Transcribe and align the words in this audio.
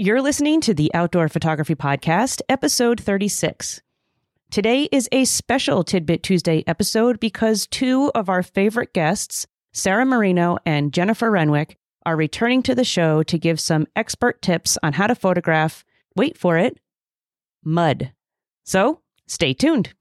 You're 0.00 0.22
listening 0.22 0.60
to 0.60 0.74
the 0.74 0.94
Outdoor 0.94 1.28
Photography 1.28 1.74
Podcast, 1.74 2.40
episode 2.48 3.00
36. 3.00 3.82
Today 4.48 4.88
is 4.92 5.08
a 5.10 5.24
special 5.24 5.82
Tidbit 5.82 6.22
Tuesday 6.22 6.62
episode 6.68 7.18
because 7.18 7.66
two 7.66 8.12
of 8.14 8.28
our 8.28 8.44
favorite 8.44 8.94
guests, 8.94 9.48
Sarah 9.72 10.06
Marino 10.06 10.56
and 10.64 10.92
Jennifer 10.92 11.32
Renwick, 11.32 11.78
are 12.06 12.14
returning 12.14 12.62
to 12.62 12.76
the 12.76 12.84
show 12.84 13.24
to 13.24 13.38
give 13.40 13.58
some 13.58 13.88
expert 13.96 14.40
tips 14.40 14.78
on 14.84 14.92
how 14.92 15.08
to 15.08 15.16
photograph, 15.16 15.84
wait 16.14 16.38
for 16.38 16.56
it, 16.56 16.78
mud. 17.64 18.12
So 18.62 19.00
stay 19.26 19.52
tuned. 19.52 19.94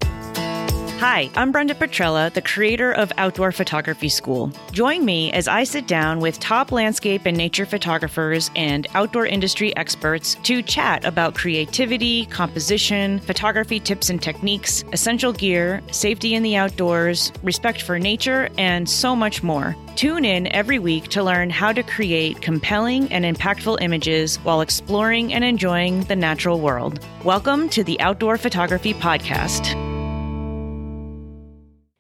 Hi, 1.00 1.30
I'm 1.36 1.52
Brenda 1.52 1.76
Petrella, 1.76 2.34
the 2.34 2.42
creator 2.42 2.92
of 2.92 3.12
Outdoor 3.20 3.52
Photography 3.52 4.10
School. 4.10 4.52
Join 4.72 5.06
me 5.06 5.32
as 5.32 5.48
I 5.48 5.64
sit 5.64 5.86
down 5.86 6.20
with 6.22 6.40
top 6.40 6.72
landscape 6.72 7.28
and 7.28 7.38
nature 7.38 7.68
photographers 7.68 8.50
and 8.56 8.88
outdoor 8.96 9.28
industry 9.28 9.78
experts 9.78 10.34
to 10.42 10.64
chat 10.64 11.06
about 11.06 11.36
creativity, 11.36 12.26
composition, 12.26 13.20
photography 13.20 13.80
tips 13.80 14.10
and 14.10 14.20
techniques, 14.20 14.84
essential 14.92 15.32
gear, 15.32 15.84
safety 15.92 16.34
in 16.34 16.42
the 16.42 16.56
outdoors, 16.56 17.32
respect 17.44 17.84
for 17.84 18.00
nature, 18.00 18.50
and 18.58 18.90
so 18.90 19.16
much 19.16 19.44
more. 19.44 19.76
Tune 19.96 20.26
in 20.26 20.48
every 20.48 20.80
week 20.80 21.10
to 21.10 21.22
learn 21.22 21.52
how 21.52 21.72
to 21.74 21.84
create 21.84 22.42
compelling 22.42 23.08
and 23.14 23.24
impactful 23.24 23.80
images 23.82 24.38
while 24.38 24.62
exploring 24.62 25.32
and 25.32 25.44
enjoying 25.44 26.02
the 26.06 26.16
natural 26.16 26.60
world. 26.60 27.06
Welcome 27.24 27.70
to 27.70 27.84
the 27.84 28.00
Outdoor 28.00 28.40
Photography 28.40 28.96
Podcast. 28.96 29.97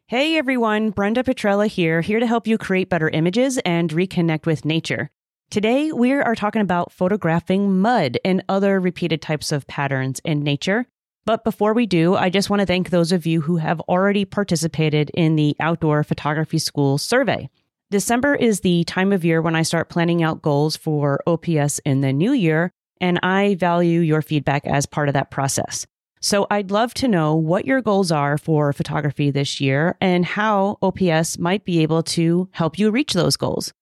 Hey 0.09 0.38
everyone, 0.38 0.91
Brenda 0.91 1.21
Petrella 1.21 1.67
here, 1.67 1.99
here 1.99 2.21
to 2.21 2.25
help 2.25 2.47
you 2.47 2.57
create 2.57 2.88
better 2.89 3.09
images 3.09 3.57
and 3.66 3.89
reconnect 3.89 4.45
with 4.45 4.63
nature. 4.63 5.09
Today, 5.49 5.91
we 5.91 6.13
are 6.13 6.33
talking 6.33 6.61
about 6.61 6.93
photographing 6.93 7.81
mud 7.81 8.17
and 8.23 8.41
other 8.47 8.80
repeated 8.80 9.21
types 9.21 9.52
of 9.52 9.67
patterns 9.67 10.21
in 10.23 10.43
nature. 10.43 10.85
But 11.25 11.43
before 11.43 11.73
we 11.73 11.85
do, 11.85 12.16
I 12.16 12.30
just 12.30 12.50
want 12.50 12.61
to 12.61 12.66
thank 12.66 12.89
those 12.89 13.11
of 13.11 13.25
you 13.25 13.41
who 13.41 13.58
have 13.58 13.81
already 13.81 14.23
participated 14.23 15.11
in 15.13 15.35
the 15.35 15.58
Outdoor 15.59 16.05
Photography 16.05 16.59
School 16.59 16.97
survey. 16.97 17.50
December 17.91 18.33
is 18.33 18.61
the 18.61 18.85
time 18.85 19.11
of 19.11 19.25
year 19.25 19.41
when 19.41 19.58
I 19.58 19.63
start 19.63 19.89
planning 19.89 20.23
out 20.23 20.41
goals 20.41 20.78
for 20.78 21.19
OPS 21.28 21.80
in 21.80 22.00
the 22.00 22.13
new 22.13 22.31
year, 22.31 22.72
and 23.02 23.19
I 23.23 23.55
value 23.55 24.00
your 24.00 24.22
feedback 24.22 24.66
as 24.66 24.85
part 24.85 25.09
of 25.09 25.16
that 25.16 25.31
process. 25.31 25.85
So 26.19 26.47
I'd 26.49 26.71
love 26.71 26.93
to 26.95 27.07
know 27.07 27.35
what 27.35 27.65
your 27.65 27.81
goals 27.81 28.11
are 28.11 28.37
for 28.37 28.73
photography 28.73 29.31
this 29.31 29.61
year 29.61 29.95
and 30.01 30.25
how 30.25 30.77
OPS 30.81 31.37
might 31.37 31.65
be 31.65 31.81
able 31.81 32.03
to 32.03 32.49
help 32.51 32.79
you 32.79 32.91
reach 32.91 33.13
those 33.13 33.37
goals. 33.37 33.73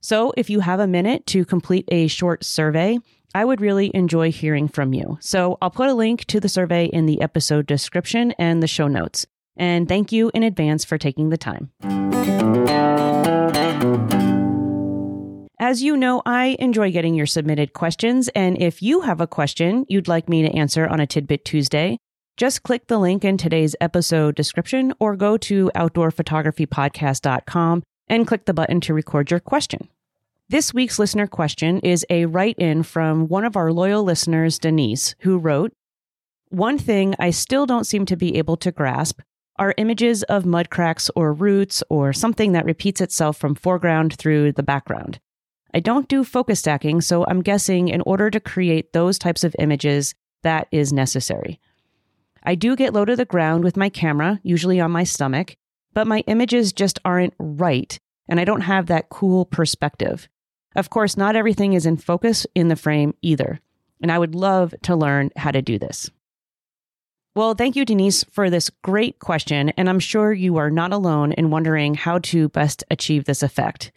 So 0.00 0.32
if 0.36 0.50
you 0.50 0.60
have 0.60 0.80
a 0.80 0.86
minute 0.86 1.26
to 1.28 1.44
complete 1.44 1.88
a 1.88 2.08
short 2.08 2.44
survey, 2.44 2.98
I 3.34 3.44
would 3.44 3.60
really 3.60 3.90
enjoy 3.94 4.30
hearing 4.30 4.68
from 4.68 4.92
you. 4.92 5.18
So 5.20 5.58
I'll 5.62 5.70
put 5.70 5.88
a 5.88 5.94
link 5.94 6.24
to 6.26 6.40
the 6.40 6.48
survey 6.48 6.86
in 6.86 7.06
the 7.06 7.20
episode 7.22 7.66
description 7.66 8.32
and 8.32 8.62
the 8.62 8.66
show 8.66 8.88
notes. 8.88 9.26
And 9.56 9.88
thank 9.88 10.12
you 10.12 10.30
in 10.34 10.42
advance 10.42 10.84
for 10.84 10.98
taking 10.98 11.30
the 11.30 11.38
time. 11.38 11.70
As 15.62 15.80
you 15.80 15.96
know, 15.96 16.20
I 16.26 16.56
enjoy 16.58 16.90
getting 16.90 17.14
your 17.14 17.26
submitted 17.26 17.72
questions. 17.72 18.28
And 18.34 18.60
if 18.60 18.82
you 18.82 19.02
have 19.02 19.20
a 19.20 19.28
question 19.28 19.86
you'd 19.88 20.08
like 20.08 20.28
me 20.28 20.42
to 20.42 20.52
answer 20.56 20.88
on 20.88 20.98
a 20.98 21.06
Tidbit 21.06 21.44
Tuesday, 21.44 21.98
just 22.36 22.64
click 22.64 22.88
the 22.88 22.98
link 22.98 23.24
in 23.24 23.36
today's 23.36 23.76
episode 23.80 24.34
description 24.34 24.92
or 24.98 25.14
go 25.14 25.36
to 25.36 25.70
outdoorphotographypodcast.com 25.76 27.84
and 28.08 28.26
click 28.26 28.46
the 28.46 28.52
button 28.52 28.80
to 28.80 28.92
record 28.92 29.30
your 29.30 29.38
question. 29.38 29.88
This 30.48 30.74
week's 30.74 30.98
listener 30.98 31.28
question 31.28 31.78
is 31.78 32.04
a 32.10 32.26
write 32.26 32.58
in 32.58 32.82
from 32.82 33.28
one 33.28 33.44
of 33.44 33.56
our 33.56 33.72
loyal 33.72 34.02
listeners, 34.02 34.58
Denise, 34.58 35.14
who 35.20 35.38
wrote 35.38 35.72
One 36.48 36.76
thing 36.76 37.14
I 37.20 37.30
still 37.30 37.66
don't 37.66 37.86
seem 37.86 38.04
to 38.06 38.16
be 38.16 38.36
able 38.36 38.56
to 38.56 38.72
grasp 38.72 39.20
are 39.60 39.74
images 39.76 40.24
of 40.24 40.44
mud 40.44 40.70
cracks 40.70 41.08
or 41.14 41.32
roots 41.32 41.84
or 41.88 42.12
something 42.12 42.50
that 42.50 42.64
repeats 42.64 43.00
itself 43.00 43.36
from 43.36 43.54
foreground 43.54 44.14
through 44.14 44.50
the 44.50 44.64
background. 44.64 45.20
I 45.74 45.80
don't 45.80 46.08
do 46.08 46.22
focus 46.24 46.60
stacking, 46.60 47.00
so 47.00 47.24
I'm 47.26 47.42
guessing 47.42 47.88
in 47.88 48.02
order 48.02 48.30
to 48.30 48.40
create 48.40 48.92
those 48.92 49.18
types 49.18 49.42
of 49.42 49.56
images, 49.58 50.14
that 50.42 50.68
is 50.70 50.92
necessary. 50.92 51.60
I 52.42 52.54
do 52.56 52.76
get 52.76 52.92
low 52.92 53.04
to 53.04 53.16
the 53.16 53.24
ground 53.24 53.64
with 53.64 53.76
my 53.76 53.88
camera, 53.88 54.40
usually 54.42 54.80
on 54.80 54.90
my 54.90 55.04
stomach, 55.04 55.56
but 55.94 56.06
my 56.06 56.20
images 56.26 56.72
just 56.72 56.98
aren't 57.04 57.34
right, 57.38 57.98
and 58.28 58.40
I 58.40 58.44
don't 58.44 58.62
have 58.62 58.86
that 58.86 59.08
cool 59.08 59.44
perspective. 59.44 60.28
Of 60.74 60.90
course, 60.90 61.16
not 61.16 61.36
everything 61.36 61.74
is 61.74 61.86
in 61.86 61.96
focus 61.96 62.46
in 62.54 62.68
the 62.68 62.76
frame 62.76 63.14
either, 63.22 63.60
and 64.00 64.10
I 64.10 64.18
would 64.18 64.34
love 64.34 64.74
to 64.82 64.96
learn 64.96 65.30
how 65.36 65.52
to 65.52 65.62
do 65.62 65.78
this. 65.78 66.10
Well, 67.34 67.54
thank 67.54 67.76
you, 67.76 67.86
Denise, 67.86 68.24
for 68.24 68.50
this 68.50 68.68
great 68.82 69.18
question, 69.18 69.70
and 69.70 69.88
I'm 69.88 70.00
sure 70.00 70.32
you 70.32 70.58
are 70.58 70.70
not 70.70 70.92
alone 70.92 71.32
in 71.32 71.50
wondering 71.50 71.94
how 71.94 72.18
to 72.18 72.50
best 72.50 72.84
achieve 72.90 73.24
this 73.24 73.42
effect. 73.42 73.92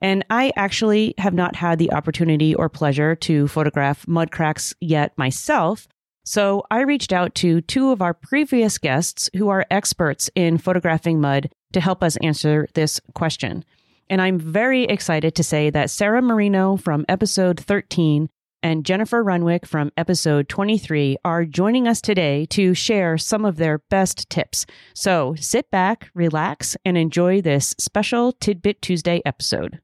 And 0.00 0.24
I 0.30 0.52
actually 0.56 1.14
have 1.18 1.34
not 1.34 1.56
had 1.56 1.78
the 1.78 1.92
opportunity 1.92 2.54
or 2.54 2.68
pleasure 2.68 3.14
to 3.16 3.48
photograph 3.48 4.08
mud 4.08 4.30
cracks 4.30 4.74
yet 4.80 5.16
myself. 5.18 5.88
So 6.24 6.64
I 6.70 6.80
reached 6.80 7.12
out 7.12 7.34
to 7.36 7.60
two 7.60 7.90
of 7.90 8.00
our 8.00 8.14
previous 8.14 8.78
guests 8.78 9.28
who 9.36 9.48
are 9.48 9.66
experts 9.70 10.30
in 10.34 10.58
photographing 10.58 11.20
mud 11.20 11.50
to 11.72 11.80
help 11.80 12.02
us 12.02 12.16
answer 12.18 12.66
this 12.74 13.00
question. 13.14 13.64
And 14.08 14.20
I'm 14.20 14.38
very 14.38 14.84
excited 14.84 15.34
to 15.36 15.44
say 15.44 15.70
that 15.70 15.90
Sarah 15.90 16.22
Marino 16.22 16.76
from 16.76 17.04
episode 17.08 17.60
13 17.60 18.28
and 18.62 18.84
Jennifer 18.84 19.22
Renwick 19.22 19.66
from 19.66 19.90
episode 19.96 20.48
23 20.48 21.16
are 21.24 21.44
joining 21.44 21.88
us 21.88 22.00
today 22.00 22.46
to 22.46 22.74
share 22.74 23.18
some 23.18 23.44
of 23.44 23.56
their 23.56 23.78
best 23.90 24.28
tips. 24.30 24.66
So 24.94 25.34
sit 25.38 25.70
back, 25.70 26.10
relax, 26.14 26.76
and 26.84 26.96
enjoy 26.96 27.40
this 27.40 27.74
special 27.78 28.32
Tidbit 28.32 28.82
Tuesday 28.82 29.22
episode. 29.24 29.80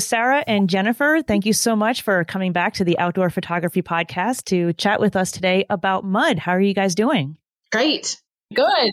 Sarah 0.00 0.42
and 0.46 0.68
Jennifer, 0.68 1.22
thank 1.26 1.46
you 1.46 1.52
so 1.52 1.76
much 1.76 2.02
for 2.02 2.24
coming 2.24 2.52
back 2.52 2.74
to 2.74 2.84
the 2.84 2.98
Outdoor 2.98 3.30
Photography 3.30 3.82
Podcast 3.82 4.44
to 4.46 4.72
chat 4.72 5.00
with 5.00 5.14
us 5.14 5.30
today 5.30 5.64
about 5.70 6.04
mud. 6.04 6.38
How 6.38 6.52
are 6.52 6.60
you 6.60 6.74
guys 6.74 6.94
doing? 6.94 7.36
Great. 7.70 8.20
Good. 8.52 8.90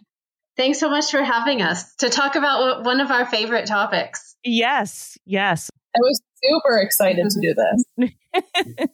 Thanks 0.58 0.80
so 0.80 0.90
much 0.90 1.12
for 1.12 1.24
having 1.24 1.62
us 1.62 1.96
to 1.96 2.10
talk 2.10 2.36
about 2.36 2.84
one 2.84 3.00
of 3.00 3.12
our 3.12 3.26
favorite 3.26 3.66
topics. 3.66 4.36
Yes, 4.44 5.18
yes. 5.26 5.70
I 5.98 6.02
was 6.02 6.22
super 6.44 6.78
excited 6.80 7.30
to 7.30 7.42
do 7.42 7.54
this. 7.54 8.88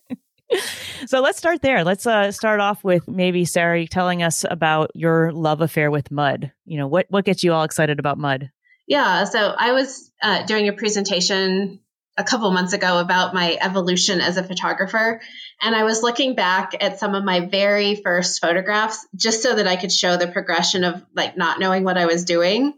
so 1.05 1.21
let's 1.21 1.37
start 1.37 1.61
there. 1.61 1.83
Let's 1.83 2.05
uh, 2.05 2.31
start 2.31 2.59
off 2.59 2.83
with 2.83 3.07
maybe 3.07 3.45
Sarah 3.45 3.85
telling 3.87 4.23
us 4.23 4.45
about 4.49 4.91
your 4.93 5.31
love 5.31 5.61
affair 5.61 5.91
with 5.91 6.11
mud. 6.11 6.51
You 6.65 6.77
know, 6.77 6.87
what 6.87 7.07
what 7.09 7.25
gets 7.25 7.43
you 7.43 7.53
all 7.53 7.63
excited 7.63 7.99
about 7.99 8.17
mud? 8.17 8.51
Yeah, 8.87 9.23
so 9.25 9.39
I 9.39 9.71
was 9.71 10.11
uh, 10.21 10.45
doing 10.45 10.67
a 10.67 10.73
presentation 10.73 11.79
a 12.17 12.23
couple 12.23 12.51
months 12.51 12.73
ago 12.73 12.99
about 12.99 13.33
my 13.33 13.57
evolution 13.59 14.21
as 14.21 14.37
a 14.37 14.43
photographer, 14.43 15.21
and 15.61 15.75
I 15.75 15.83
was 15.83 16.03
looking 16.03 16.35
back 16.35 16.73
at 16.81 16.99
some 16.99 17.15
of 17.15 17.23
my 17.23 17.41
very 17.41 17.95
first 17.95 18.39
photographs 18.39 19.05
just 19.15 19.41
so 19.41 19.55
that 19.55 19.67
I 19.67 19.75
could 19.75 19.91
show 19.91 20.17
the 20.17 20.27
progression 20.27 20.83
of 20.83 21.03
like 21.15 21.37
not 21.37 21.59
knowing 21.59 21.83
what 21.83 21.97
I 21.97 22.05
was 22.05 22.25
doing 22.25 22.73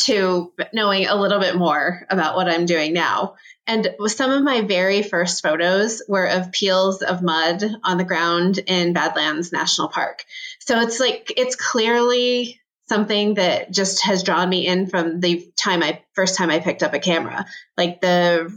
to 0.00 0.52
knowing 0.72 1.06
a 1.06 1.14
little 1.14 1.40
bit 1.40 1.56
more 1.56 2.06
about 2.10 2.36
what 2.36 2.48
I'm 2.48 2.66
doing 2.66 2.92
now. 2.92 3.34
And 3.66 3.94
some 4.06 4.30
of 4.30 4.42
my 4.42 4.62
very 4.62 5.02
first 5.02 5.42
photos 5.42 6.02
were 6.08 6.26
of 6.26 6.50
peels 6.50 7.02
of 7.02 7.22
mud 7.22 7.62
on 7.84 7.98
the 7.98 8.04
ground 8.04 8.58
in 8.58 8.92
Badlands 8.92 9.52
National 9.52 9.88
Park. 9.88 10.24
So 10.60 10.80
it's 10.80 10.98
like, 10.98 11.32
it's 11.36 11.56
clearly 11.56 12.60
something 12.88 13.34
that 13.34 13.70
just 13.70 14.02
has 14.04 14.22
drawn 14.22 14.48
me 14.48 14.66
in 14.66 14.88
from 14.88 15.20
the 15.20 15.48
time 15.56 15.82
I 15.82 16.02
first 16.14 16.36
time 16.36 16.50
I 16.50 16.58
picked 16.58 16.82
up 16.82 16.94
a 16.94 16.98
camera. 16.98 17.46
Like 17.76 18.00
the, 18.00 18.52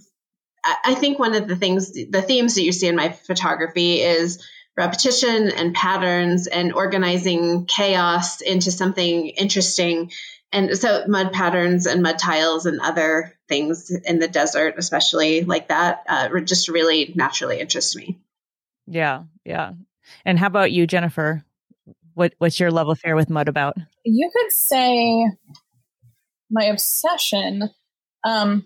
I 0.83 0.95
think 0.95 1.19
one 1.19 1.35
of 1.35 1.47
the 1.47 1.55
things, 1.55 1.91
the 1.93 2.23
themes 2.23 2.55
that 2.55 2.63
you 2.63 2.71
see 2.71 2.87
in 2.87 2.95
my 2.95 3.09
photography 3.09 4.01
is 4.01 4.43
repetition 4.75 5.49
and 5.51 5.73
patterns 5.73 6.47
and 6.47 6.73
organizing 6.73 7.65
chaos 7.65 8.41
into 8.41 8.71
something 8.71 9.27
interesting 9.27 10.11
and 10.55 10.77
so 10.77 11.03
mud 11.05 11.33
patterns 11.33 11.85
and 11.85 12.01
mud 12.01 12.17
tiles 12.17 12.65
and 12.65 12.79
other 12.79 13.37
things 13.49 13.91
in 13.91 14.19
the 14.19 14.27
desert, 14.27 14.75
especially 14.77 15.43
like 15.43 15.67
that, 15.67 16.03
uh, 16.07 16.39
just 16.39 16.69
really 16.69 17.11
naturally 17.13 17.59
interest 17.59 17.95
me. 17.97 18.17
Yeah, 18.87 19.23
yeah. 19.43 19.73
And 20.23 20.39
how 20.39 20.47
about 20.47 20.71
you, 20.71 20.87
Jennifer? 20.87 21.43
What 22.13 22.33
what's 22.37 22.59
your 22.59 22.71
love 22.71 22.87
affair 22.87 23.17
with 23.17 23.29
mud 23.29 23.49
about? 23.49 23.75
You 24.05 24.31
could 24.33 24.51
say 24.51 25.25
my 26.49 26.63
obsession. 26.63 27.69
Um, 28.23 28.65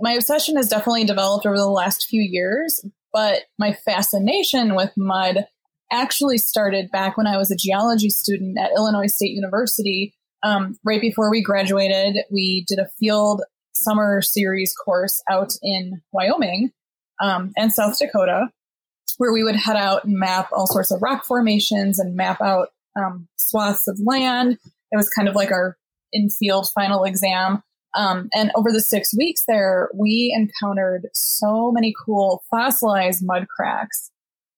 my 0.00 0.14
obsession 0.14 0.56
has 0.56 0.68
definitely 0.68 1.04
developed 1.04 1.46
over 1.46 1.56
the 1.56 1.66
last 1.66 2.08
few 2.08 2.20
years, 2.20 2.84
but 3.12 3.42
my 3.60 3.74
fascination 3.74 4.74
with 4.74 4.90
mud 4.96 5.46
actually 5.92 6.38
started 6.38 6.90
back 6.90 7.16
when 7.16 7.28
I 7.28 7.36
was 7.36 7.52
a 7.52 7.56
geology 7.56 8.10
student 8.10 8.58
at 8.58 8.72
Illinois 8.76 9.06
State 9.06 9.32
University 9.32 10.14
um, 10.42 10.78
right 10.84 11.00
before 11.00 11.30
we 11.30 11.42
graduated, 11.42 12.24
we 12.30 12.64
did 12.68 12.78
a 12.78 12.88
field 12.98 13.42
summer 13.74 14.22
series 14.22 14.74
course 14.74 15.22
out 15.30 15.52
in 15.62 16.02
Wyoming 16.12 16.70
um, 17.20 17.52
and 17.56 17.72
South 17.72 17.98
Dakota, 17.98 18.48
where 19.18 19.32
we 19.32 19.42
would 19.42 19.56
head 19.56 19.76
out 19.76 20.04
and 20.04 20.18
map 20.18 20.48
all 20.52 20.66
sorts 20.66 20.90
of 20.90 21.02
rock 21.02 21.24
formations 21.24 21.98
and 21.98 22.16
map 22.16 22.40
out 22.40 22.68
um, 22.96 23.28
swaths 23.36 23.88
of 23.88 23.98
land. 24.00 24.58
It 24.90 24.96
was 24.96 25.08
kind 25.08 25.28
of 25.28 25.34
like 25.34 25.50
our 25.50 25.76
in 26.12 26.28
field 26.28 26.68
final 26.74 27.04
exam. 27.04 27.62
Um, 27.94 28.28
and 28.34 28.50
over 28.54 28.72
the 28.72 28.80
six 28.80 29.14
weeks 29.16 29.44
there, 29.46 29.90
we 29.94 30.34
encountered 30.34 31.08
so 31.14 31.70
many 31.72 31.94
cool 32.04 32.42
fossilized 32.50 33.22
mud 33.24 33.46
cracks. 33.54 34.10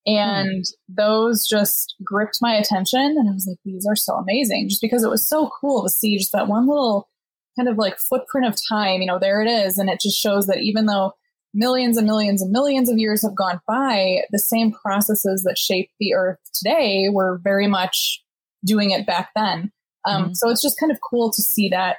And 0.07 0.65
mm. 0.65 0.75
those 0.89 1.47
just 1.47 1.95
gripped 2.05 2.39
my 2.41 2.55
attention. 2.55 3.01
And 3.01 3.29
I 3.29 3.33
was 3.33 3.47
like, 3.47 3.59
these 3.65 3.87
are 3.87 3.97
so 3.97 4.15
amazing 4.15 4.69
just 4.69 4.83
because 4.83 5.03
it 5.03 5.11
was 5.11 5.27
so 5.27 5.51
cool 5.61 5.83
to 5.83 5.89
see 5.89 6.19
just 6.19 6.33
that 6.33 6.49
one 6.49 6.69
little 6.69 7.09
kind 7.57 7.69
of 7.69 7.79
like 7.79 7.99
footprint 7.99 8.47
of 8.47 8.57
time. 8.69 9.01
You 9.01 9.07
know, 9.07 9.19
there 9.19 9.41
it 9.43 9.49
is. 9.49 9.79
And 9.79 9.89
it 9.89 10.01
just 10.01 10.19
shows 10.19 10.47
that 10.47 10.59
even 10.59 10.87
though 10.87 11.13
millions 11.55 11.97
and 11.97 12.07
millions 12.07 12.43
and 12.43 12.51
millions 12.51 12.91
of 12.91 12.99
years 12.99 13.23
have 13.23 13.35
gone 13.35 13.61
by, 13.67 14.23
the 14.31 14.39
same 14.39 14.73
processes 14.73 15.43
that 15.45 15.57
shape 15.57 15.91
the 16.01 16.15
earth 16.15 16.39
today 16.53 17.09
were 17.11 17.41
very 17.43 17.67
much 17.67 18.23
doing 18.65 18.91
it 18.91 19.07
back 19.07 19.31
then. 19.35 19.73
Um, 20.07 20.25
mm-hmm. 20.25 20.33
So 20.35 20.51
it's 20.51 20.63
just 20.63 20.79
kind 20.79 20.93
of 20.93 20.99
cool 21.01 21.33
to 21.33 21.41
see 21.43 21.71
that 21.71 21.99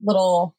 little 0.00 0.54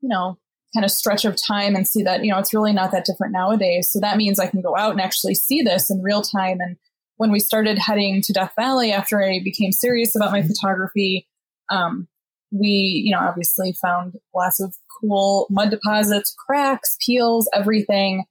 you 0.00 0.08
know, 0.08 0.38
kind 0.74 0.84
of 0.84 0.90
stretch 0.90 1.24
of 1.24 1.36
time 1.36 1.74
and 1.74 1.86
see 1.86 2.02
that, 2.02 2.24
you 2.24 2.30
know, 2.30 2.38
it's 2.38 2.54
really 2.54 2.72
not 2.72 2.92
that 2.92 3.04
different 3.04 3.32
nowadays. 3.32 3.88
So 3.88 4.00
that 4.00 4.16
means 4.16 4.38
I 4.38 4.46
can 4.46 4.62
go 4.62 4.76
out 4.76 4.92
and 4.92 5.00
actually 5.00 5.34
see 5.34 5.62
this 5.62 5.90
in 5.90 6.02
real 6.02 6.22
time. 6.22 6.58
And 6.60 6.76
when 7.16 7.32
we 7.32 7.40
started 7.40 7.78
heading 7.78 8.22
to 8.22 8.32
Death 8.32 8.52
Valley 8.56 8.92
after 8.92 9.22
I 9.22 9.40
became 9.42 9.72
serious 9.72 10.14
about 10.14 10.32
my 10.32 10.42
photography, 10.42 11.26
um, 11.70 12.08
we, 12.52 13.02
you 13.04 13.12
know, 13.12 13.20
obviously 13.20 13.72
found 13.72 14.16
lots 14.34 14.60
of 14.60 14.74
cool 15.00 15.46
mud 15.50 15.70
deposits, 15.70 16.34
cracks, 16.46 16.96
peels, 17.04 17.48
everything. 17.52 18.24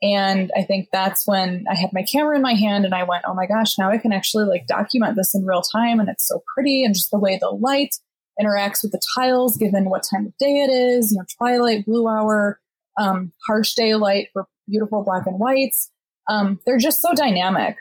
And 0.00 0.50
I 0.56 0.62
think 0.62 0.88
that's 0.92 1.26
when 1.26 1.64
I 1.70 1.74
had 1.74 1.92
my 1.92 2.02
camera 2.02 2.36
in 2.36 2.42
my 2.42 2.54
hand 2.54 2.84
and 2.84 2.94
I 2.94 3.02
went, 3.02 3.24
oh 3.26 3.34
my 3.34 3.46
gosh, 3.46 3.78
now 3.78 3.90
I 3.90 3.98
can 3.98 4.12
actually 4.12 4.44
like 4.44 4.66
document 4.66 5.16
this 5.16 5.34
in 5.34 5.44
real 5.44 5.62
time. 5.62 5.98
And 5.98 6.08
it's 6.08 6.26
so 6.26 6.42
pretty 6.54 6.84
and 6.84 6.94
just 6.94 7.10
the 7.10 7.18
way 7.18 7.38
the 7.38 7.50
light 7.50 7.96
interacts 8.40 8.82
with 8.82 8.92
the 8.92 9.00
tiles 9.16 9.56
given 9.56 9.90
what 9.90 10.04
time 10.08 10.26
of 10.26 10.36
day 10.38 10.62
it 10.62 10.70
is, 10.70 11.12
you 11.12 11.18
know, 11.18 11.24
twilight, 11.36 11.84
blue 11.84 12.06
hour, 12.08 12.60
um, 12.98 13.32
harsh 13.46 13.74
daylight 13.74 14.28
for 14.32 14.46
beautiful 14.68 15.02
black 15.02 15.26
and 15.26 15.38
whites. 15.38 15.90
Um, 16.28 16.60
they're 16.66 16.78
just 16.78 17.00
so 17.00 17.14
dynamic. 17.14 17.76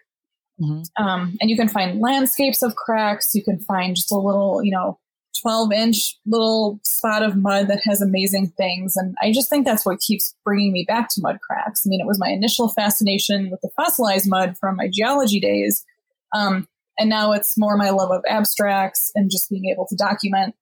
Mm-hmm. 0.61 1.03
Um, 1.03 1.37
and 1.39 1.49
you 1.49 1.55
can 1.55 1.67
find 1.67 1.99
landscapes 1.99 2.63
of 2.63 2.75
cracks. 2.75 3.35
You 3.35 3.43
can 3.43 3.59
find 3.59 3.95
just 3.95 4.11
a 4.11 4.17
little, 4.17 4.61
you 4.63 4.71
know, 4.71 4.99
12 5.41 5.71
inch 5.71 6.17
little 6.25 6.79
spot 6.83 7.21
of 7.21 7.35
mud 7.35 7.67
that 7.67 7.81
has 7.83 8.01
amazing 8.01 8.47
things. 8.57 8.95
And 8.95 9.15
I 9.21 9.31
just 9.31 9.49
think 9.49 9.65
that's 9.65 9.85
what 9.85 9.99
keeps 9.99 10.35
bringing 10.43 10.71
me 10.71 10.85
back 10.87 11.09
to 11.09 11.21
mud 11.21 11.39
cracks. 11.41 11.85
I 11.85 11.89
mean, 11.89 12.01
it 12.01 12.07
was 12.07 12.19
my 12.19 12.29
initial 12.29 12.69
fascination 12.69 13.51
with 13.51 13.61
the 13.61 13.69
fossilized 13.75 14.27
mud 14.27 14.57
from 14.57 14.77
my 14.77 14.89
geology 14.91 15.39
days. 15.39 15.85
Um, 16.33 16.67
and 16.97 17.09
now 17.09 17.31
it's 17.31 17.57
more 17.57 17.77
my 17.77 17.89
love 17.89 18.11
of 18.11 18.23
abstracts 18.27 19.11
and 19.15 19.29
just 19.29 19.49
being 19.49 19.65
able 19.65 19.85
to 19.87 19.95
document, 19.95 20.55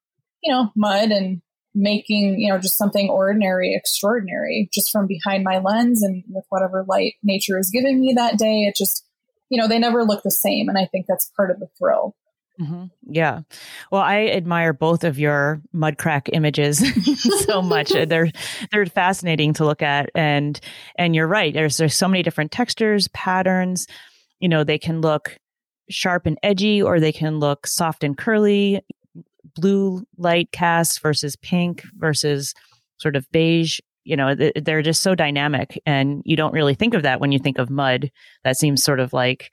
you 0.44 0.52
know, 0.52 0.72
mud 0.76 1.12
and 1.12 1.42
making, 1.74 2.40
you 2.40 2.50
know, 2.50 2.58
just 2.58 2.78
something 2.78 3.10
ordinary, 3.10 3.76
extraordinary 3.76 4.70
just 4.74 4.92
from 4.92 5.08
behind 5.08 5.44
my 5.44 5.60
lens 5.60 6.02
and 6.02 6.24
with 6.30 6.46
whatever 6.50 6.86
light 6.88 7.16
nature 7.22 7.60
is 7.60 7.70
giving 7.70 8.00
me 8.00 8.14
that 8.14 8.38
day. 8.38 8.64
It 8.64 8.76
just, 8.76 9.06
you 9.50 9.60
know, 9.60 9.68
they 9.68 9.80
never 9.80 10.04
look 10.04 10.24
the 10.24 10.32
same. 10.32 10.70
And 10.70 10.78
I 10.78 10.86
think 10.86 11.06
that's 11.08 11.32
part 11.36 11.52
of 11.52 11.60
the 11.60 11.68
thrill. 11.78 12.16
Mm-hmm. 12.60 12.86
Yeah. 13.08 13.42
Well, 13.92 14.02
I 14.02 14.28
admire 14.28 14.72
both 14.72 15.04
of 15.04 15.20
your 15.20 15.62
mud 15.74 15.98
crack 15.98 16.30
images 16.32 16.82
so 17.46 17.62
much. 17.62 17.90
they're 18.08 18.32
they're 18.72 18.86
fascinating 18.86 19.54
to 19.56 19.66
look 19.66 19.82
at 19.82 20.10
and 20.16 20.60
and 20.98 21.14
you're 21.14 21.28
right. 21.28 21.54
There's 21.54 21.76
there's 21.76 21.96
so 21.96 22.08
many 22.08 22.24
different 22.24 22.54
textures, 22.54 23.10
patterns. 23.10 23.88
You 24.40 24.48
know, 24.48 24.64
they 24.64 24.78
can 24.78 25.02
look 25.02 25.38
sharp 25.90 26.26
and 26.26 26.38
edgy, 26.44 26.82
or 26.82 27.00
they 27.00 27.12
can 27.12 27.40
look 27.40 27.68
soft 27.68 28.04
and 28.04 28.18
curly, 28.18 28.82
blue 29.56 30.06
light 30.18 30.52
cast 30.52 31.02
versus 31.02 31.36
pink 31.36 31.84
versus 31.96 32.54
sort 32.98 33.16
of 33.16 33.30
beige. 33.32 33.80
You 34.04 34.16
know, 34.16 34.36
they're 34.36 34.84
just 34.84 35.02
so 35.02 35.16
dynamic, 35.16 35.82
and 35.86 36.22
you 36.26 36.36
don't 36.36 36.54
really 36.54 36.76
think 36.76 36.94
of 36.94 37.04
that 37.04 37.20
when 37.20 37.32
you 37.32 37.40
think 37.40 37.58
of 37.58 37.70
mud. 37.70 38.12
That 38.44 38.58
seems 38.58 38.84
sort 38.84 39.00
of 39.00 39.14
like 39.14 39.52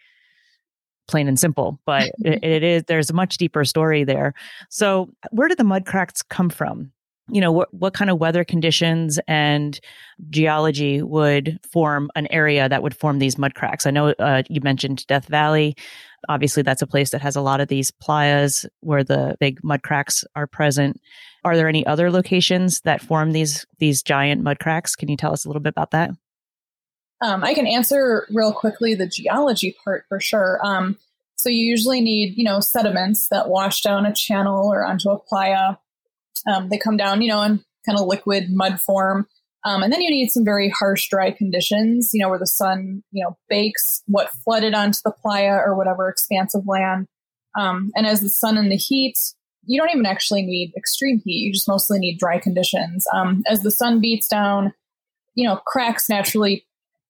plain 1.08 1.26
and 1.26 1.38
simple, 1.38 1.80
but 1.86 2.10
it, 2.24 2.44
it 2.44 2.62
is. 2.62 2.82
There's 2.86 3.10
a 3.10 3.14
much 3.14 3.38
deeper 3.38 3.64
story 3.64 4.04
there. 4.04 4.34
So, 4.68 5.10
where 5.30 5.48
did 5.48 5.58
the 5.58 5.64
mud 5.64 5.86
cracks 5.86 6.22
come 6.22 6.50
from? 6.50 6.92
you 7.28 7.40
know 7.40 7.52
what 7.52 7.72
what 7.72 7.94
kind 7.94 8.10
of 8.10 8.18
weather 8.18 8.44
conditions 8.44 9.18
and 9.28 9.80
geology 10.30 11.02
would 11.02 11.58
form 11.70 12.10
an 12.16 12.26
area 12.30 12.68
that 12.68 12.82
would 12.82 12.96
form 12.96 13.18
these 13.18 13.38
mud 13.38 13.54
cracks 13.54 13.86
i 13.86 13.90
know 13.90 14.08
uh, 14.18 14.42
you 14.48 14.60
mentioned 14.60 15.06
death 15.06 15.26
valley 15.26 15.76
obviously 16.28 16.62
that's 16.62 16.82
a 16.82 16.86
place 16.86 17.10
that 17.10 17.22
has 17.22 17.36
a 17.36 17.40
lot 17.40 17.60
of 17.60 17.68
these 17.68 17.90
playas 17.90 18.66
where 18.80 19.04
the 19.04 19.36
big 19.40 19.62
mud 19.62 19.82
cracks 19.82 20.24
are 20.34 20.46
present. 20.46 21.00
Are 21.44 21.56
there 21.56 21.68
any 21.68 21.84
other 21.86 22.10
locations 22.10 22.80
that 22.82 23.02
form 23.02 23.32
these 23.32 23.66
these 23.78 24.02
giant 24.02 24.42
mud 24.42 24.58
cracks? 24.58 24.94
Can 24.94 25.08
you 25.08 25.16
tell 25.16 25.32
us 25.32 25.44
a 25.44 25.48
little 25.48 25.62
bit 25.62 25.70
about 25.70 25.90
that? 25.92 26.10
Um, 27.20 27.44
i 27.44 27.54
can 27.54 27.68
answer 27.68 28.26
real 28.30 28.52
quickly 28.52 28.96
the 28.96 29.06
geology 29.06 29.76
part 29.84 30.04
for 30.08 30.18
sure. 30.18 30.58
Um, 30.64 30.98
so 31.36 31.48
you 31.48 31.64
usually 31.64 32.00
need 32.00 32.36
you 32.36 32.44
know 32.44 32.60
sediments 32.60 33.28
that 33.28 33.48
wash 33.48 33.82
down 33.82 34.06
a 34.06 34.14
channel 34.14 34.72
or 34.72 34.84
onto 34.84 35.10
a 35.10 35.18
playa. 35.18 35.78
Um, 36.46 36.68
they 36.68 36.78
come 36.78 36.96
down, 36.96 37.22
you 37.22 37.28
know, 37.28 37.42
in 37.42 37.64
kind 37.86 37.98
of 37.98 38.06
liquid 38.06 38.50
mud 38.50 38.80
form. 38.80 39.26
Um, 39.64 39.82
and 39.82 39.92
then 39.92 40.00
you 40.00 40.10
need 40.10 40.30
some 40.30 40.44
very 40.44 40.68
harsh, 40.70 41.08
dry 41.08 41.30
conditions, 41.30 42.10
you 42.12 42.20
know, 42.20 42.28
where 42.28 42.38
the 42.38 42.46
sun, 42.46 43.02
you 43.12 43.22
know, 43.22 43.36
bakes 43.48 44.02
what 44.06 44.30
flooded 44.44 44.74
onto 44.74 44.98
the 45.04 45.12
playa 45.12 45.54
or 45.54 45.76
whatever 45.76 46.08
expanse 46.08 46.54
of 46.54 46.66
land. 46.66 47.06
Um, 47.56 47.92
and 47.94 48.06
as 48.06 48.20
the 48.20 48.28
sun 48.28 48.58
and 48.58 48.72
the 48.72 48.76
heat, 48.76 49.18
you 49.64 49.78
don't 49.78 49.90
even 49.90 50.06
actually 50.06 50.42
need 50.42 50.72
extreme 50.76 51.20
heat. 51.24 51.44
You 51.44 51.52
just 51.52 51.68
mostly 51.68 51.98
need 51.98 52.18
dry 52.18 52.38
conditions. 52.38 53.06
Um, 53.14 53.42
as 53.46 53.62
the 53.62 53.70
sun 53.70 54.00
beats 54.00 54.26
down, 54.26 54.72
you 55.34 55.46
know, 55.46 55.56
cracks 55.56 56.08
naturally 56.08 56.66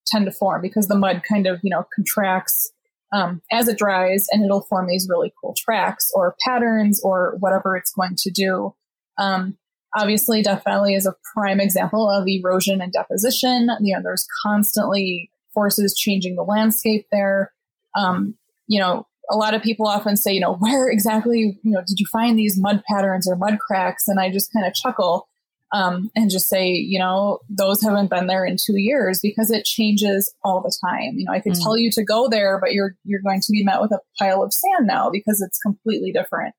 tend 0.06 0.26
to 0.26 0.32
form 0.32 0.60
because 0.60 0.88
the 0.88 0.98
mud 0.98 1.22
kind 1.26 1.46
of, 1.46 1.60
you 1.62 1.70
know, 1.70 1.86
contracts 1.94 2.70
um, 3.12 3.42
as 3.50 3.68
it 3.68 3.78
dries 3.78 4.26
and 4.30 4.44
it'll 4.44 4.62
form 4.62 4.88
these 4.88 5.06
really 5.08 5.32
cool 5.40 5.54
tracks 5.56 6.10
or 6.14 6.34
patterns 6.46 7.00
or 7.02 7.36
whatever 7.40 7.76
it's 7.76 7.92
going 7.92 8.16
to 8.16 8.30
do. 8.30 8.74
Um, 9.18 9.56
obviously, 9.94 10.42
Death 10.42 10.62
Valley 10.64 10.94
is 10.94 11.06
a 11.06 11.14
prime 11.34 11.60
example 11.60 12.08
of 12.08 12.26
erosion 12.26 12.80
and 12.80 12.92
deposition. 12.92 13.68
You 13.80 13.96
know, 13.96 14.02
there's 14.02 14.26
constantly 14.44 15.30
forces 15.54 15.94
changing 15.94 16.36
the 16.36 16.42
landscape 16.42 17.06
there. 17.12 17.52
Um, 17.94 18.34
you 18.66 18.80
know, 18.80 19.06
a 19.30 19.36
lot 19.36 19.54
of 19.54 19.62
people 19.62 19.86
often 19.86 20.16
say, 20.16 20.32
you 20.32 20.40
know, 20.40 20.54
where 20.54 20.88
exactly, 20.88 21.58
you 21.62 21.72
know, 21.72 21.82
did 21.86 21.98
you 21.98 22.06
find 22.06 22.38
these 22.38 22.58
mud 22.58 22.82
patterns 22.88 23.28
or 23.28 23.36
mud 23.36 23.58
cracks? 23.58 24.08
And 24.08 24.18
I 24.18 24.30
just 24.30 24.52
kind 24.52 24.66
of 24.66 24.74
chuckle 24.74 25.28
um, 25.72 26.10
and 26.14 26.30
just 26.30 26.48
say, 26.48 26.68
you 26.68 26.98
know, 26.98 27.40
those 27.48 27.82
haven't 27.82 28.10
been 28.10 28.26
there 28.26 28.44
in 28.44 28.56
two 28.56 28.78
years 28.78 29.20
because 29.22 29.50
it 29.50 29.64
changes 29.64 30.32
all 30.44 30.60
the 30.60 30.74
time. 30.84 31.14
You 31.16 31.24
know, 31.24 31.32
I 31.32 31.40
could 31.40 31.52
mm. 31.52 31.62
tell 31.62 31.78
you 31.78 31.90
to 31.92 32.04
go 32.04 32.28
there, 32.28 32.58
but 32.60 32.72
you're 32.72 32.94
you're 33.04 33.22
going 33.22 33.40
to 33.40 33.52
be 33.52 33.64
met 33.64 33.80
with 33.80 33.90
a 33.90 34.00
pile 34.18 34.42
of 34.42 34.52
sand 34.52 34.86
now 34.86 35.10
because 35.10 35.40
it's 35.40 35.58
completely 35.58 36.12
different. 36.12 36.54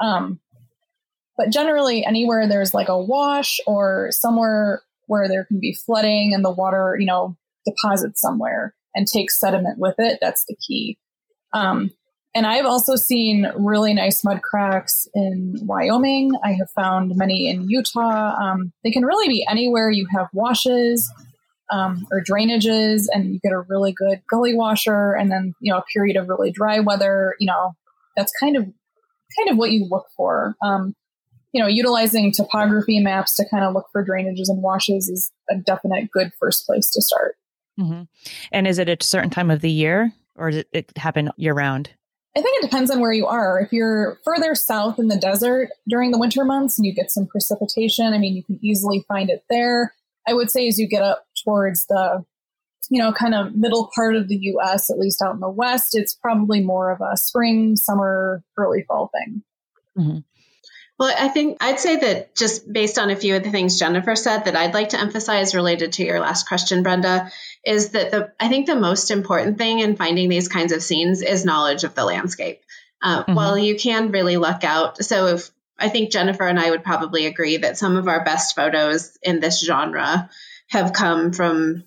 Um, 0.00 0.40
but 1.36 1.50
generally, 1.50 2.04
anywhere 2.04 2.46
there's 2.46 2.74
like 2.74 2.88
a 2.88 2.98
wash 2.98 3.60
or 3.66 4.08
somewhere 4.10 4.82
where 5.06 5.28
there 5.28 5.44
can 5.44 5.60
be 5.60 5.76
flooding 5.84 6.32
and 6.34 6.44
the 6.44 6.50
water, 6.50 6.96
you 6.98 7.06
know, 7.06 7.36
deposits 7.66 8.20
somewhere 8.20 8.74
and 8.94 9.06
takes 9.06 9.38
sediment 9.38 9.78
with 9.78 9.96
it, 9.98 10.18
that's 10.20 10.44
the 10.46 10.56
key. 10.56 10.98
Um, 11.52 11.90
and 12.34 12.46
I've 12.46 12.66
also 12.66 12.96
seen 12.96 13.46
really 13.56 13.94
nice 13.94 14.24
mud 14.24 14.42
cracks 14.42 15.06
in 15.14 15.56
Wyoming. 15.62 16.32
I 16.42 16.52
have 16.52 16.70
found 16.70 17.12
many 17.14 17.48
in 17.48 17.68
Utah. 17.68 18.34
Um, 18.34 18.72
they 18.82 18.90
can 18.90 19.04
really 19.04 19.28
be 19.28 19.46
anywhere 19.48 19.88
you 19.90 20.06
have 20.16 20.26
washes 20.32 21.12
um, 21.70 22.06
or 22.10 22.22
drainages, 22.22 23.06
and 23.12 23.32
you 23.32 23.40
get 23.40 23.52
a 23.52 23.60
really 23.60 23.92
good 23.92 24.20
gully 24.28 24.54
washer, 24.54 25.12
and 25.12 25.30
then 25.30 25.54
you 25.60 25.72
know 25.72 25.78
a 25.78 25.84
period 25.92 26.16
of 26.16 26.28
really 26.28 26.50
dry 26.50 26.80
weather. 26.80 27.36
You 27.38 27.46
know, 27.46 27.72
that's 28.16 28.32
kind 28.40 28.56
of 28.56 28.64
kind 28.64 29.50
of 29.50 29.56
what 29.56 29.70
you 29.70 29.86
look 29.88 30.06
for. 30.16 30.56
Um, 30.62 30.94
you 31.54 31.62
know, 31.62 31.68
utilizing 31.68 32.32
topography 32.32 32.98
maps 32.98 33.36
to 33.36 33.44
kind 33.48 33.64
of 33.64 33.72
look 33.72 33.86
for 33.92 34.04
drainages 34.04 34.48
and 34.48 34.60
washes 34.60 35.08
is 35.08 35.30
a 35.48 35.56
definite 35.56 36.10
good 36.10 36.32
first 36.38 36.66
place 36.66 36.90
to 36.90 37.00
start. 37.00 37.36
Mm-hmm. 37.78 38.02
And 38.50 38.66
is 38.66 38.78
it 38.78 38.88
a 38.88 38.96
certain 39.00 39.30
time 39.30 39.52
of 39.52 39.60
the 39.60 39.70
year 39.70 40.12
or 40.34 40.50
does 40.50 40.64
it 40.72 40.92
happen 40.98 41.30
year 41.36 41.54
round? 41.54 41.90
I 42.36 42.42
think 42.42 42.58
it 42.58 42.68
depends 42.68 42.90
on 42.90 42.98
where 42.98 43.12
you 43.12 43.28
are. 43.28 43.60
If 43.60 43.72
you're 43.72 44.18
further 44.24 44.56
south 44.56 44.98
in 44.98 45.06
the 45.06 45.16
desert 45.16 45.70
during 45.88 46.10
the 46.10 46.18
winter 46.18 46.44
months 46.44 46.76
and 46.76 46.84
you 46.84 46.92
get 46.92 47.12
some 47.12 47.26
precipitation, 47.26 48.12
I 48.12 48.18
mean, 48.18 48.34
you 48.34 48.42
can 48.42 48.58
easily 48.60 49.04
find 49.06 49.30
it 49.30 49.44
there. 49.48 49.94
I 50.26 50.34
would 50.34 50.50
say 50.50 50.66
as 50.66 50.76
you 50.76 50.88
get 50.88 51.02
up 51.02 51.24
towards 51.44 51.86
the, 51.86 52.24
you 52.90 52.98
know, 52.98 53.12
kind 53.12 53.36
of 53.36 53.54
middle 53.54 53.92
part 53.94 54.16
of 54.16 54.26
the 54.26 54.36
US, 54.36 54.90
at 54.90 54.98
least 54.98 55.22
out 55.22 55.34
in 55.34 55.40
the 55.40 55.48
west, 55.48 55.90
it's 55.92 56.14
probably 56.14 56.60
more 56.60 56.90
of 56.90 57.00
a 57.00 57.16
spring, 57.16 57.76
summer, 57.76 58.42
early 58.56 58.82
fall 58.88 59.12
thing. 59.14 59.42
Mm-hmm. 59.96 60.18
Well, 61.04 61.14
I 61.18 61.28
think 61.28 61.58
I'd 61.60 61.80
say 61.80 61.96
that 61.96 62.34
just 62.34 62.72
based 62.72 62.98
on 62.98 63.10
a 63.10 63.16
few 63.16 63.36
of 63.36 63.42
the 63.42 63.50
things 63.50 63.78
Jennifer 63.78 64.16
said 64.16 64.46
that 64.46 64.56
I'd 64.56 64.72
like 64.72 64.88
to 64.90 64.98
emphasize 64.98 65.54
related 65.54 65.92
to 65.92 66.02
your 66.02 66.18
last 66.18 66.48
question, 66.48 66.82
Brenda, 66.82 67.30
is 67.62 67.90
that 67.90 68.10
the 68.10 68.32
I 68.40 68.48
think 68.48 68.64
the 68.64 68.74
most 68.74 69.10
important 69.10 69.58
thing 69.58 69.80
in 69.80 69.96
finding 69.96 70.30
these 70.30 70.48
kinds 70.48 70.72
of 70.72 70.82
scenes 70.82 71.20
is 71.20 71.44
knowledge 71.44 71.84
of 71.84 71.94
the 71.94 72.06
landscape. 72.06 72.62
Uh, 73.02 73.20
mm-hmm. 73.20 73.34
While 73.34 73.58
you 73.58 73.76
can 73.76 74.12
really 74.12 74.38
luck 74.38 74.64
out, 74.64 75.04
so 75.04 75.26
if 75.26 75.50
I 75.78 75.90
think 75.90 76.10
Jennifer 76.10 76.46
and 76.46 76.58
I 76.58 76.70
would 76.70 76.84
probably 76.84 77.26
agree 77.26 77.58
that 77.58 77.76
some 77.76 77.98
of 77.98 78.08
our 78.08 78.24
best 78.24 78.56
photos 78.56 79.18
in 79.22 79.40
this 79.40 79.62
genre 79.62 80.30
have 80.68 80.94
come 80.94 81.32
from 81.32 81.84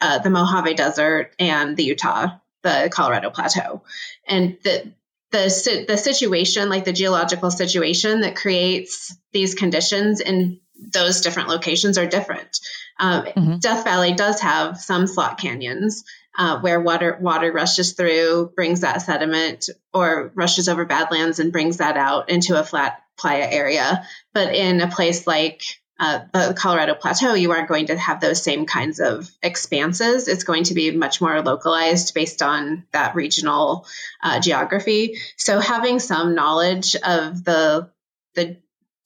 uh, 0.00 0.18
the 0.18 0.30
Mojave 0.30 0.74
Desert 0.74 1.32
and 1.38 1.76
the 1.76 1.84
Utah, 1.84 2.38
the 2.62 2.90
Colorado 2.92 3.30
Plateau, 3.30 3.84
and 4.26 4.58
that 4.64 4.86
the 5.32 5.84
the 5.88 5.96
situation, 5.96 6.68
like 6.68 6.84
the 6.84 6.92
geological 6.92 7.50
situation 7.50 8.20
that 8.20 8.36
creates 8.36 9.16
these 9.32 9.54
conditions 9.54 10.20
in 10.20 10.60
those 10.92 11.20
different 11.20 11.48
locations, 11.48 11.98
are 11.98 12.06
different. 12.06 12.60
Um, 12.98 13.24
mm-hmm. 13.24 13.58
Death 13.58 13.84
Valley 13.84 14.14
does 14.14 14.40
have 14.40 14.78
some 14.78 15.06
slot 15.06 15.38
canyons 15.38 16.04
uh, 16.36 16.60
where 16.60 16.80
water 16.80 17.18
water 17.20 17.52
rushes 17.52 17.92
through, 17.92 18.52
brings 18.54 18.80
that 18.80 19.02
sediment, 19.02 19.68
or 19.92 20.32
rushes 20.34 20.68
over 20.68 20.84
badlands 20.84 21.38
and 21.38 21.52
brings 21.52 21.78
that 21.78 21.96
out 21.96 22.30
into 22.30 22.58
a 22.58 22.64
flat 22.64 23.02
playa 23.18 23.46
area. 23.50 24.06
But 24.32 24.54
in 24.54 24.80
a 24.80 24.88
place 24.88 25.26
like 25.26 25.62
uh, 26.02 26.24
the 26.32 26.52
Colorado 26.58 26.96
Plateau, 26.96 27.34
you 27.34 27.52
aren't 27.52 27.68
going 27.68 27.86
to 27.86 27.96
have 27.96 28.20
those 28.20 28.42
same 28.42 28.66
kinds 28.66 28.98
of 28.98 29.30
expanses. 29.40 30.26
It's 30.26 30.42
going 30.42 30.64
to 30.64 30.74
be 30.74 30.90
much 30.90 31.20
more 31.20 31.40
localized 31.42 32.12
based 32.12 32.42
on 32.42 32.84
that 32.92 33.14
regional 33.14 33.86
uh, 34.20 34.40
geography. 34.40 35.18
So 35.36 35.60
having 35.60 36.00
some 36.00 36.34
knowledge 36.34 36.96
of 36.96 37.44
the 37.44 37.88
the 38.34 38.56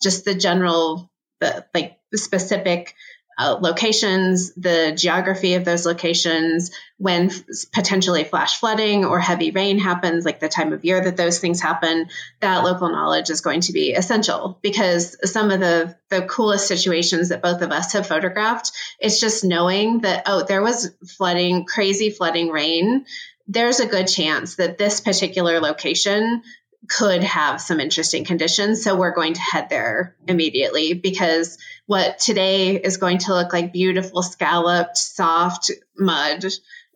just 0.02 0.24
the 0.24 0.34
general 0.34 1.10
the 1.40 1.66
like 1.74 1.98
specific 2.14 2.94
uh, 3.38 3.58
locations, 3.60 4.54
the 4.54 4.92
geography 4.96 5.54
of 5.54 5.64
those 5.64 5.84
locations, 5.84 6.70
when 6.96 7.30
f- 7.30 7.42
potentially 7.72 8.24
flash 8.24 8.58
flooding 8.58 9.04
or 9.04 9.20
heavy 9.20 9.50
rain 9.50 9.78
happens, 9.78 10.24
like 10.24 10.40
the 10.40 10.48
time 10.48 10.72
of 10.72 10.84
year 10.84 11.00
that 11.02 11.18
those 11.18 11.38
things 11.38 11.60
happen, 11.60 12.08
that 12.40 12.64
local 12.64 12.88
knowledge 12.88 13.28
is 13.28 13.42
going 13.42 13.60
to 13.60 13.72
be 13.72 13.92
essential 13.92 14.58
because 14.62 15.16
some 15.30 15.50
of 15.50 15.60
the, 15.60 15.94
the 16.08 16.22
coolest 16.22 16.66
situations 16.66 17.28
that 17.28 17.42
both 17.42 17.60
of 17.60 17.72
us 17.72 17.92
have 17.92 18.06
photographed, 18.06 18.72
it's 18.98 19.20
just 19.20 19.44
knowing 19.44 20.00
that, 20.00 20.22
oh, 20.26 20.42
there 20.42 20.62
was 20.62 20.90
flooding, 21.06 21.66
crazy 21.66 22.10
flooding 22.10 22.48
rain. 22.48 23.04
There's 23.46 23.80
a 23.80 23.86
good 23.86 24.06
chance 24.06 24.56
that 24.56 24.78
this 24.78 25.00
particular 25.00 25.60
location 25.60 26.42
could 26.88 27.22
have 27.22 27.60
some 27.60 27.80
interesting 27.80 28.24
conditions. 28.24 28.82
So 28.82 28.96
we're 28.96 29.14
going 29.14 29.34
to 29.34 29.40
head 29.40 29.68
there 29.68 30.16
immediately 30.26 30.94
because 30.94 31.58
what 31.86 32.18
today 32.18 32.76
is 32.76 32.96
going 32.96 33.18
to 33.18 33.34
look 33.34 33.52
like 33.52 33.72
beautiful, 33.72 34.22
scalloped, 34.22 34.96
soft 34.96 35.70
mud, 35.96 36.44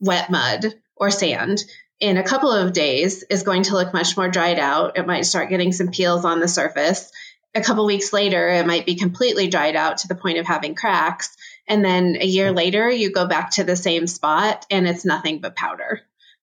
wet 0.01 0.31
mud, 0.31 0.75
or 0.97 1.11
sand 1.11 1.65
in 2.01 2.17
a 2.17 2.23
couple 2.23 2.51
of 2.51 2.73
days 2.73 3.23
is 3.25 3.43
going 3.43 3.65
to 3.65 3.75
look 3.75 3.93
much 3.93 4.17
more 4.17 4.29
dried 4.29 4.59
out. 4.59 4.97
It 4.97 5.07
might 5.07 5.27
start 5.27 5.51
getting 5.51 5.73
some 5.73 5.91
peels 5.91 6.25
on 6.25 6.41
the 6.41 6.49
surface. 6.49 7.13
A 7.55 7.61
couple 7.61 7.85
weeks 7.85 8.13
later, 8.13 8.49
it 8.49 8.67
might 8.67 8.87
be 8.87 8.95
completely 8.95 9.49
dried 9.49 9.77
out 9.77 9.99
to 9.99 10.09
the 10.09 10.15
point 10.15 10.39
of 10.39 10.47
having 10.47 10.75
cracks. 10.75 11.37
And 11.69 11.85
then 11.85 12.17
a 12.19 12.25
year 12.25 12.53
later, 12.53 12.91
you 12.91 13.13
go 13.13 13.27
back 13.27 13.53
to 13.53 13.65
the 13.65 13.77
same 13.77 14.07
spot 14.07 14.67
and 14.71 14.89
it's 14.89 15.05
nothing 15.05 15.41
but 15.41 15.57
powder. 15.57 16.01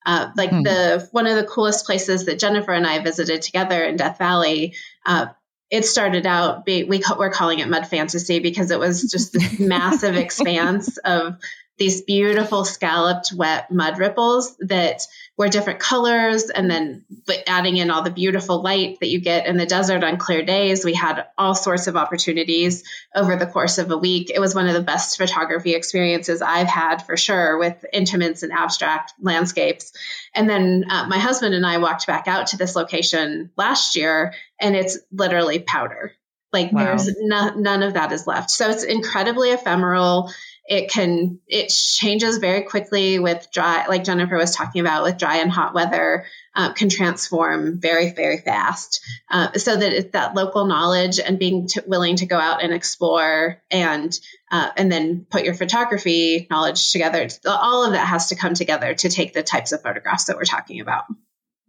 Uh, 0.07 0.31
like 0.37 0.51
hmm. 0.51 0.63
the 0.63 1.05
one 1.11 1.27
of 1.27 1.35
the 1.35 1.43
coolest 1.43 1.85
places 1.85 2.25
that 2.25 2.39
Jennifer 2.39 2.71
and 2.71 2.87
I 2.87 3.03
visited 3.03 3.41
together 3.41 3.83
in 3.83 3.97
Death 3.97 4.17
Valley. 4.17 4.73
Uh, 5.05 5.27
it 5.69 5.83
started 5.83 6.25
out 6.25 6.63
be, 6.63 6.85
we 6.85 7.03
we're 7.17 7.29
calling 7.29 7.59
it 7.59 7.67
mud 7.67 7.87
fantasy 7.87 8.39
because 8.39 8.71
it 8.71 8.79
was 8.79 9.11
just 9.11 9.33
this 9.33 9.59
massive 9.59 10.15
expanse 10.15 10.97
of 10.99 11.35
these 11.77 12.03
beautiful 12.03 12.63
scalloped 12.63 13.33
wet 13.35 13.69
mud 13.69 13.99
ripples 13.99 14.55
that 14.61 15.01
were 15.37 15.47
different 15.47 15.79
colors 15.79 16.49
and 16.49 16.69
then 16.69 17.05
adding 17.45 17.77
in 17.77 17.91
all 17.91 18.01
the 18.01 18.09
beautiful 18.09 18.63
light 18.63 18.97
that 18.99 19.07
you 19.07 19.19
get 19.19 19.45
in 19.45 19.55
the 19.55 19.67
desert 19.67 20.03
on 20.03 20.17
clear 20.17 20.43
days. 20.43 20.83
We 20.83 20.95
had 20.95 21.27
all 21.37 21.53
sorts 21.53 21.85
of 21.85 21.95
opportunities 21.95 22.83
over 23.15 23.35
the 23.35 23.45
course 23.45 23.77
of 23.77 23.91
a 23.91 23.97
week. 23.97 24.31
It 24.33 24.39
was 24.39 24.55
one 24.55 24.67
of 24.67 24.73
the 24.73 24.81
best 24.81 25.15
photography 25.17 25.75
experiences 25.75 26.41
i've 26.41 26.67
had 26.67 27.03
for 27.03 27.15
sure 27.15 27.59
with 27.59 27.85
intimates 27.93 28.41
and 28.41 28.51
abstract 28.51 29.13
landscapes. 29.21 29.93
And 30.33 30.49
then 30.49 30.85
uh, 30.89 31.05
my 31.07 31.19
husband 31.19 31.53
and 31.53 31.65
i 31.65 31.77
walked 31.77 32.07
back 32.07 32.27
out 32.27 32.47
to 32.47 32.57
this 32.57 32.75
location 32.75 33.51
last 33.55 33.95
year 33.95 34.33
and 34.59 34.75
it's 34.75 34.97
literally 35.11 35.59
powder. 35.59 36.13
Like 36.51 36.71
wow. 36.71 36.85
there's 36.85 37.15
no, 37.19 37.53
none 37.53 37.83
of 37.83 37.93
that 37.93 38.11
is 38.11 38.25
left. 38.25 38.49
So 38.49 38.71
it's 38.71 38.83
incredibly 38.83 39.51
ephemeral 39.51 40.31
it 40.67 40.89
can 40.89 41.39
it 41.47 41.69
changes 41.69 42.37
very 42.37 42.63
quickly 42.63 43.19
with 43.19 43.47
dry 43.51 43.85
like 43.87 44.03
jennifer 44.03 44.35
was 44.35 44.55
talking 44.55 44.81
about 44.81 45.03
with 45.03 45.17
dry 45.17 45.37
and 45.37 45.51
hot 45.51 45.73
weather 45.73 46.25
uh, 46.55 46.73
can 46.73 46.89
transform 46.89 47.79
very 47.79 48.11
very 48.11 48.39
fast 48.39 49.01
uh, 49.31 49.53
so 49.53 49.75
that 49.75 49.93
it's 49.93 50.11
that 50.11 50.35
local 50.35 50.65
knowledge 50.65 51.19
and 51.19 51.39
being 51.39 51.67
t- 51.67 51.79
willing 51.87 52.17
to 52.17 52.25
go 52.25 52.37
out 52.37 52.61
and 52.61 52.73
explore 52.73 53.61
and 53.71 54.19
uh, 54.51 54.69
and 54.77 54.91
then 54.91 55.25
put 55.29 55.43
your 55.43 55.53
photography 55.53 56.47
knowledge 56.51 56.91
together 56.91 57.27
all 57.45 57.85
of 57.85 57.93
that 57.93 58.05
has 58.05 58.27
to 58.27 58.35
come 58.35 58.53
together 58.53 58.93
to 58.93 59.09
take 59.09 59.33
the 59.33 59.43
types 59.43 59.71
of 59.71 59.81
photographs 59.81 60.25
that 60.25 60.35
we're 60.35 60.43
talking 60.43 60.81
about 60.81 61.05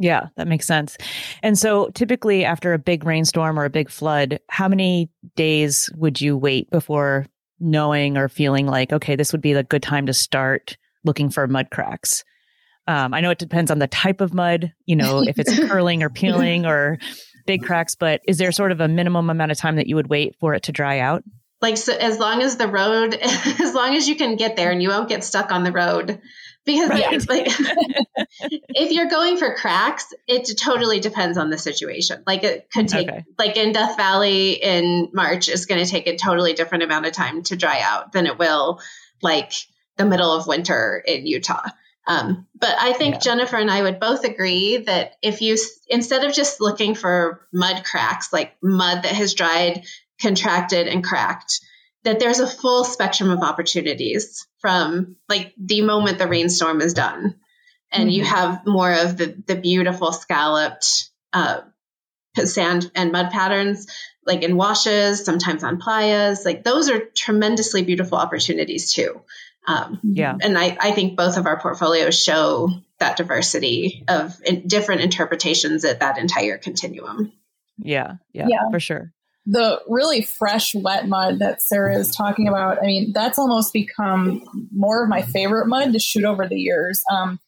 yeah, 0.01 0.29
that 0.37 0.47
makes 0.47 0.65
sense. 0.65 0.97
And 1.43 1.59
so 1.59 1.89
typically 1.89 2.45
after 2.45 2.73
a 2.73 2.79
big 2.79 3.05
rainstorm 3.05 3.59
or 3.59 3.65
a 3.65 3.71
big 3.71 3.91
flood, 3.91 4.39
how 4.49 4.69
many 4.69 5.11
days 5.35 5.91
would 5.97 6.21
you 6.21 6.37
wait 6.37 6.71
before 6.71 7.27
knowing 7.61 8.17
or 8.17 8.29
feeling 8.29 8.67
like, 8.67 8.93
okay, 8.93 9.17
this 9.17 9.33
would 9.33 9.41
be 9.41 9.53
a 9.53 9.63
good 9.63 9.83
time 9.83 10.07
to 10.07 10.15
start 10.15 10.77
looking 11.05 11.31
for 11.31 11.47
mud 11.47 11.71
cracks? 11.71 12.25
Um, 12.87 13.13
I 13.13 13.21
know 13.21 13.31
it 13.31 13.39
depends 13.39 13.71
on 13.71 13.79
the 13.79 13.87
type 13.87 14.21
of 14.21 14.33
mud, 14.33 14.73
you 14.87 14.97
know, 14.97 15.23
if 15.23 15.39
it's 15.39 15.59
curling 15.69 16.03
or 16.03 16.09
peeling 16.09 16.65
or 16.65 16.99
big 17.47 17.63
cracks, 17.67 17.95
but 17.95 18.21
is 18.27 18.39
there 18.39 18.53
sort 18.53 18.73
of 18.73 18.81
a 18.81 18.89
minimum 18.89 19.29
amount 19.29 19.53
of 19.53 19.59
time 19.59 19.77
that 19.77 19.87
you 19.87 19.97
would 19.97 20.09
wait 20.09 20.37
for 20.41 20.55
it 20.55 20.65
to 20.65 20.73
dry 20.73 21.01
out? 21.01 21.23
Like, 21.61 21.77
so 21.77 21.93
as 21.93 22.19
long 22.19 22.41
as 22.41 22.57
the 22.57 22.69
road, 22.69 23.15
as 23.61 23.75
long 23.75 23.95
as 23.95 24.09
you 24.09 24.17
can 24.17 24.37
get 24.37 24.57
there 24.57 24.71
and 24.71 24.83
you 24.83 24.89
won't 24.89 25.09
get 25.09 25.25
stuck 25.25 25.51
on 25.51 25.65
the 25.65 25.73
road, 25.73 26.21
because 26.65 26.91
right. 26.91 27.29
like 27.29 27.47
if 28.41 28.93
you're 28.93 29.09
going 29.09 29.37
for 29.37 29.55
cracks 29.55 30.13
it 30.27 30.57
totally 30.59 31.01
depends 31.01 31.39
on 31.39 31.51
the 31.51 31.59
situation 31.59 32.23
like 32.27 32.45
it 32.45 32.69
could 32.73 32.89
take 32.89 33.09
okay. 33.09 33.25
like 33.39 33.57
in 33.57 33.73
death 33.73 33.97
valley 33.97 34.53
in 34.53 35.09
march 35.13 35.49
is 35.49 35.67
going 35.67 35.83
to 35.83 35.91
take 35.91 36.07
a 36.07 36.17
totally 36.17 36.53
different 36.53 36.85
amount 36.85 37.07
of 37.07 37.13
time 37.13 37.43
to 37.43 37.57
dry 37.57 37.81
out 37.81 38.13
than 38.13 38.27
it 38.27 38.39
will 38.39 38.81
like 39.23 39.53
the 39.97 40.05
middle 40.05 40.33
of 40.33 40.47
winter 40.47 41.03
in 41.07 41.27
utah 41.27 41.69
um, 42.07 42.47
but 42.55 42.75
i 42.79 42.93
think 42.93 43.15
yeah. 43.15 43.21
jennifer 43.21 43.57
and 43.57 43.71
i 43.71 43.83
would 43.83 43.99
both 43.99 44.25
agree 44.25 44.79
that 44.79 45.15
if 45.23 45.41
you 45.41 45.57
instead 45.89 46.25
of 46.25 46.35
just 46.35 46.61
looking 46.61 46.95
for 46.95 47.47
mud 47.53 47.83
cracks 47.85 48.33
like 48.33 48.55
mud 48.63 49.03
that 49.03 49.13
has 49.13 49.35
dried 49.35 49.85
contracted 50.21 50.87
and 50.87 51.05
cracked 51.05 51.61
that 52.09 52.21
there's 52.21 52.41
a 52.41 52.47
full 52.47 52.85
spectrum 52.85 53.31
of 53.31 53.43
opportunities 53.43 54.47
from 54.61 55.17
like 55.29 55.53
the 55.59 55.83
moment 55.83 56.19
the 56.19 56.27
rainstorm 56.27 56.81
is 56.81 56.95
done. 56.95 57.35
And 57.93 58.05
mm-hmm. 58.05 58.11
you 58.11 58.25
have 58.25 58.67
more 58.67 58.91
of 58.91 59.19
the, 59.19 59.37
the 59.47 59.57
beautiful 59.57 60.13
scalloped 60.13 61.11
uh, 61.35 61.61
sand 62.35 62.91
and 62.95 63.13
mud 63.13 63.31
patterns 63.31 63.89
like 64.25 64.43
in 64.43 64.57
washes 64.57 65.23
sometimes 65.23 65.63
on 65.63 65.79
playas. 65.79 66.47
Like 66.47 66.65
those 66.65 66.89
are 66.89 66.99
tremendously 66.99 67.83
beautiful 67.83 68.17
opportunities 68.17 68.95
too. 68.95 69.21
Um, 69.67 70.01
yeah. 70.03 70.35
and 70.41 70.57
I, 70.57 70.79
I 70.81 70.93
think 70.93 71.15
both 71.15 71.37
of 71.37 71.45
our 71.45 71.61
portfolios 71.61 72.19
show 72.19 72.71
that 73.01 73.19
diversity 73.19 74.03
of 74.09 74.35
in 74.47 74.67
different 74.67 75.03
interpretations 75.03 75.85
at 75.85 76.01
that 76.01 76.17
entire 76.17 76.57
continuum. 76.57 77.35
Yeah, 77.77 78.15
yeah 78.33 78.47
yeah. 78.49 78.71
for 78.71 78.81
sure 78.81 79.13
the 79.47 79.81
really 79.89 80.23
fresh 80.23 80.75
wet 80.75 81.09
mud 81.09 81.39
that 81.39 81.63
Sarah 81.63 81.97
is 81.97 82.15
talking 82.15 82.49
about, 82.49 82.83
I 82.83 82.87
mean, 82.87 83.13
that's 83.15 83.39
almost 83.39 83.73
become 83.73 84.69
more 84.75 85.03
of 85.03 85.09
my 85.09 85.23
favorite 85.23 85.67
mud 85.67 85.93
to 85.93 85.99
shoot 85.99 86.25
over 86.25 86.47
the 86.47 86.59
years. 86.59 87.03
Um, 87.11 87.41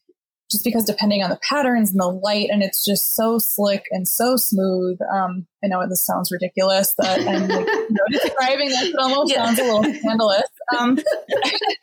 just 0.51 0.65
because 0.65 0.85
depending 0.85 1.23
on 1.23 1.31
the 1.31 1.39
patterns 1.49 1.93
and 1.93 2.01
the 2.01 2.09
light, 2.09 2.49
and 2.51 2.63
it's 2.63 2.85
just 2.85 3.15
so 3.15 3.39
slick 3.39 3.85
and 3.91 4.09
so 4.09 4.37
smooth. 4.37 4.99
Um, 5.13 5.47
I 5.63 5.69
know 5.69 5.87
this 5.89 6.05
sounds 6.05 6.33
ridiculous 6.33 6.95
that 6.99 7.21
I'm 7.21 7.47
like, 7.47 7.67
you 7.67 7.89
know, 7.91 8.05
describing 8.11 8.69
this, 8.71 8.83
it 8.89 8.97
almost 8.99 9.33
yeah. 9.33 9.45
sounds 9.45 9.59
a 9.61 9.63
little 9.63 9.95
scandalous. 9.95 10.43
Um, 10.77 10.99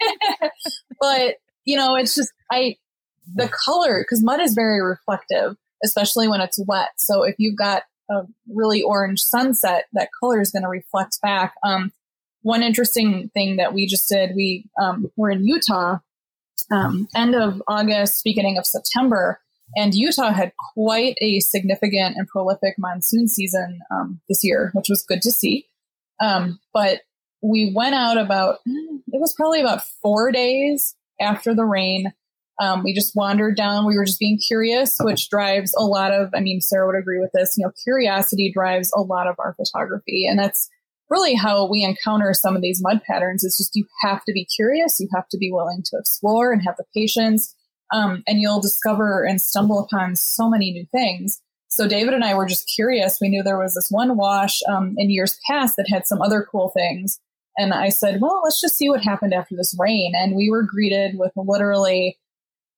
but 1.00 1.36
you 1.64 1.78
know, 1.78 1.96
it's 1.96 2.16
just 2.16 2.32
I 2.52 2.76
the 3.34 3.50
color 3.66 4.02
because 4.02 4.24
mud 4.24 4.42
is 4.42 4.54
very 4.54 4.82
reflective, 4.82 5.56
especially 5.84 6.28
when 6.28 6.42
it's 6.42 6.60
wet. 6.68 6.90
So 6.98 7.24
if 7.24 7.36
you've 7.38 7.58
got 7.58 7.84
a 8.10 8.22
really 8.54 8.82
orange 8.82 9.22
sunset, 9.22 9.86
that 9.94 10.10
color 10.20 10.42
is 10.42 10.52
going 10.52 10.64
to 10.64 10.70
reflect 10.70 11.22
back. 11.22 11.54
Um, 11.64 11.92
one 12.42 12.64
interesting 12.64 13.30
thing 13.34 13.58
that 13.58 13.74
we 13.74 13.86
just 13.86 14.08
did, 14.08 14.36
we 14.36 14.66
um, 14.82 15.12
were 15.18 15.30
in 15.32 15.46
Utah, 15.46 16.00
um, 16.72 17.08
end 17.16 17.36
of 17.36 17.62
August, 17.68 18.24
beginning 18.24 18.58
of 18.58 18.66
September, 18.66 19.40
And 19.76 19.94
Utah 19.94 20.32
had 20.32 20.54
quite 20.74 21.18
a 21.20 21.40
significant 21.40 22.16
and 22.18 22.28
prolific 22.28 22.76
monsoon 22.78 23.28
season 23.28 23.82
um, 23.92 24.22
this 24.30 24.44
year, 24.44 24.72
which 24.74 24.90
was 24.90 25.04
good 25.04 25.22
to 25.24 25.32
see. 25.32 25.68
Um, 26.20 26.60
but 26.74 27.02
we 27.42 27.72
went 27.76 27.96
out 27.96 28.18
about, 28.18 28.60
it 28.66 29.20
was 29.20 29.34
probably 29.34 29.62
about 29.62 29.84
four 30.02 30.32
days 30.32 30.96
after 31.20 31.54
the 31.54 31.66
rain. 31.66 32.14
Um, 32.60 32.84
we 32.84 32.94
just 32.94 33.16
wandered 33.16 33.56
down. 33.56 33.86
We 33.86 33.98
were 33.98 34.06
just 34.06 34.20
being 34.20 34.40
curious, 34.40 34.98
which 35.00 35.30
drives 35.30 35.74
a 35.78 35.84
lot 35.84 36.12
of, 36.12 36.30
I 36.34 36.40
mean, 36.40 36.60
Sarah 36.62 36.88
would 36.88 37.00
agree 37.00 37.20
with 37.20 37.32
this, 37.34 37.56
you 37.58 37.66
know, 37.66 37.72
curiosity 37.84 38.52
drives 38.52 38.92
a 38.96 39.02
lot 39.02 39.28
of 39.28 39.36
our 39.38 39.54
photography. 39.54 40.26
And 40.28 40.40
that's 40.40 40.70
really 41.10 41.36
how 41.36 41.70
we 41.70 41.84
encounter 41.84 42.34
some 42.34 42.56
of 42.56 42.62
these 42.62 42.82
mud 42.82 43.02
patterns. 43.06 43.44
It's 43.44 43.58
just 43.58 43.76
you 43.76 43.86
have 44.02 44.24
to 44.26 44.34
be 44.34 44.46
curious, 44.46 45.00
you 45.00 45.08
have 45.16 45.28
to 45.30 45.38
be 45.38 45.52
willing 45.52 45.84
to 45.86 45.98
explore 45.98 46.52
and 46.52 46.62
have 46.66 46.78
the 46.78 46.86
patience, 46.94 47.56
um, 47.94 48.24
and 48.28 48.42
you'll 48.42 48.60
discover 48.60 49.24
and 49.24 49.40
stumble 49.40 49.80
upon 49.80 50.16
so 50.16 50.50
many 50.50 50.72
new 50.72 50.86
things. 50.92 51.42
So 51.70 51.88
David 51.88 52.14
and 52.14 52.24
I 52.24 52.34
were 52.34 52.46
just 52.46 52.72
curious. 52.74 53.20
We 53.22 53.30
knew 53.30 53.44
there 53.44 53.60
was 53.60 53.76
this 53.76 53.92
one 53.92 54.18
wash 54.18 54.62
um, 54.68 54.96
in 54.98 55.10
years 55.10 55.40
past 55.48 55.76
that 55.78 55.90
had 55.90 56.08
some 56.08 56.22
other 56.22 56.48
cool 56.50 56.70
things. 56.70 57.20
And 57.58 57.74
I 57.74 57.90
said, 57.90 58.20
well, 58.22 58.42
let's 58.44 58.62
just 58.62 58.78
see 58.78 58.90
what 58.90 59.04
happened 59.04 59.34
after 59.34 59.56
this 59.56 59.76
rain. 59.80 60.14
And 60.16 60.36
we 60.36 60.50
were 60.50 60.64
greeted 60.64 61.18
with 61.18 61.32
literally 61.36 62.18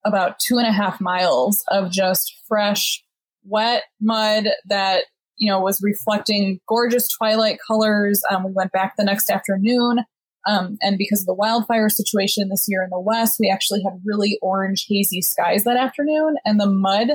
about 0.05 0.39
two 0.39 0.57
and 0.57 0.67
a 0.67 0.71
half 0.71 1.01
miles 1.01 1.63
of 1.67 1.91
just 1.91 2.33
fresh, 2.47 3.03
wet 3.43 3.83
mud 4.01 4.47
that, 4.67 5.03
you 5.37 5.49
know, 5.49 5.59
was 5.59 5.81
reflecting 5.81 6.59
gorgeous 6.67 7.07
twilight 7.09 7.59
colors. 7.65 8.21
Um, 8.29 8.43
we 8.43 8.51
went 8.51 8.71
back 8.71 8.95
the 8.97 9.03
next 9.03 9.29
afternoon. 9.29 9.99
Um, 10.47 10.77
and 10.81 10.97
because 10.97 11.21
of 11.21 11.25
the 11.27 11.33
wildfire 11.33 11.89
situation 11.89 12.49
this 12.49 12.65
year 12.67 12.83
in 12.83 12.89
the 12.89 12.99
West, 12.99 13.37
we 13.39 13.49
actually 13.49 13.83
had 13.83 14.01
really 14.05 14.39
orange, 14.41 14.85
hazy 14.87 15.21
skies 15.21 15.63
that 15.63 15.77
afternoon. 15.77 16.35
And 16.45 16.59
the 16.59 16.65
mud 16.65 17.09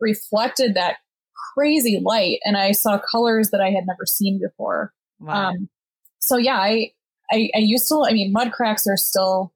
reflected 0.00 0.74
that 0.74 0.96
crazy 1.54 2.00
light. 2.02 2.40
And 2.44 2.56
I 2.56 2.72
saw 2.72 2.98
colors 2.98 3.50
that 3.50 3.60
I 3.60 3.70
had 3.70 3.86
never 3.86 4.06
seen 4.06 4.40
before. 4.42 4.92
Wow. 5.20 5.50
Um, 5.50 5.68
so 6.18 6.36
yeah, 6.36 6.56
I, 6.56 6.90
I, 7.30 7.50
I 7.54 7.58
used 7.58 7.88
to, 7.88 8.04
I 8.06 8.12
mean, 8.12 8.32
mud 8.32 8.52
cracks 8.52 8.86
are 8.86 8.96
still 8.96 9.53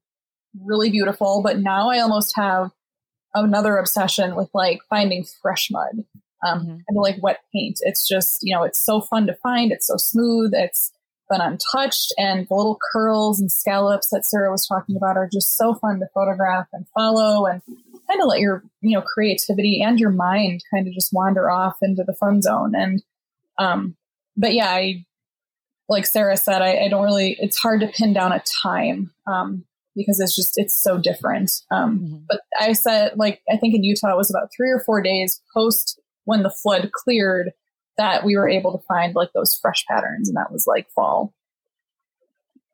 really 0.63 0.89
beautiful, 0.89 1.41
but 1.43 1.59
now 1.59 1.89
I 1.89 1.99
almost 1.99 2.33
have 2.35 2.71
another 3.33 3.77
obsession 3.77 4.35
with 4.35 4.49
like 4.53 4.79
finding 4.89 5.25
fresh 5.41 5.69
mud, 5.71 6.03
um, 6.45 6.59
mm-hmm. 6.61 6.77
and 6.87 6.97
like 6.97 7.21
wet 7.21 7.41
paint. 7.53 7.79
It's 7.81 8.07
just, 8.07 8.39
you 8.41 8.55
know, 8.55 8.63
it's 8.63 8.79
so 8.79 9.01
fun 9.01 9.27
to 9.27 9.33
find. 9.35 9.71
It's 9.71 9.87
so 9.87 9.97
smooth. 9.97 10.51
It's 10.53 10.91
been 11.29 11.41
untouched 11.41 12.13
and 12.17 12.47
the 12.47 12.55
little 12.55 12.79
curls 12.91 13.39
and 13.39 13.51
scallops 13.51 14.09
that 14.09 14.25
Sarah 14.25 14.51
was 14.51 14.65
talking 14.65 14.95
about 14.95 15.15
are 15.15 15.29
just 15.31 15.55
so 15.55 15.75
fun 15.75 15.99
to 15.99 16.07
photograph 16.13 16.67
and 16.73 16.87
follow 16.89 17.45
and 17.45 17.61
kind 18.07 18.21
of 18.21 18.27
let 18.27 18.39
your, 18.39 18.63
you 18.81 18.97
know, 18.97 19.03
creativity 19.03 19.81
and 19.83 19.99
your 19.99 20.09
mind 20.09 20.63
kind 20.73 20.87
of 20.87 20.93
just 20.93 21.13
wander 21.13 21.51
off 21.51 21.77
into 21.81 22.03
the 22.03 22.13
fun 22.13 22.41
zone. 22.41 22.73
And, 22.73 23.03
um, 23.59 23.95
but 24.35 24.53
yeah, 24.53 24.69
I, 24.69 25.05
like 25.87 26.05
Sarah 26.05 26.37
said, 26.37 26.61
I, 26.61 26.85
I, 26.85 26.87
don't 26.87 27.03
really, 27.03 27.37
it's 27.39 27.57
hard 27.57 27.81
to 27.81 27.87
pin 27.87 28.13
down 28.13 28.31
a 28.31 28.43
time 28.63 29.11
um, 29.27 29.65
because 29.99 30.19
it's 30.19 30.35
just, 30.35 30.53
it's 30.57 30.73
so 30.73 30.97
different. 30.97 31.51
Um, 31.71 31.99
mm-hmm. 31.99 32.17
But 32.27 32.41
I 32.59 32.73
said, 32.73 33.13
like, 33.17 33.41
I 33.51 33.57
think 33.57 33.75
in 33.75 33.83
Utah 33.83 34.13
it 34.13 34.17
was 34.17 34.29
about 34.29 34.49
three 34.55 34.69
or 34.69 34.79
four 34.79 35.01
days 35.01 35.41
post 35.53 35.99
when 36.23 36.43
the 36.43 36.49
flood 36.49 36.91
cleared 36.93 37.51
that 37.97 38.23
we 38.23 38.37
were 38.37 38.47
able 38.47 38.71
to 38.77 38.85
find 38.85 39.13
like 39.13 39.29
those 39.33 39.55
fresh 39.55 39.85
patterns. 39.85 40.29
And 40.29 40.37
that 40.37 40.51
was 40.51 40.65
like 40.65 40.89
fall. 40.91 41.33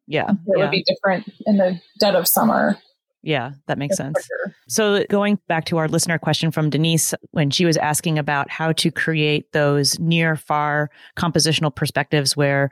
Yeah. 0.07 0.29
It 0.29 0.37
yeah. 0.55 0.63
would 0.63 0.71
be 0.71 0.83
different 0.83 1.27
in 1.47 1.57
the 1.57 1.81
dead 1.99 2.15
of 2.15 2.27
summer. 2.27 2.77
Yeah, 3.23 3.53
that 3.65 3.79
makes 3.79 3.97
sense. 3.97 4.29
So, 4.67 5.03
going 5.09 5.39
back 5.47 5.65
to 5.65 5.77
our 5.77 5.87
listener 5.87 6.19
question 6.19 6.51
from 6.51 6.69
Denise, 6.69 7.11
when 7.31 7.49
she 7.49 7.65
was 7.65 7.75
asking 7.75 8.19
about 8.19 8.51
how 8.51 8.71
to 8.73 8.91
create 8.91 9.51
those 9.51 9.97
near 9.97 10.35
far 10.35 10.91
compositional 11.17 11.73
perspectives 11.73 12.37
where 12.37 12.69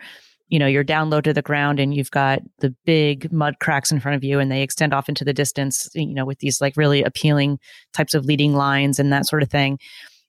you 0.53 0.60
know 0.60 0.67
you're 0.67 0.83
down 0.83 1.10
low 1.10 1.19
to 1.19 1.33
the 1.33 1.41
ground 1.41 1.79
and 1.79 1.95
you've 1.95 2.12
got 2.12 2.39
the 2.60 2.69
big 2.86 3.33
mud 3.33 3.55
cracks 3.60 3.91
in 3.91 4.00
front 4.00 4.15
of 4.15 4.24
you 4.24 4.38
and 4.38 4.51
they 4.51 4.62
extend 4.62 4.93
off 4.93 5.10
into 5.10 5.25
the 5.25 5.33
distance 5.33 5.89
you 5.95 6.13
know 6.13 6.25
with 6.25 6.38
these 6.38 6.62
like 6.62 6.77
really 6.77 7.01
appealing 7.01 7.57
types 7.91 8.13
of 8.13 8.25
leading 8.25 8.53
lines 8.53 9.00
and 9.00 9.11
that 9.11 9.25
sort 9.25 9.42
of 9.42 9.50
thing. 9.50 9.79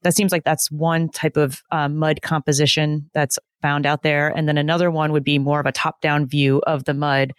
That 0.02 0.14
seems 0.14 0.32
like 0.32 0.44
that's 0.44 0.70
one 0.70 1.10
type 1.10 1.36
of 1.36 1.62
uh, 1.70 1.90
mud 1.90 2.22
composition 2.22 3.10
that's 3.12 3.38
found 3.60 3.84
out 3.84 4.02
there. 4.02 4.28
And 4.28 4.48
then 4.48 4.56
another 4.56 4.90
one 4.90 5.12
would 5.12 5.24
be 5.24 5.38
more 5.38 5.60
of 5.60 5.66
a 5.66 5.72
top 5.72 6.00
down 6.00 6.26
view 6.26 6.62
of 6.66 6.84
the 6.84 6.94
mud 6.94 7.32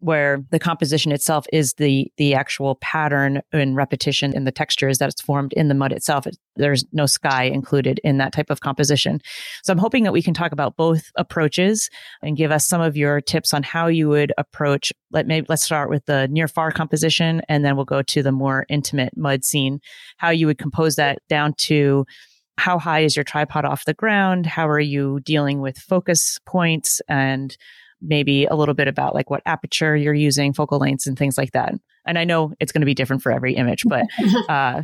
where 0.00 0.44
the 0.50 0.58
composition 0.58 1.10
itself 1.10 1.46
is 1.52 1.74
the 1.74 2.10
the 2.16 2.34
actual 2.34 2.74
pattern 2.76 3.40
and 3.52 3.76
repetition 3.76 4.34
in 4.34 4.44
the 4.44 4.52
textures 4.52 4.98
that's 4.98 5.20
formed 5.20 5.52
in 5.54 5.68
the 5.68 5.74
mud 5.74 5.92
itself. 5.92 6.26
There's 6.56 6.84
no 6.92 7.06
sky 7.06 7.44
included 7.44 8.00
in 8.04 8.18
that 8.18 8.32
type 8.32 8.50
of 8.50 8.60
composition. 8.60 9.20
So 9.62 9.72
I'm 9.72 9.78
hoping 9.78 10.04
that 10.04 10.12
we 10.12 10.22
can 10.22 10.34
talk 10.34 10.52
about 10.52 10.76
both 10.76 11.10
approaches 11.16 11.88
and 12.22 12.36
give 12.36 12.50
us 12.50 12.66
some 12.66 12.80
of 12.80 12.96
your 12.96 13.20
tips 13.20 13.54
on 13.54 13.62
how 13.62 13.86
you 13.86 14.08
would 14.08 14.32
approach. 14.36 14.92
Let 15.12 15.26
maybe 15.26 15.46
let's 15.48 15.64
start 15.64 15.88
with 15.88 16.04
the 16.06 16.28
near 16.28 16.48
far 16.48 16.70
composition, 16.72 17.42
and 17.48 17.64
then 17.64 17.76
we'll 17.76 17.84
go 17.84 18.02
to 18.02 18.22
the 18.22 18.32
more 18.32 18.66
intimate 18.68 19.16
mud 19.16 19.44
scene. 19.44 19.80
How 20.18 20.30
you 20.30 20.46
would 20.46 20.58
compose 20.58 20.96
that 20.96 21.18
down 21.28 21.54
to 21.58 22.04
how 22.58 22.78
high 22.78 23.00
is 23.00 23.16
your 23.16 23.24
tripod 23.24 23.64
off 23.64 23.84
the 23.84 23.94
ground? 23.94 24.46
How 24.46 24.68
are 24.68 24.80
you 24.80 25.20
dealing 25.20 25.60
with 25.60 25.78
focus 25.78 26.38
points 26.46 27.00
and 27.08 27.56
maybe 28.00 28.44
a 28.46 28.54
little 28.54 28.74
bit 28.74 28.88
about 28.88 29.14
like 29.14 29.30
what 29.30 29.42
aperture 29.46 29.96
you're 29.96 30.14
using, 30.14 30.52
focal 30.52 30.78
lengths, 30.78 31.06
and 31.06 31.18
things 31.18 31.38
like 31.38 31.52
that. 31.52 31.74
And 32.06 32.18
I 32.18 32.24
know 32.24 32.52
it's 32.60 32.72
going 32.72 32.82
to 32.82 32.86
be 32.86 32.94
different 32.94 33.22
for 33.22 33.32
every 33.32 33.54
image, 33.54 33.84
but 33.86 34.06
uh, 34.48 34.82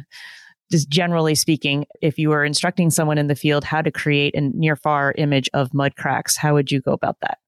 just 0.71 0.89
generally 0.89 1.35
speaking, 1.35 1.87
if 2.01 2.19
you 2.19 2.31
were 2.31 2.45
instructing 2.45 2.91
someone 2.91 3.19
in 3.19 3.27
the 3.27 3.35
field 3.35 3.65
how 3.65 3.83
to 3.83 3.91
create 3.91 4.35
a 4.35 4.41
near 4.41 4.77
far 4.77 5.13
image 5.17 5.49
of 5.53 5.75
mud 5.75 5.97
cracks, 5.97 6.37
how 6.37 6.55
would 6.55 6.73
you 6.73 6.81
go 6.81 6.93
about 6.93 7.17
that? 7.21 7.39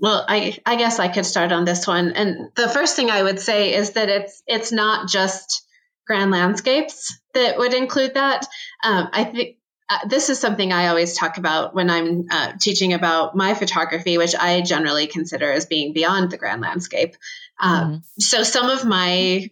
Well, 0.00 0.24
I, 0.28 0.58
I 0.64 0.76
guess 0.76 0.98
I 0.98 1.08
could 1.08 1.26
start 1.26 1.52
on 1.52 1.64
this 1.64 1.86
one. 1.86 2.12
And 2.12 2.50
the 2.54 2.68
first 2.68 2.96
thing 2.96 3.10
I 3.10 3.22
would 3.22 3.40
say 3.40 3.74
is 3.74 3.92
that 3.92 4.08
it's 4.08 4.42
it's 4.46 4.72
not 4.72 5.08
just 5.08 5.66
grand 6.06 6.30
landscapes 6.30 7.18
that 7.34 7.58
would 7.58 7.74
include 7.74 8.14
that. 8.14 8.46
Um, 8.82 9.08
I 9.12 9.24
think 9.24 9.57
uh, 9.90 10.06
this 10.06 10.28
is 10.28 10.38
something 10.38 10.72
I 10.72 10.88
always 10.88 11.14
talk 11.14 11.38
about 11.38 11.74
when 11.74 11.88
I'm 11.88 12.26
uh, 12.30 12.52
teaching 12.60 12.92
about 12.92 13.34
my 13.34 13.54
photography, 13.54 14.18
which 14.18 14.34
I 14.34 14.60
generally 14.60 15.06
consider 15.06 15.50
as 15.50 15.66
being 15.66 15.94
beyond 15.94 16.30
the 16.30 16.36
grand 16.36 16.60
landscape. 16.60 17.16
Um, 17.58 17.84
mm-hmm. 17.84 18.20
So 18.20 18.42
some 18.42 18.68
of 18.68 18.84
my 18.84 19.50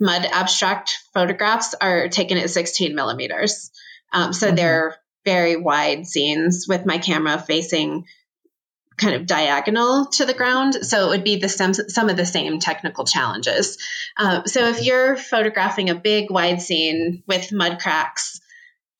mud 0.00 0.26
abstract 0.30 0.98
photographs 1.14 1.74
are 1.80 2.08
taken 2.08 2.36
at 2.38 2.50
16 2.50 2.94
millimeters. 2.94 3.70
Um, 4.12 4.32
so 4.32 4.48
mm-hmm. 4.48 4.56
they're 4.56 4.96
very 5.24 5.56
wide 5.56 6.06
scenes 6.06 6.66
with 6.68 6.84
my 6.84 6.98
camera 6.98 7.38
facing 7.38 8.06
kind 8.96 9.14
of 9.14 9.26
diagonal 9.26 10.06
to 10.06 10.24
the 10.24 10.34
ground. 10.34 10.74
So 10.82 11.06
it 11.06 11.08
would 11.10 11.24
be 11.24 11.36
the 11.36 11.48
some, 11.48 11.74
some 11.74 12.08
of 12.08 12.16
the 12.16 12.26
same 12.26 12.58
technical 12.58 13.04
challenges. 13.04 13.78
Uh, 14.16 14.44
so 14.44 14.68
if 14.68 14.82
you're 14.82 15.16
photographing 15.16 15.90
a 15.90 15.94
big 15.94 16.30
wide 16.30 16.62
scene 16.62 17.22
with 17.26 17.52
mud 17.52 17.78
cracks, 17.78 18.40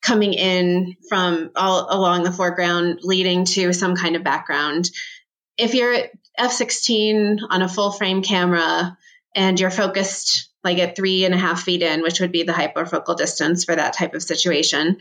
coming 0.01 0.33
in 0.33 0.95
from 1.09 1.51
all 1.55 1.87
along 1.89 2.23
the 2.23 2.31
foreground, 2.31 2.99
leading 3.03 3.45
to 3.45 3.73
some 3.73 3.95
kind 3.95 4.15
of 4.15 4.23
background. 4.23 4.89
If 5.57 5.73
you're 5.73 5.93
at 5.93 6.11
f16 6.39 7.39
on 7.49 7.61
a 7.61 7.69
full 7.69 7.91
frame 7.91 8.21
camera 8.21 8.97
and 9.35 9.59
you're 9.59 9.71
focused 9.71 10.49
like 10.63 10.79
at 10.79 10.95
three 10.95 11.25
and 11.25 11.33
a 11.33 11.37
half 11.37 11.63
feet 11.63 11.81
in, 11.81 12.01
which 12.01 12.19
would 12.19 12.31
be 12.31 12.43
the 12.43 12.53
hyperfocal 12.53 13.17
distance 13.17 13.65
for 13.65 13.75
that 13.75 13.93
type 13.93 14.13
of 14.13 14.23
situation, 14.23 14.97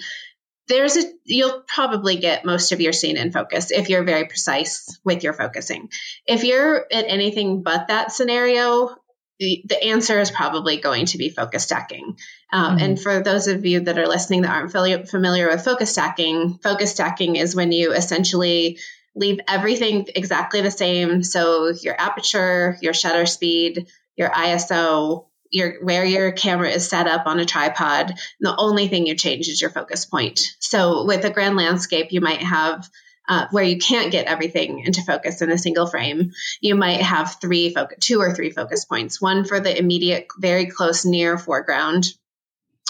there's 0.69 0.97
a 0.97 1.03
you'll 1.25 1.63
probably 1.67 2.17
get 2.17 2.45
most 2.45 2.73
of 2.73 2.81
your 2.81 2.93
scene 2.93 3.17
in 3.17 3.33
focus 3.33 3.71
if 3.71 3.89
you're 3.89 4.05
very 4.05 4.27
precise 4.27 4.99
with 5.05 5.23
your 5.23 5.33
focusing. 5.33 5.89
If 6.27 6.45
you're 6.45 6.87
at 6.91 7.05
anything 7.09 7.63
but 7.63 7.89
that 7.89 8.13
scenario, 8.13 8.97
the, 9.39 9.63
the 9.67 9.83
answer 9.85 10.19
is 10.19 10.31
probably 10.31 10.79
going 10.79 11.07
to 11.07 11.19
be 11.19 11.29
focus 11.29 11.65
stacking. 11.65 12.17
Um, 12.53 12.77
mm-hmm. 12.77 12.85
And 12.85 13.01
for 13.01 13.23
those 13.23 13.49
of 13.49 13.65
you 13.67 13.81
that 13.81 13.99
are 13.99 14.09
listening 14.09 14.43
that 14.43 14.51
aren't 14.51 15.09
familiar 15.09 15.49
with 15.49 15.65
focus 15.65 15.91
stacking, 15.91 16.59
focus 16.63 16.93
stacking 16.93 17.37
is 17.37 17.55
when 17.55 17.73
you 17.73 17.93
essentially 17.93 18.79
leave 19.15 19.41
everything 19.49 20.07
exactly 20.15 20.61
the 20.61 20.71
same. 20.71 21.23
So 21.23 21.69
your 21.69 21.99
aperture, 21.99 22.77
your 22.81 22.95
shutter 22.95 23.27
speed, 23.27 23.89
your 24.17 24.31
ISO, 24.31 25.27
your 25.51 25.85
where 25.85 26.05
your 26.05 26.33
camera 26.33 26.69
is 26.69 26.89
set 26.89 27.07
up 27.07 27.27
on 27.27 27.39
a 27.39 27.45
tripod. 27.45 28.15
The 28.41 28.55
only 28.57 28.89
thing 28.89 29.07
you 29.07 29.15
change 29.15 29.49
is 29.49 29.61
your 29.61 29.71
focus 29.71 30.05
point. 30.05 30.41
So 30.61 31.05
with 31.05 31.25
a 31.25 31.31
grand 31.31 31.57
landscape, 31.57 32.09
you 32.11 32.21
might 32.21 32.43
have 32.43 32.89
uh, 33.29 33.47
where 33.51 33.65
you 33.65 33.79
can't 33.79 34.13
get 34.13 34.27
everything 34.27 34.81
into 34.81 35.03
focus 35.03 35.43
in 35.43 35.51
a 35.51 35.59
single 35.59 35.87
frame, 35.87 36.33
you 36.61 36.75
might 36.75 37.01
have 37.01 37.37
three 37.41 37.73
focus, 37.73 37.99
two 38.01 38.21
or 38.21 38.35
three 38.35 38.51
focus 38.51 38.85
points. 38.85 39.21
One 39.21 39.45
for 39.45 39.61
the 39.61 39.77
immediate, 39.77 40.29
very 40.39 40.67
close 40.67 41.05
near 41.05 41.39
foreground, 41.39 42.07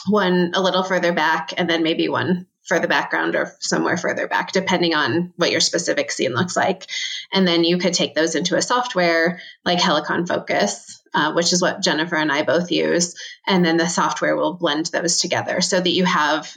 one 0.08 0.52
a 0.54 0.62
little 0.62 0.82
further 0.82 1.12
back, 1.12 1.54
and 1.56 1.68
then 1.68 1.82
maybe 1.82 2.08
one 2.08 2.46
for 2.64 2.80
the 2.80 2.88
background 2.88 3.36
or 3.36 3.54
somewhere 3.60 3.96
further 3.96 4.26
back, 4.26 4.50
depending 4.50 4.92
on 4.92 5.32
what 5.36 5.52
your 5.52 5.60
specific 5.60 6.10
scene 6.10 6.32
looks 6.32 6.56
like. 6.56 6.86
And 7.32 7.46
then 7.46 7.62
you 7.62 7.78
could 7.78 7.94
take 7.94 8.14
those 8.14 8.34
into 8.34 8.56
a 8.56 8.62
software 8.62 9.40
like 9.64 9.78
Helicon 9.78 10.26
Focus 10.26 11.00
uh, 11.16 11.32
which 11.32 11.52
is 11.54 11.62
what 11.62 11.80
Jennifer 11.80 12.16
and 12.16 12.30
I 12.30 12.42
both 12.42 12.70
use. 12.70 13.14
And 13.46 13.64
then 13.64 13.78
the 13.78 13.88
software 13.88 14.36
will 14.36 14.52
blend 14.52 14.86
those 14.86 15.18
together 15.18 15.62
so 15.62 15.80
that 15.80 15.90
you 15.90 16.04
have 16.04 16.54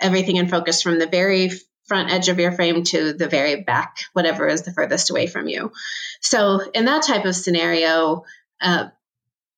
everything 0.00 0.36
in 0.36 0.48
focus 0.48 0.80
from 0.80 0.98
the 0.98 1.06
very 1.06 1.50
front 1.92 2.10
edge 2.10 2.30
of 2.30 2.38
your 2.38 2.52
frame 2.52 2.84
to 2.84 3.12
the 3.12 3.28
very 3.28 3.64
back, 3.64 3.98
whatever 4.14 4.48
is 4.48 4.62
the 4.62 4.72
furthest 4.72 5.10
away 5.10 5.26
from 5.26 5.46
you. 5.46 5.70
So, 6.22 6.70
in 6.72 6.86
that 6.86 7.02
type 7.02 7.26
of 7.26 7.36
scenario, 7.36 8.24
uh, 8.62 8.86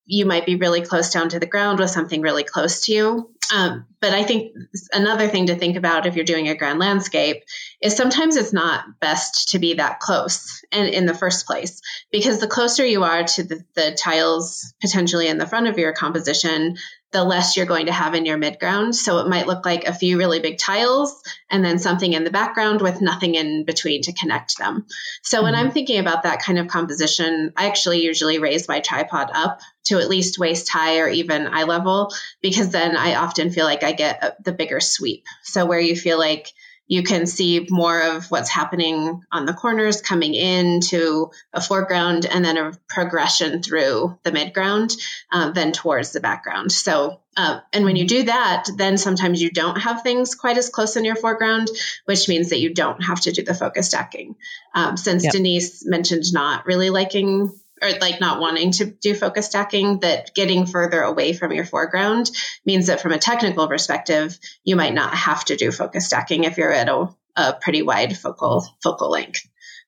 you 0.04 0.26
might 0.26 0.44
be 0.44 0.56
really 0.56 0.80
close 0.82 1.10
down 1.10 1.28
to 1.28 1.38
the 1.38 1.46
ground 1.46 1.78
with 1.78 1.90
something 1.90 2.22
really 2.22 2.42
close 2.42 2.86
to 2.86 2.92
you. 2.92 3.30
Um, 3.54 3.86
but 4.00 4.12
I 4.12 4.24
think 4.24 4.52
another 4.92 5.28
thing 5.28 5.46
to 5.46 5.54
think 5.54 5.76
about 5.76 6.06
if 6.06 6.16
you're 6.16 6.24
doing 6.24 6.48
a 6.48 6.56
grand 6.56 6.80
landscape 6.80 7.44
is 7.80 7.96
sometimes 7.96 8.34
it's 8.34 8.52
not 8.52 8.98
best 9.00 9.50
to 9.50 9.60
be 9.60 9.74
that 9.74 10.00
close 10.00 10.60
and 10.72 10.88
in 10.88 11.06
the 11.06 11.14
first 11.14 11.46
place 11.46 11.80
because 12.10 12.40
the 12.40 12.48
closer 12.48 12.84
you 12.84 13.04
are 13.04 13.22
to 13.22 13.44
the, 13.44 13.64
the 13.76 13.92
tiles 13.92 14.74
potentially 14.80 15.28
in 15.28 15.38
the 15.38 15.46
front 15.46 15.68
of 15.68 15.78
your 15.78 15.92
composition, 15.92 16.78
the 17.14 17.24
less 17.24 17.56
you're 17.56 17.64
going 17.64 17.86
to 17.86 17.92
have 17.92 18.14
in 18.14 18.26
your 18.26 18.36
midground. 18.36 18.92
So 18.92 19.18
it 19.18 19.28
might 19.28 19.46
look 19.46 19.64
like 19.64 19.84
a 19.84 19.94
few 19.94 20.18
really 20.18 20.40
big 20.40 20.58
tiles 20.58 21.22
and 21.48 21.64
then 21.64 21.78
something 21.78 22.12
in 22.12 22.24
the 22.24 22.30
background 22.30 22.82
with 22.82 23.00
nothing 23.00 23.36
in 23.36 23.64
between 23.64 24.02
to 24.02 24.12
connect 24.12 24.58
them. 24.58 24.86
So 25.22 25.36
mm-hmm. 25.38 25.44
when 25.44 25.54
I'm 25.54 25.70
thinking 25.70 26.00
about 26.00 26.24
that 26.24 26.42
kind 26.42 26.58
of 26.58 26.66
composition, 26.66 27.52
I 27.56 27.68
actually 27.68 28.02
usually 28.02 28.40
raise 28.40 28.66
my 28.66 28.80
tripod 28.80 29.30
up 29.32 29.60
to 29.84 30.00
at 30.00 30.08
least 30.08 30.40
waist 30.40 30.68
high 30.68 30.98
or 30.98 31.08
even 31.08 31.46
eye 31.46 31.62
level 31.62 32.12
because 32.42 32.70
then 32.70 32.96
I 32.96 33.14
often 33.14 33.50
feel 33.50 33.64
like 33.64 33.84
I 33.84 33.92
get 33.92 34.42
the 34.42 34.52
bigger 34.52 34.80
sweep. 34.80 35.24
So 35.44 35.66
where 35.66 35.78
you 35.78 35.94
feel 35.94 36.18
like 36.18 36.52
you 36.86 37.02
can 37.02 37.26
see 37.26 37.66
more 37.70 38.00
of 38.00 38.30
what's 38.30 38.50
happening 38.50 39.22
on 39.32 39.46
the 39.46 39.54
corners 39.54 40.02
coming 40.02 40.34
into 40.34 41.30
a 41.52 41.60
foreground 41.60 42.26
and 42.26 42.44
then 42.44 42.56
a 42.56 42.72
progression 42.88 43.62
through 43.62 44.18
the 44.22 44.30
midground, 44.30 44.94
uh, 45.32 45.50
then 45.50 45.72
towards 45.72 46.12
the 46.12 46.20
background. 46.20 46.70
So, 46.70 47.20
uh, 47.36 47.60
and 47.72 47.84
when 47.84 47.96
you 47.96 48.06
do 48.06 48.24
that, 48.24 48.66
then 48.76 48.98
sometimes 48.98 49.40
you 49.40 49.50
don't 49.50 49.80
have 49.80 50.02
things 50.02 50.34
quite 50.34 50.58
as 50.58 50.68
close 50.68 50.96
in 50.96 51.04
your 51.04 51.16
foreground, 51.16 51.68
which 52.04 52.28
means 52.28 52.50
that 52.50 52.60
you 52.60 52.74
don't 52.74 53.02
have 53.02 53.20
to 53.22 53.32
do 53.32 53.42
the 53.42 53.54
focus 53.54 53.88
stacking. 53.88 54.36
Um, 54.74 54.96
since 54.96 55.24
yep. 55.24 55.32
Denise 55.32 55.86
mentioned 55.86 56.24
not 56.32 56.66
really 56.66 56.90
liking 56.90 57.50
or 57.82 57.90
like 58.00 58.20
not 58.20 58.40
wanting 58.40 58.72
to 58.72 58.86
do 58.86 59.14
focus 59.14 59.46
stacking, 59.46 60.00
that 60.00 60.34
getting 60.34 60.66
further 60.66 61.02
away 61.02 61.32
from 61.32 61.52
your 61.52 61.64
foreground 61.64 62.30
means 62.64 62.86
that 62.86 63.00
from 63.00 63.12
a 63.12 63.18
technical 63.18 63.68
perspective, 63.68 64.38
you 64.64 64.76
might 64.76 64.94
not 64.94 65.14
have 65.14 65.44
to 65.46 65.56
do 65.56 65.72
focus 65.72 66.06
stacking 66.06 66.44
if 66.44 66.56
you're 66.56 66.72
at 66.72 66.88
a, 66.88 67.08
a 67.36 67.54
pretty 67.54 67.82
wide 67.82 68.16
focal 68.16 68.66
focal 68.82 69.10
length. 69.10 69.46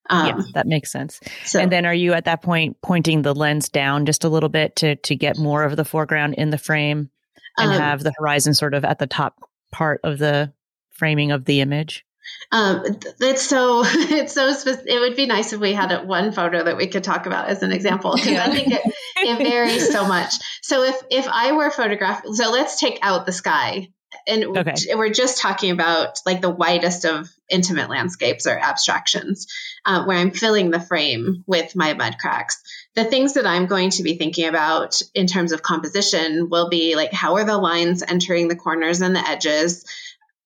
Um, 0.08 0.26
yeah, 0.26 0.42
that 0.54 0.66
makes 0.66 0.92
sense. 0.92 1.20
So, 1.44 1.58
and 1.60 1.70
then 1.70 1.84
are 1.84 1.94
you 1.94 2.12
at 2.12 2.26
that 2.26 2.42
point 2.42 2.76
pointing 2.80 3.22
the 3.22 3.34
lens 3.34 3.68
down 3.68 4.06
just 4.06 4.24
a 4.24 4.28
little 4.28 4.48
bit 4.48 4.76
to 4.76 4.96
to 4.96 5.16
get 5.16 5.38
more 5.38 5.64
of 5.64 5.76
the 5.76 5.84
foreground 5.84 6.34
in 6.34 6.50
the 6.50 6.58
frame 6.58 7.10
and 7.58 7.72
um, 7.72 7.80
have 7.80 8.02
the 8.02 8.12
horizon 8.18 8.54
sort 8.54 8.74
of 8.74 8.84
at 8.84 8.98
the 8.98 9.06
top 9.06 9.36
part 9.72 10.00
of 10.04 10.18
the 10.18 10.52
framing 10.90 11.32
of 11.32 11.44
the 11.44 11.60
image? 11.60 12.04
Um, 12.52 12.84
it's 13.20 13.42
so 13.42 13.82
it's 13.84 14.32
so 14.32 14.52
specific. 14.52 14.86
It 14.88 15.00
would 15.00 15.16
be 15.16 15.26
nice 15.26 15.52
if 15.52 15.60
we 15.60 15.72
had 15.72 15.92
a, 15.92 16.04
one 16.04 16.32
photo 16.32 16.64
that 16.64 16.76
we 16.76 16.86
could 16.86 17.04
talk 17.04 17.26
about 17.26 17.48
as 17.48 17.62
an 17.62 17.72
example 17.72 18.14
because 18.14 18.32
yeah. 18.32 18.44
I 18.44 18.50
think 18.50 18.72
it, 18.72 18.82
it 19.16 19.38
varies 19.38 19.90
so 19.90 20.06
much. 20.06 20.34
So 20.62 20.84
if 20.84 20.96
if 21.10 21.26
I 21.28 21.52
were 21.52 21.70
photographing, 21.70 22.34
so 22.34 22.50
let's 22.50 22.78
take 22.78 22.98
out 23.02 23.26
the 23.26 23.32
sky, 23.32 23.88
and 24.26 24.44
okay. 24.44 24.74
we're 24.94 25.12
just 25.12 25.38
talking 25.38 25.70
about 25.70 26.20
like 26.24 26.40
the 26.40 26.50
widest 26.50 27.04
of 27.04 27.28
intimate 27.48 27.90
landscapes 27.90 28.46
or 28.46 28.58
abstractions, 28.58 29.46
uh, 29.84 30.04
where 30.04 30.16
I'm 30.16 30.32
filling 30.32 30.70
the 30.70 30.80
frame 30.80 31.44
with 31.46 31.76
my 31.76 31.94
mud 31.94 32.16
cracks. 32.18 32.62
The 32.94 33.04
things 33.04 33.34
that 33.34 33.46
I'm 33.46 33.66
going 33.66 33.90
to 33.90 34.02
be 34.02 34.16
thinking 34.16 34.46
about 34.46 35.00
in 35.14 35.26
terms 35.26 35.52
of 35.52 35.62
composition 35.62 36.48
will 36.50 36.68
be 36.68 36.96
like 36.96 37.12
how 37.12 37.36
are 37.36 37.44
the 37.44 37.58
lines 37.58 38.02
entering 38.02 38.48
the 38.48 38.56
corners 38.56 39.00
and 39.00 39.14
the 39.14 39.28
edges 39.28 39.84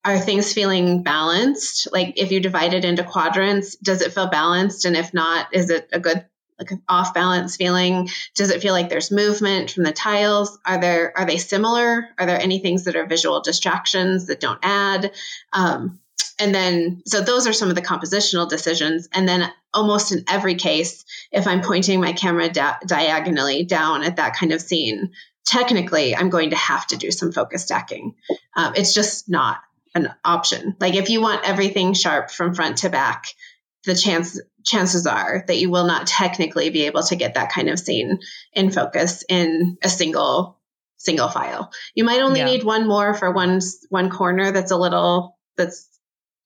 are 0.05 0.19
things 0.19 0.53
feeling 0.53 1.03
balanced? 1.03 1.89
Like 1.93 2.15
if 2.17 2.33
you 2.33 2.41
divide 2.41 2.75
it 2.75 2.85
into 2.85 3.05
quadrants, 3.05 3.77
does 3.77 4.01
it 4.01 4.13
feel 4.13 4.29
balanced? 4.29 4.85
And 4.85 4.97
if 4.97 5.13
not, 5.13 5.55
is 5.55 5.71
it 5.71 5.89
a 5.93 6.01
good 6.01 6.25
like 6.59 6.71
an 6.73 6.83
off 6.89 7.15
balance 7.15 7.57
feeling? 7.57 8.09
Does 8.35 8.51
it 8.51 8.61
feel 8.61 8.75
like 8.75 8.91
there's 8.91 9.11
movement 9.11 9.71
from 9.71 9.85
the 9.85 9.93
tiles? 9.93 10.59
Are 10.65 10.81
there 10.81 11.17
are 11.17 11.27
they 11.27 11.39
similar? 11.39 12.09
Are 12.19 12.27
there 12.27 12.41
any 12.41 12.59
things 12.59 12.85
that 12.85 12.97
are 12.97 13.07
visual 13.07 13.41
distractions 13.41 14.27
that 14.27 14.41
don't 14.41 14.61
add? 14.63 15.13
Um, 15.53 16.01
and 16.39 16.55
then 16.55 17.03
so 17.07 17.21
those 17.21 17.47
are 17.47 17.53
some 17.53 17.69
of 17.69 17.75
the 17.75 17.83
compositional 17.83 18.49
decisions. 18.49 19.09
And 19.13 19.29
then 19.29 19.51
almost 19.73 20.13
in 20.13 20.25
every 20.29 20.55
case, 20.55 21.05
if 21.31 21.47
I'm 21.47 21.61
pointing 21.61 22.01
my 22.01 22.13
camera 22.13 22.49
da- 22.49 22.79
diagonally 22.87 23.65
down 23.65 24.03
at 24.03 24.17
that 24.17 24.35
kind 24.35 24.53
of 24.53 24.63
scene, 24.63 25.13
technically 25.45 26.17
I'm 26.17 26.31
going 26.31 26.51
to 26.51 26.57
have 26.57 26.87
to 26.89 26.97
do 26.97 27.11
some 27.11 27.33
focus 27.33 27.65
stacking. 27.65 28.15
Um, 28.57 28.75
it's 28.77 28.95
just 28.95 29.29
not 29.29 29.59
an 29.95 30.13
option. 30.25 30.77
Like 30.81 30.95
if 30.95 31.11
you 31.11 31.21
want 31.21 31.49
everything 31.49 31.95
sharp 31.95 32.31
from 32.31 32.55
front 32.55 32.79
to 32.79 32.91
back, 32.91 33.27
the 33.85 33.95
chance 33.95 34.41
chances 34.65 35.07
are 35.07 35.45
that 35.47 35.57
you 35.57 35.71
will 35.71 35.87
not 35.87 36.07
technically 36.07 36.71
be 36.71 36.83
able 36.83 37.03
to 37.03 37.17
get 37.17 37.35
that 37.35 37.51
kind 37.51 37.69
of 37.69 37.79
scene 37.79 38.19
in 38.53 38.71
focus 38.71 39.25
in 39.29 39.79
a 39.83 39.89
single 39.89 40.59
single 40.99 41.29
file. 41.29 41.73
You 41.95 42.05
might 42.05 42.21
only 42.21 42.41
yeah. 42.41 42.47
need 42.47 42.65
one 42.65 42.87
more 42.87 43.15
for 43.15 43.31
one 43.33 43.61
one 43.89 44.11
corner 44.11 44.53
that's 44.53 44.71
a 44.71 44.77
little 44.77 45.39
that's 45.57 45.89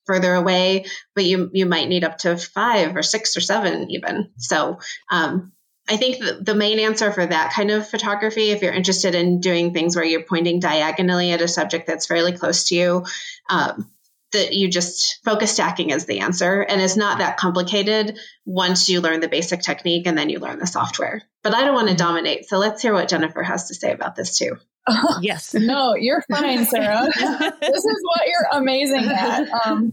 further 0.06 0.34
away, 0.34 0.84
but 1.14 1.24
you 1.24 1.50
you 1.52 1.66
might 1.66 1.88
need 1.88 2.04
up 2.04 2.18
to 2.18 2.36
five 2.36 2.96
or 2.96 3.02
six 3.02 3.36
or 3.36 3.40
seven 3.40 3.90
even. 3.90 4.30
So 4.38 4.78
um, 5.10 5.52
I 5.88 5.96
think 5.98 6.22
the 6.40 6.54
main 6.54 6.78
answer 6.78 7.12
for 7.12 7.26
that 7.26 7.52
kind 7.52 7.70
of 7.70 7.86
photography, 7.86 8.50
if 8.50 8.62
you're 8.62 8.72
interested 8.72 9.14
in 9.14 9.40
doing 9.40 9.72
things 9.72 9.94
where 9.94 10.04
you're 10.04 10.24
pointing 10.24 10.58
diagonally 10.58 11.32
at 11.32 11.42
a 11.42 11.48
subject 11.48 11.86
that's 11.86 12.06
fairly 12.06 12.32
close 12.32 12.68
to 12.68 12.74
you, 12.74 13.04
um, 13.50 13.90
that 14.32 14.52
you 14.52 14.68
just 14.68 15.22
focus 15.24 15.52
stacking 15.52 15.90
is 15.90 16.06
the 16.06 16.20
answer. 16.20 16.60
And 16.60 16.80
it's 16.80 16.96
not 16.96 17.18
that 17.18 17.36
complicated 17.36 18.18
once 18.44 18.88
you 18.88 19.00
learn 19.00 19.20
the 19.20 19.28
basic 19.28 19.60
technique 19.60 20.06
and 20.06 20.16
then 20.16 20.28
you 20.28 20.38
learn 20.38 20.58
the 20.58 20.66
software. 20.66 21.22
But 21.42 21.54
I 21.54 21.64
don't 21.64 21.74
want 21.74 21.88
to 21.88 21.94
dominate. 21.94 22.48
So 22.48 22.58
let's 22.58 22.82
hear 22.82 22.92
what 22.92 23.08
Jennifer 23.08 23.42
has 23.42 23.68
to 23.68 23.74
say 23.74 23.92
about 23.92 24.16
this 24.16 24.36
too. 24.36 24.56
yes. 25.20 25.54
no, 25.54 25.94
you're 25.94 26.22
fine, 26.30 26.64
Sarah. 26.64 27.06
this 27.14 27.84
is 27.84 28.02
what 28.02 28.22
you're 28.26 28.60
amazing 28.60 29.04
at. 29.04 29.48
Um, 29.66 29.92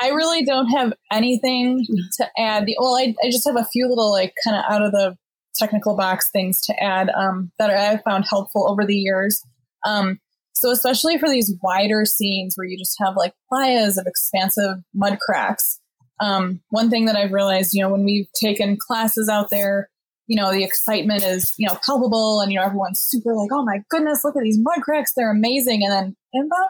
I 0.00 0.08
really 0.08 0.44
don't 0.44 0.68
have 0.68 0.92
anything 1.10 1.84
to 2.16 2.28
add. 2.38 2.64
The 2.64 2.76
well, 2.78 2.96
I, 2.96 3.14
I 3.22 3.30
just 3.30 3.46
have 3.46 3.56
a 3.56 3.64
few 3.64 3.88
little 3.88 4.10
like 4.10 4.32
kind 4.44 4.56
of 4.56 4.64
out 4.70 4.82
of 4.82 4.92
the 4.92 5.16
technical 5.54 5.96
box 5.96 6.30
things 6.30 6.60
to 6.62 6.82
add 6.82 7.10
um, 7.10 7.52
that 7.58 7.70
I've 7.70 8.02
found 8.02 8.24
helpful 8.28 8.68
over 8.68 8.84
the 8.84 8.96
years. 8.96 9.42
Um, 9.86 10.18
so 10.54 10.70
especially 10.70 11.18
for 11.18 11.28
these 11.28 11.54
wider 11.62 12.04
scenes 12.04 12.54
where 12.56 12.66
you 12.66 12.76
just 12.76 12.96
have 13.00 13.16
like 13.16 13.34
playas 13.50 13.98
of 13.98 14.06
expansive 14.06 14.78
mud 14.94 15.18
cracks. 15.18 15.80
Um, 16.20 16.60
one 16.68 16.90
thing 16.90 17.06
that 17.06 17.16
I've 17.16 17.32
realized, 17.32 17.72
you 17.72 17.82
know, 17.82 17.88
when 17.88 18.04
we've 18.04 18.30
taken 18.32 18.76
classes 18.76 19.28
out 19.28 19.48
there, 19.50 19.88
you 20.26 20.36
know, 20.36 20.52
the 20.52 20.62
excitement 20.62 21.24
is, 21.24 21.54
you 21.56 21.66
know, 21.66 21.78
palpable 21.84 22.40
and, 22.40 22.52
you 22.52 22.58
know, 22.58 22.64
everyone's 22.64 23.00
super 23.00 23.34
like, 23.34 23.50
oh 23.52 23.64
my 23.64 23.82
goodness, 23.88 24.22
look 24.22 24.36
at 24.36 24.42
these 24.42 24.58
mud 24.60 24.82
cracks. 24.82 25.12
They're 25.14 25.32
amazing. 25.32 25.82
And 25.82 25.92
then 25.92 26.16
in 26.34 26.42
about 26.42 26.68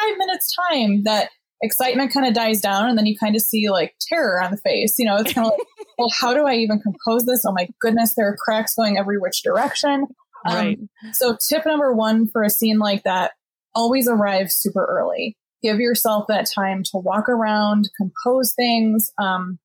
five 0.00 0.18
minutes 0.18 0.56
time, 0.70 1.02
that 1.04 1.30
excitement 1.62 2.12
kind 2.12 2.26
of 2.26 2.34
dies 2.34 2.60
down 2.60 2.88
and 2.88 2.98
then 2.98 3.06
you 3.06 3.16
kind 3.18 3.34
of 3.36 3.42
see 3.42 3.70
like 3.70 3.94
terror 4.00 4.42
on 4.42 4.50
the 4.50 4.56
face. 4.56 4.98
You 4.98 5.06
know, 5.06 5.16
it's 5.16 5.32
kind 5.32 5.46
of 5.46 5.52
like, 5.52 5.66
well, 5.98 6.10
how 6.20 6.34
do 6.34 6.46
I 6.46 6.54
even 6.54 6.80
compose 6.80 7.24
this? 7.24 7.44
Oh 7.46 7.52
my 7.52 7.68
goodness, 7.80 8.14
there 8.14 8.28
are 8.28 8.36
cracks 8.36 8.74
going 8.74 8.98
every 8.98 9.18
which 9.18 9.42
direction. 9.42 10.06
Um, 10.46 10.54
right. 10.54 10.78
So, 11.12 11.36
tip 11.36 11.66
number 11.66 11.92
one 11.92 12.28
for 12.28 12.42
a 12.42 12.50
scene 12.50 12.78
like 12.78 13.02
that 13.04 13.32
always 13.74 14.08
arrive 14.08 14.52
super 14.52 14.84
early. 14.84 15.36
Give 15.62 15.80
yourself 15.80 16.26
that 16.28 16.48
time 16.52 16.82
to 16.84 16.98
walk 16.98 17.28
around, 17.28 17.90
compose 17.96 18.54
things. 18.54 19.10
Um, 19.18 19.58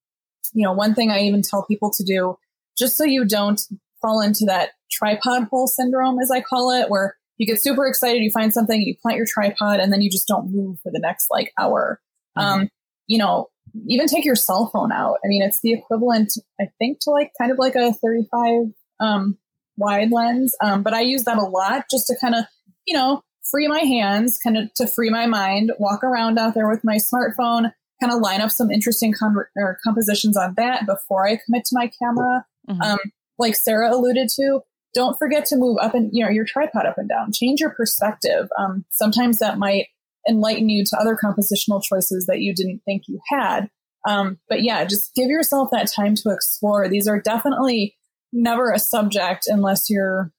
you 0.54 0.64
know, 0.64 0.74
one 0.74 0.96
thing 0.96 1.12
I 1.12 1.22
even 1.22 1.42
tell 1.42 1.66
people 1.66 1.92
to 1.92 2.04
do, 2.04 2.38
just 2.78 2.98
so 2.98 3.04
you 3.04 3.26
don't 3.26 3.62
fall 4.02 4.22
into 4.22 4.46
that 4.46 4.72
tripod 4.92 5.48
hole 5.50 5.68
syndrome, 5.68 6.20
as 6.20 6.32
I 6.32 6.42
call 6.42 6.72
it, 6.72 6.90
where 6.90 7.16
you 7.38 7.48
get 7.48 7.62
super 7.62 7.88
excited, 7.88 8.22
you 8.22 8.32
find 8.32 8.54
something, 8.54 8.80
you 8.80 8.96
plant 9.02 9.18
your 9.18 9.26
tripod, 9.28 9.80
and 9.80 9.92
then 9.92 10.02
you 10.02 10.10
just 10.10 10.28
don't 10.28 10.52
move 10.52 10.80
for 10.82 10.92
the 10.92 11.00
next 11.00 11.28
like 11.32 11.52
hour. 11.60 12.00
Mm-hmm. 12.38 12.48
Um, 12.48 12.70
you 13.08 13.18
know, 13.18 13.50
even 13.88 14.08
take 14.08 14.26
your 14.26 14.36
cell 14.36 14.70
phone 14.72 14.92
out. 14.92 15.18
I 15.24 15.28
mean, 15.28 15.42
it's 15.42 15.62
the 15.62 15.74
equivalent, 15.74 16.34
I 16.60 16.66
think, 16.80 17.00
to 17.02 17.10
like 17.10 17.32
kind 17.40 17.52
of 17.52 17.58
like 17.58 17.76
a 17.76 17.94
35 17.94 18.74
um, 19.00 19.38
wide 19.78 20.12
lens. 20.12 20.56
Um, 20.64 20.84
but 20.84 20.94
I 20.94 21.02
use 21.02 21.24
that 21.24 21.38
a 21.38 21.42
lot 21.42 21.86
just 21.90 22.08
to 22.08 22.16
kind 22.20 22.36
of, 22.36 22.46
you 22.86 22.96
know, 22.96 23.22
free 23.44 23.68
my 23.68 23.80
hands, 23.80 24.38
kind 24.38 24.58
of 24.58 24.74
to 24.76 24.88
free 24.88 25.10
my 25.10 25.26
mind, 25.26 25.72
walk 25.80 26.04
around 26.04 26.38
out 26.38 26.54
there 26.54 26.70
with 26.70 26.84
my 26.84 26.98
smartphone, 26.98 27.72
kind 28.02 28.14
of 28.14 28.20
line 28.20 28.42
up 28.42 28.52
some 28.52 28.72
interesting 28.72 29.14
or 29.56 29.78
compositions 29.84 30.38
on 30.38 30.54
that 30.58 30.86
before 30.86 31.28
I 31.28 31.40
commit 31.44 31.66
to 31.66 31.76
my 31.76 31.92
camera. 32.02 32.46
Mm-hmm. 32.70 32.82
Um, 32.82 33.00
like 33.38 33.56
Sarah 33.56 33.94
alluded 33.94 34.30
to, 34.36 34.62
don't 34.94 35.18
forget 35.18 35.46
to 35.46 35.56
move 35.56 35.78
up 35.82 35.94
and 35.94 36.10
you 36.14 36.24
know 36.24 36.30
your 36.30 36.46
tripod 36.46 36.86
up 36.86 36.98
and 36.98 37.10
down 37.10 37.32
change 37.32 37.60
your 37.60 37.72
perspective 37.72 38.50
um, 38.58 38.86
sometimes 38.92 39.40
that 39.40 39.58
might 39.58 39.88
enlighten 40.30 40.70
you 40.70 40.84
to 40.86 40.98
other 40.98 41.18
compositional 41.22 41.82
choices 41.82 42.26
that 42.28 42.42
you 42.42 42.54
didn't 42.54 42.82
think 42.86 43.04
you 43.08 43.20
had 43.30 43.70
um, 44.08 44.40
but 44.50 44.64
yeah 44.64 44.84
just 44.86 45.14
give 45.16 45.30
yourself 45.30 45.70
that 45.72 45.90
time 45.94 46.16
to 46.16 46.30
explore 46.30 46.88
these 46.88 47.08
are 47.08 47.20
definitely 47.20 47.96
never 48.34 48.72
a 48.72 48.80
subject 48.80 49.46
unless 49.48 49.90
you're 49.90 50.32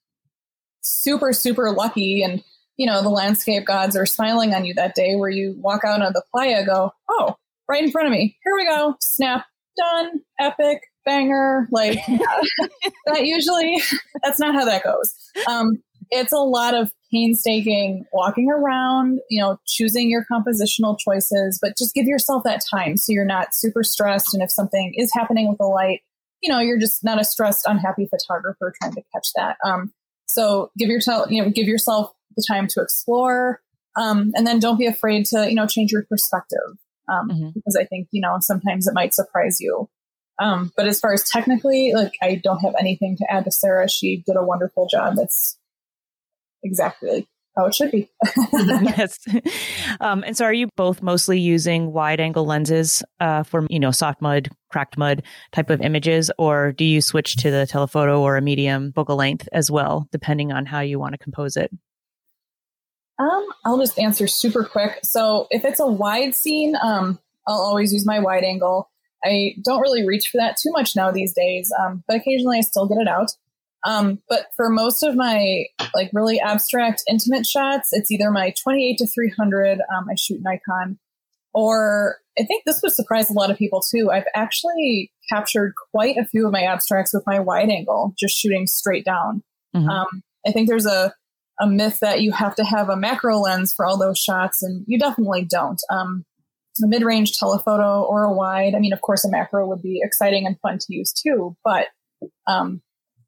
super, 0.83 1.33
super 1.33 1.71
lucky 1.71 2.23
and, 2.23 2.43
you 2.77 2.87
know, 2.87 3.03
the 3.03 3.09
landscape 3.09 3.65
gods 3.65 3.97
are 3.97 4.07
smiling 4.07 4.55
on 4.55 4.65
you 4.65 4.75
that 4.75 4.95
day 4.95 5.15
where 5.15 5.31
you 5.31 5.55
walk 5.59 5.85
out 5.85 6.03
on 6.03 6.13
the 6.13 6.23
playa, 6.33 6.65
go, 6.65 6.93
oh, 7.09 7.37
right 7.69 7.83
in 7.83 7.91
front 7.91 8.09
of 8.09 8.13
me. 8.13 8.37
Here 8.45 8.55
we 8.57 8.67
go. 8.67 8.97
Snap. 9.01 9.47
Done. 9.77 10.21
Epic. 10.41 10.81
Banger. 11.05 11.69
Like 11.71 11.99
that 13.07 13.25
usually, 13.27 13.83
that's 14.23 14.39
not 14.39 14.55
how 14.55 14.65
that 14.65 14.85
goes. 14.85 15.15
Um, 15.49 15.83
it's 16.11 16.33
a 16.33 16.39
lot 16.39 16.75
of 16.75 16.93
painstaking 17.11 18.05
walking 18.13 18.51
around, 18.51 19.21
you 19.31 19.41
know, 19.41 19.59
choosing 19.67 20.11
your 20.11 20.27
compositional 20.31 20.99
choices, 20.99 21.59
but 21.61 21.77
just 21.77 21.95
give 21.95 22.07
yourself 22.07 22.45
that 22.45 22.63
time 22.71 22.97
so 22.97 23.13
you're 23.13 23.25
not 23.25 23.55
super 23.55 23.83
stressed. 23.83 24.35
And 24.35 24.43
if 24.43 24.51
something 24.51 24.93
is 24.97 25.11
happening 25.15 25.49
with 25.49 25.59
the 25.59 25.65
light, 25.65 26.01
you 26.43 26.53
know, 26.53 26.59
you're 26.59 26.79
just 26.79 27.03
not 27.05 27.21
a 27.21 27.25
stressed, 27.25 27.67
unhappy 27.67 28.07
photographer 28.07 28.75
trying 28.83 28.95
to 28.95 29.03
catch 29.15 29.29
that. 29.37 29.57
Um, 29.65 29.93
so 30.27 30.71
give 30.77 30.89
yourself, 30.89 31.31
you 31.31 31.43
know, 31.43 31.51
give 31.51 31.67
yourself 31.67 32.13
the 32.37 32.45
time 32.51 32.67
to 32.69 32.81
explore, 32.81 33.61
um, 33.97 34.33
and 34.35 34.47
then 34.47 34.59
don't 34.59 34.79
be 34.79 34.87
afraid 34.87 35.27
to, 35.27 35.49
you 35.49 35.55
know, 35.55 35.67
change 35.67 35.93
your 35.93 36.05
perspective 36.05 36.79
um, 37.09 37.29
mm-hmm. 37.29 37.49
because 37.55 37.77
I 37.77 37.85
think 37.85 38.09
you 38.11 38.21
know 38.21 38.39
sometimes 38.41 38.87
it 38.87 38.95
might 38.95 39.15
surprise 39.15 39.61
you. 39.61 39.89
Um, 40.39 40.73
but 40.77 40.87
as 40.87 41.01
far 41.01 41.13
as 41.13 41.29
technically, 41.29 41.93
like 41.95 42.15
I 42.23 42.37
don't 42.37 42.61
have 42.61 42.75
anything 42.79 43.17
to 43.19 43.27
add 43.31 43.45
to 43.45 43.51
Sarah. 43.51 43.89
She 43.89 44.23
did 44.27 44.37
a 44.37 44.45
wonderful 44.45 44.89
job. 44.89 45.17
That's 45.17 45.59
exactly 46.63 47.29
how 47.57 47.67
it 47.67 47.75
should 47.75 47.91
be. 47.91 48.11
yes. 48.53 49.19
Um, 50.01 50.25
and 50.27 50.37
so, 50.37 50.45
are 50.45 50.53
you 50.53 50.69
both 50.77 51.03
mostly 51.03 51.39
using 51.39 51.93
wide 51.93 52.21
angle 52.21 52.47
lenses 52.47 53.03
uh, 53.21 53.43
for 53.43 53.67
you 53.69 53.79
know 53.79 53.91
soft 53.91 54.23
mud, 54.23 54.49
cracked 54.71 54.97
mud 54.97 55.23
type 55.53 55.71
of 55.71 55.81
images, 55.81 56.31
or 56.39 56.73
do 56.73 56.85
you 56.85 57.01
switch 57.01 57.37
to 57.37 57.51
the 57.51 57.67
telephoto 57.67 58.21
or 58.21 58.37
a 58.37 58.43
medium 58.43 58.93
focal 58.93 59.17
length 59.17 59.49
as 59.53 59.71
well, 59.71 60.09
depending 60.13 60.53
on 60.53 60.67
how 60.67 60.81
you 60.81 60.99
want 60.99 61.13
to 61.13 61.19
compose 61.19 61.57
it? 61.57 61.71
Um, 63.19 63.47
I'll 63.65 63.79
just 63.79 63.99
answer 63.99 64.27
super 64.27 64.65
quick. 64.65 65.01
So, 65.03 65.47
if 65.51 65.65
it's 65.65 65.81
a 65.81 65.87
wide 65.87 66.35
scene, 66.35 66.75
um, 66.83 67.19
I'll 67.47 67.61
always 67.61 67.93
use 67.93 68.07
my 68.07 68.21
wide 68.21 68.45
angle. 68.45 68.89
I 69.25 69.57
don't 69.63 69.81
really 69.81 70.07
reach 70.07 70.29
for 70.29 70.39
that 70.39 70.57
too 70.57 70.71
much 70.73 70.97
now 70.97 71.11
these 71.11 71.33
days, 71.33 71.73
um, 71.81 72.03
but 72.07 72.17
occasionally 72.17 72.59
I 72.59 72.63
still 72.63 72.87
get 72.87 72.99
it 72.99 73.09
out. 73.09 73.33
Um, 73.85 74.21
but 74.29 74.47
for 74.57 74.69
most 74.69 75.03
of 75.03 75.17
my 75.17 75.65
like 75.95 76.11
really 76.13 76.41
abstract 76.41 77.03
intimate 77.09 77.47
shots, 77.47 77.91
it's 77.93 78.11
either 78.11 78.31
my 78.31 78.55
28 78.63 78.99
to 78.99 79.07
300. 79.07 79.81
Um, 79.95 80.07
I 80.11 80.15
shoot 80.15 80.41
Nikon, 80.43 80.99
or 81.53 82.19
I 82.39 82.45
think 82.45 82.65
this 82.65 82.81
would 82.83 82.93
surprise 82.93 83.29
a 83.29 83.35
lot 83.35 83.51
of 83.51 83.59
people 83.59 83.81
too. 83.83 84.11
I've 84.11 84.27
actually 84.35 85.13
captured 85.29 85.75
quite 85.93 86.17
a 86.17 86.25
few 86.25 86.47
of 86.47 86.53
my 86.53 86.63
abstracts 86.63 87.13
with 87.13 87.25
my 87.27 87.41
wide 87.41 87.71
angle, 87.71 88.15
just 88.19 88.37
shooting 88.39 88.67
straight 88.67 89.05
down. 89.05 89.43
Mm-hmm. 89.75 89.89
Um, 89.89 90.23
I 90.47 90.53
think 90.53 90.69
there's 90.69 90.87
a 90.87 91.15
a 91.61 91.67
myth 91.67 92.01
that 92.01 92.23
you 92.23 92.33
have 92.33 92.55
to 92.57 92.65
have 92.65 92.89
a 92.89 92.97
macro 92.97 93.39
lens 93.39 93.73
for 93.73 93.85
all 93.85 93.99
those 93.99 94.19
shots, 94.19 94.63
and 94.63 94.85
you 94.87 94.99
definitely 94.99 95.45
don't. 95.45 95.81
Um, 95.91 96.25
a 96.83 96.87
mid-range 96.87 97.39
telephoto 97.39 98.03
or 98.03 98.25
a 98.25 98.33
wide. 98.33 98.75
I 98.75 98.79
mean, 98.79 98.93
of 98.93 99.01
course, 99.01 99.25
a 99.25 99.31
macro 99.31 99.67
would 99.67 99.83
be 99.83 100.01
exciting 100.03 100.47
and 100.47 100.59
fun 100.61 100.79
to 100.79 100.87
use 100.89 101.13
too, 101.13 101.57
but 101.65 101.89
um, 102.47 102.81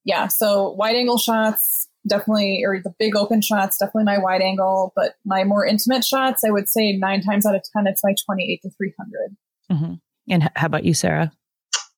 yeah, 0.04 0.28
so 0.28 0.70
wide 0.70 0.96
angle 0.96 1.18
shots 1.18 1.88
definitely, 2.07 2.62
or 2.64 2.80
the 2.83 2.94
big 2.98 3.16
open 3.16 3.40
shots, 3.40 3.78
definitely 3.78 4.04
my 4.04 4.18
wide 4.18 4.42
angle. 4.42 4.92
But 4.94 5.14
my 5.24 5.44
more 5.44 5.66
intimate 5.66 6.04
shots, 6.04 6.44
I 6.44 6.50
would 6.50 6.68
say 6.68 6.92
nine 6.92 7.22
times 7.22 7.46
out 7.46 7.54
of 7.54 7.64
10, 7.74 7.87
it's 7.87 8.04
my 8.04 8.14
28 8.26 8.62
to 8.62 8.70
300. 8.70 9.37
Mm-hmm. 9.72 9.94
And 10.30 10.50
how 10.54 10.66
about 10.66 10.85
you, 10.85 10.94
Sarah? 10.94 11.33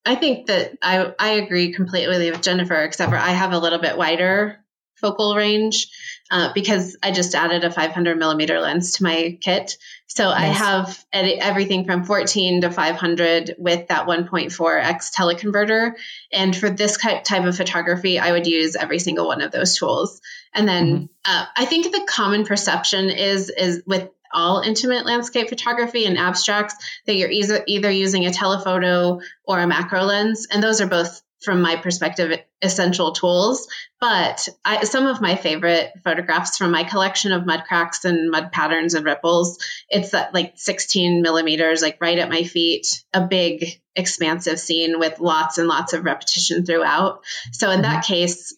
I 0.04 0.14
think 0.14 0.46
that 0.46 0.78
I, 0.82 1.12
I 1.18 1.30
agree 1.32 1.72
completely 1.72 2.30
with 2.30 2.42
Jennifer, 2.42 2.76
except 2.76 3.10
for 3.10 3.16
I 3.16 3.30
have 3.30 3.52
a 3.52 3.58
little 3.58 3.80
bit 3.80 3.98
wider 3.98 4.64
focal 4.96 5.36
range 5.36 5.88
uh, 6.30 6.52
because 6.54 6.96
I 7.02 7.12
just 7.12 7.34
added 7.34 7.64
a 7.64 7.70
500 7.70 8.18
millimeter 8.18 8.60
lens 8.60 8.92
to 8.92 9.04
my 9.04 9.38
kit. 9.40 9.76
So 10.08 10.28
I 10.28 10.46
have 10.46 11.04
ed- 11.12 11.38
everything 11.40 11.84
from 11.84 12.04
14 12.04 12.62
to 12.62 12.70
500 12.70 13.54
with 13.58 13.88
that 13.88 14.06
1.4x 14.06 15.12
teleconverter. 15.12 15.92
And 16.32 16.56
for 16.56 16.70
this 16.70 16.96
type 16.96 17.44
of 17.44 17.56
photography, 17.56 18.18
I 18.18 18.32
would 18.32 18.46
use 18.46 18.76
every 18.76 18.98
single 18.98 19.26
one 19.26 19.42
of 19.42 19.52
those 19.52 19.76
tools. 19.76 20.20
And 20.54 20.66
then 20.66 20.86
mm-hmm. 20.86 21.04
uh, 21.24 21.44
I 21.56 21.66
think 21.66 21.92
the 21.92 22.06
common 22.08 22.44
perception 22.44 23.10
is 23.10 23.50
is 23.50 23.82
with 23.86 24.08
all 24.32 24.60
intimate 24.60 25.06
landscape 25.06 25.48
photography 25.48 26.04
and 26.04 26.18
abstracts 26.18 26.74
that 27.06 27.14
you're 27.14 27.30
either, 27.30 27.62
either 27.66 27.90
using 27.90 28.26
a 28.26 28.32
telephoto 28.32 29.20
or 29.44 29.60
a 29.60 29.66
macro 29.66 30.02
lens. 30.02 30.46
And 30.50 30.62
those 30.62 30.80
are 30.80 30.86
both 30.86 31.22
from 31.42 31.62
my 31.62 31.76
perspective, 31.76 32.40
essential 32.62 33.12
tools. 33.12 33.68
But 34.00 34.48
I, 34.64 34.84
some 34.84 35.06
of 35.06 35.20
my 35.20 35.36
favorite 35.36 35.92
photographs 36.04 36.56
from 36.56 36.70
my 36.70 36.84
collection 36.84 37.32
of 37.32 37.46
mud 37.46 37.64
cracks 37.66 38.04
and 38.04 38.30
mud 38.30 38.52
patterns 38.52 38.94
and 38.94 39.04
ripples, 39.04 39.58
it's 39.88 40.10
that 40.10 40.34
like 40.34 40.54
16 40.56 41.22
millimeters, 41.22 41.82
like 41.82 41.98
right 42.00 42.18
at 42.18 42.28
my 42.30 42.42
feet, 42.44 43.04
a 43.12 43.26
big 43.26 43.80
expansive 43.94 44.60
scene 44.60 44.98
with 44.98 45.20
lots 45.20 45.58
and 45.58 45.68
lots 45.68 45.92
of 45.92 46.04
repetition 46.04 46.64
throughout. 46.64 47.22
So 47.52 47.70
in 47.70 47.82
that 47.82 48.04
mm-hmm. 48.04 48.12
case, 48.12 48.54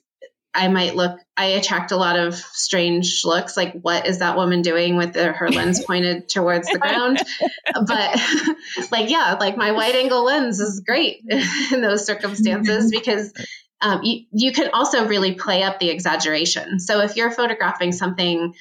I 0.54 0.68
might 0.68 0.96
look, 0.96 1.20
I 1.36 1.46
attract 1.46 1.92
a 1.92 1.96
lot 1.96 2.18
of 2.18 2.34
strange 2.34 3.22
looks. 3.24 3.56
Like, 3.56 3.74
what 3.80 4.06
is 4.06 4.18
that 4.18 4.36
woman 4.36 4.62
doing 4.62 4.96
with 4.96 5.12
the, 5.12 5.32
her 5.32 5.50
lens 5.50 5.84
pointed 5.86 6.28
towards 6.28 6.68
the 6.68 6.78
ground? 6.78 7.22
But, 7.86 8.20
like, 8.90 9.10
yeah, 9.10 9.36
like 9.38 9.56
my 9.56 9.72
wide 9.72 9.94
angle 9.94 10.24
lens 10.24 10.58
is 10.58 10.80
great 10.80 11.22
in 11.72 11.80
those 11.80 12.06
circumstances 12.06 12.90
because 12.90 13.32
um, 13.80 14.00
you, 14.02 14.24
you 14.32 14.52
can 14.52 14.70
also 14.72 15.06
really 15.06 15.34
play 15.34 15.62
up 15.62 15.78
the 15.78 15.90
exaggeration. 15.90 16.80
So, 16.80 17.00
if 17.00 17.16
you're 17.16 17.30
photographing 17.30 17.92
something 17.92 18.54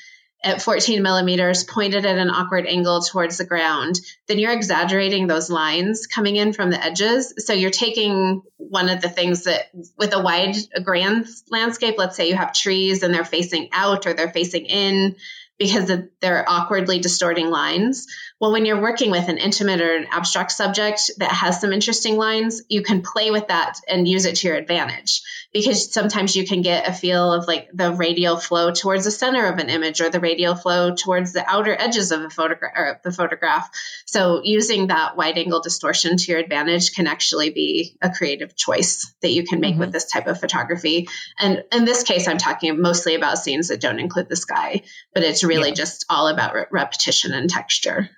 at 0.43 0.61
14 0.61 1.01
millimeters 1.01 1.63
pointed 1.63 2.05
at 2.05 2.17
an 2.17 2.29
awkward 2.29 2.67
angle 2.67 3.01
towards 3.01 3.37
the 3.37 3.45
ground, 3.45 3.99
then 4.27 4.37
you're 4.37 4.51
exaggerating 4.51 5.27
those 5.27 5.49
lines 5.49 6.05
coming 6.05 6.35
in 6.35 6.53
from 6.53 6.69
the 6.69 6.83
edges. 6.83 7.33
So 7.45 7.53
you're 7.53 7.71
taking 7.71 8.43
one 8.57 8.89
of 8.89 9.01
the 9.01 9.09
things 9.09 9.45
that 9.45 9.71
with 9.97 10.13
a 10.13 10.21
wide, 10.21 10.55
a 10.75 10.81
grand 10.81 11.27
landscape, 11.49 11.95
let's 11.97 12.15
say 12.15 12.29
you 12.29 12.35
have 12.35 12.53
trees 12.53 13.01
and 13.03 13.13
they're 13.13 13.25
facing 13.25 13.69
out 13.71 14.05
or 14.05 14.13
they're 14.13 14.29
facing 14.29 14.65
in 14.65 15.15
because 15.57 15.91
they're 16.21 16.45
awkwardly 16.47 16.99
distorting 16.99 17.49
lines. 17.49 18.07
Well, 18.39 18.51
when 18.51 18.67
you're 18.67 18.79
working 18.79 19.09
with 19.09 19.29
an 19.29 19.39
intimate 19.39 19.81
or 19.81 19.95
an 19.95 20.07
abstract 20.11 20.51
subject 20.51 21.09
that 21.17 21.31
has 21.31 21.59
some 21.59 21.73
interesting 21.73 22.17
lines, 22.17 22.61
you 22.69 22.83
can 22.83 23.01
play 23.01 23.31
with 23.31 23.47
that 23.47 23.79
and 23.87 24.07
use 24.07 24.25
it 24.25 24.35
to 24.37 24.47
your 24.47 24.55
advantage 24.55 25.23
because 25.51 25.91
sometimes 25.91 26.35
you 26.35 26.45
can 26.45 26.61
get 26.61 26.87
a 26.87 26.93
feel 26.93 27.33
of 27.33 27.47
like 27.47 27.67
the 27.73 27.91
radial 27.91 28.37
flow 28.37 28.69
towards 28.71 29.05
the 29.05 29.11
center 29.11 29.47
of 29.47 29.57
an 29.57 29.69
image 29.69 30.01
or 30.01 30.11
the 30.11 30.19
radial 30.19 30.53
flow 30.53 30.93
towards 30.93 31.33
the 31.33 31.49
outer 31.49 31.75
edges 31.75 32.11
of 32.11 32.21
a 32.21 32.29
photograph 32.29 33.01
the 33.01 33.11
photograph. 33.11 33.71
So 34.05 34.41
using 34.43 34.87
that 34.87 35.17
wide 35.17 35.39
angle 35.39 35.61
distortion 35.61 36.17
to 36.17 36.31
your 36.31 36.39
advantage 36.39 36.93
can 36.93 37.07
actually 37.07 37.49
be 37.49 37.97
a 38.03 38.11
creative 38.11 38.55
choice 38.55 39.15
that 39.21 39.31
you 39.31 39.45
can 39.45 39.61
make 39.61 39.71
mm-hmm. 39.71 39.79
with 39.79 39.91
this 39.91 40.11
type 40.11 40.27
of 40.27 40.39
photography. 40.39 41.07
And 41.39 41.63
in 41.71 41.85
this 41.85 42.03
case, 42.03 42.27
I'm 42.27 42.37
talking 42.37 42.79
mostly 42.79 43.15
about 43.15 43.39
scenes 43.39 43.69
that 43.69 43.81
don't 43.81 43.99
include 43.99 44.29
the 44.29 44.35
sky, 44.35 44.83
but 45.11 45.23
it's 45.23 45.43
really 45.43 45.69
yeah. 45.69 45.75
just 45.75 46.05
all 46.07 46.27
about 46.27 46.53
re- 46.53 46.65
repetition 46.69 47.33
and 47.33 47.49
texture. 47.49 48.11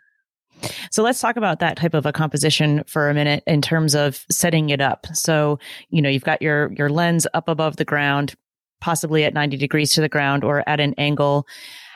So 0.92 1.04
let's 1.04 1.20
talk 1.20 1.38
about 1.38 1.60
that 1.60 1.78
type 1.78 1.94
of 1.94 2.06
a 2.06 2.12
composition 2.12 2.84
for 2.88 3.10
a 3.10 3.14
minute 3.14 3.44
in 3.48 3.62
terms 3.62 3.96
of 3.96 4.26
setting 4.30 4.70
it 4.70 4.82
up. 4.82 5.08
So, 5.14 5.60
you 5.90 6.02
know, 6.02 6.10
you've 6.10 6.24
got 6.24 6.42
your 6.42 6.72
your 6.74 6.90
lens 6.90 7.28
up 7.34 7.48
above 7.48 7.78
the 7.78 7.86
ground, 7.86 8.36
possibly 8.82 9.24
at 9.24 9.34
90 9.34 9.58
degrees 9.58 9.94
to 9.94 10.02
the 10.02 10.10
ground 10.10 10.44
or 10.44 10.68
at 10.68 10.80
an 10.80 10.94
angle. 10.98 11.48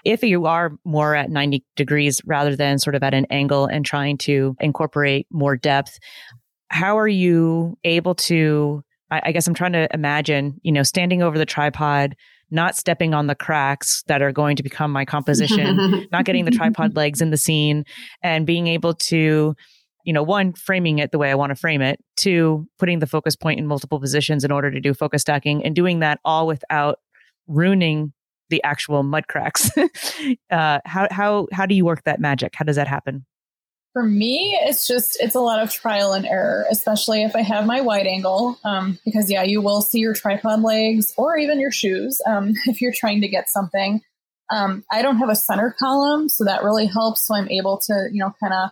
If 0.06 0.24
you 0.24 0.46
are 0.46 0.78
more 0.84 1.16
at 1.16 1.30
90 1.30 1.64
degrees 1.76 2.22
rather 2.26 2.56
than 2.56 2.78
sort 2.78 2.96
of 2.96 3.04
at 3.04 3.14
an 3.14 3.26
angle 3.30 3.66
and 3.66 3.86
trying 3.86 4.18
to 4.20 4.56
incorporate 4.60 5.28
more 5.32 5.56
depth, 5.56 5.98
how 6.70 6.98
are 6.98 7.08
you 7.08 7.78
able 7.84 8.16
to 8.16 8.84
I, 9.24 9.32
guess 9.32 9.48
I'm 9.48 9.54
trying 9.54 9.74
to 9.74 9.88
imagine, 9.94 10.60
you 10.64 10.72
know, 10.72 10.82
standing 10.82 11.22
over 11.22 11.38
the 11.38 11.46
tripod, 11.46 12.16
not 12.54 12.76
stepping 12.76 13.14
on 13.14 13.28
the 13.28 13.36
cracks 13.36 14.04
that 14.08 14.22
are 14.22 14.32
going 14.32 14.56
to 14.56 14.64
become 14.64 14.92
my 14.92 15.06
composition, 15.06 16.08
not 16.12 16.24
getting 16.26 16.46
the 16.46 16.52
tripod 16.52 16.96
legs 16.96 17.22
in 17.22 17.32
the 17.32 17.38
scene, 17.38 17.84
and 18.22 18.46
being 18.46 18.68
able 18.68 18.94
to, 18.94 19.56
you 20.06 20.14
know, 20.14 20.24
one, 20.24 20.54
framing 20.54 21.00
it 21.00 21.12
the 21.12 21.18
way 21.18 21.32
I 21.32 21.36
want 21.36 21.50
to 21.50 21.56
frame 21.56 21.82
it, 21.82 22.00
two, 22.16 22.68
putting 22.78 23.00
the 23.00 23.08
focus 23.08 23.36
point 23.36 23.60
in 23.60 23.68
multiple 23.68 24.00
positions 24.00 24.44
in 24.44 24.52
order 24.52 24.70
to 24.70 24.80
do 24.80 24.94
focus 24.94 25.24
stacking, 25.24 25.66
and 25.66 25.76
doing 25.76 26.00
that 26.00 26.20
all 26.24 26.46
without 26.46 27.00
ruining 27.48 28.14
the 28.50 28.64
actual 28.64 29.02
mud 29.02 29.28
cracks. 29.28 29.72
uh, 30.52 30.80
how 30.86 31.08
how 31.10 31.48
how 31.52 31.66
do 31.66 31.74
you 31.74 31.86
work 31.86 32.04
that 32.04 32.20
magic? 32.20 32.54
How 32.56 32.66
does 32.66 32.76
that 32.76 32.88
happen? 32.88 33.26
For 33.94 34.04
me, 34.04 34.58
it's 34.64 34.88
just 34.88 35.18
it's 35.22 35.36
a 35.36 35.40
lot 35.40 35.62
of 35.62 35.72
trial 35.72 36.14
and 36.14 36.26
error, 36.26 36.66
especially 36.72 37.24
if 37.24 37.36
I 37.36 37.42
have 37.42 37.68
my 37.68 37.82
wide 37.82 38.08
angle. 38.08 38.58
Um, 38.64 38.98
because 39.06 39.30
yeah, 39.30 39.44
you 39.44 39.62
will 39.62 39.84
see 39.84 40.00
your 40.00 40.16
tripod 40.16 40.64
legs 40.64 41.14
or 41.16 41.38
even 41.38 41.60
your 41.60 41.72
shoes 41.72 42.20
um, 42.26 42.54
if 42.66 42.82
you're 42.82 42.94
trying 42.94 43.22
to 43.22 43.28
get 43.28 43.50
something. 43.50 44.02
Um, 44.50 44.84
I 44.92 45.02
don't 45.04 45.18
have 45.18 45.30
a 45.30 45.36
center 45.36 45.76
column, 45.78 46.28
so 46.28 46.44
that 46.46 46.64
really 46.64 46.88
helps. 46.88 47.22
So 47.22 47.36
I'm 47.36 47.50
able 47.50 47.78
to 47.86 48.08
you 48.12 48.20
know 48.20 48.34
kind 48.42 48.54
of 48.54 48.70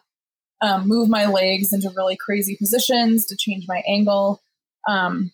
um, 0.62 0.88
move 0.88 1.08
my 1.08 1.28
legs 1.28 1.72
into 1.72 1.92
really 1.96 2.18
crazy 2.18 2.56
positions 2.56 3.28
to 3.28 3.38
change 3.38 3.66
my 3.68 3.84
angle. 3.88 4.42
Um, 4.88 5.32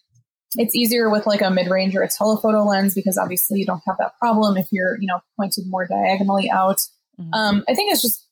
it's 0.58 0.76
easier 0.76 1.10
with 1.10 1.26
like 1.26 1.42
a 1.42 1.50
mid-range 1.50 1.96
or 1.96 2.02
a 2.02 2.10
telephoto 2.10 2.64
lens 2.64 2.94
because 2.94 3.18
obviously 3.18 3.60
you 3.60 3.66
don't 3.66 3.84
have 3.86 3.98
that 4.00 4.18
problem 4.20 4.58
if 4.58 4.68
you're 4.72 5.00
you 5.00 5.08
know 5.08 5.22
pointed 5.40 5.66
more 5.68 5.88
diagonally 5.88 6.52
out. 6.52 6.80
Mm-hmm. 7.20 7.34
Um, 7.34 7.64
I 7.70 7.74
think 7.74 7.92
it's 7.92 8.02
just 8.02 8.27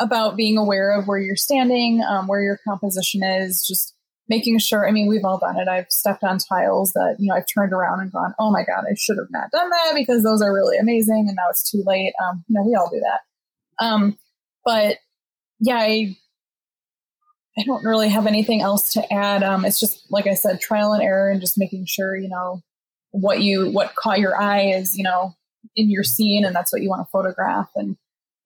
about 0.00 0.36
being 0.36 0.58
aware 0.58 0.90
of 0.96 1.06
where 1.06 1.18
you're 1.18 1.36
standing, 1.36 2.02
um, 2.02 2.26
where 2.26 2.42
your 2.42 2.58
composition 2.66 3.22
is, 3.22 3.64
just 3.66 3.94
making 4.28 4.58
sure. 4.58 4.86
I 4.86 4.90
mean, 4.90 5.08
we've 5.08 5.24
all 5.24 5.38
done 5.38 5.58
it. 5.58 5.68
I've 5.68 5.90
stepped 5.90 6.24
on 6.24 6.38
tiles 6.38 6.92
that 6.92 7.16
you 7.18 7.28
know 7.28 7.34
I've 7.34 7.46
turned 7.52 7.72
around 7.72 8.00
and 8.00 8.12
gone, 8.12 8.34
"Oh 8.38 8.50
my 8.50 8.64
god, 8.64 8.84
I 8.90 8.94
should 8.94 9.18
have 9.18 9.30
not 9.30 9.50
done 9.50 9.70
that 9.70 9.92
because 9.94 10.22
those 10.22 10.42
are 10.42 10.52
really 10.52 10.78
amazing," 10.78 11.26
and 11.28 11.36
now 11.36 11.48
it's 11.50 11.70
too 11.70 11.82
late. 11.86 12.12
Um, 12.22 12.44
you 12.48 12.54
know, 12.54 12.66
we 12.66 12.74
all 12.74 12.90
do 12.90 13.00
that. 13.00 13.84
Um, 13.84 14.18
but 14.64 14.98
yeah, 15.60 15.78
I 15.78 16.16
I 17.58 17.62
don't 17.64 17.84
really 17.84 18.08
have 18.08 18.26
anything 18.26 18.60
else 18.60 18.92
to 18.94 19.12
add. 19.12 19.42
Um, 19.42 19.64
it's 19.64 19.80
just 19.80 20.04
like 20.10 20.26
I 20.26 20.34
said, 20.34 20.60
trial 20.60 20.92
and 20.92 21.02
error, 21.02 21.30
and 21.30 21.40
just 21.40 21.58
making 21.58 21.86
sure 21.86 22.16
you 22.16 22.28
know 22.28 22.62
what 23.10 23.42
you 23.42 23.70
what 23.70 23.94
caught 23.94 24.18
your 24.18 24.40
eye 24.40 24.72
is 24.72 24.96
you 24.96 25.04
know 25.04 25.34
in 25.74 25.90
your 25.90 26.04
scene, 26.04 26.44
and 26.44 26.54
that's 26.54 26.72
what 26.72 26.82
you 26.82 26.90
want 26.90 27.06
to 27.06 27.10
photograph, 27.10 27.70
and 27.76 27.96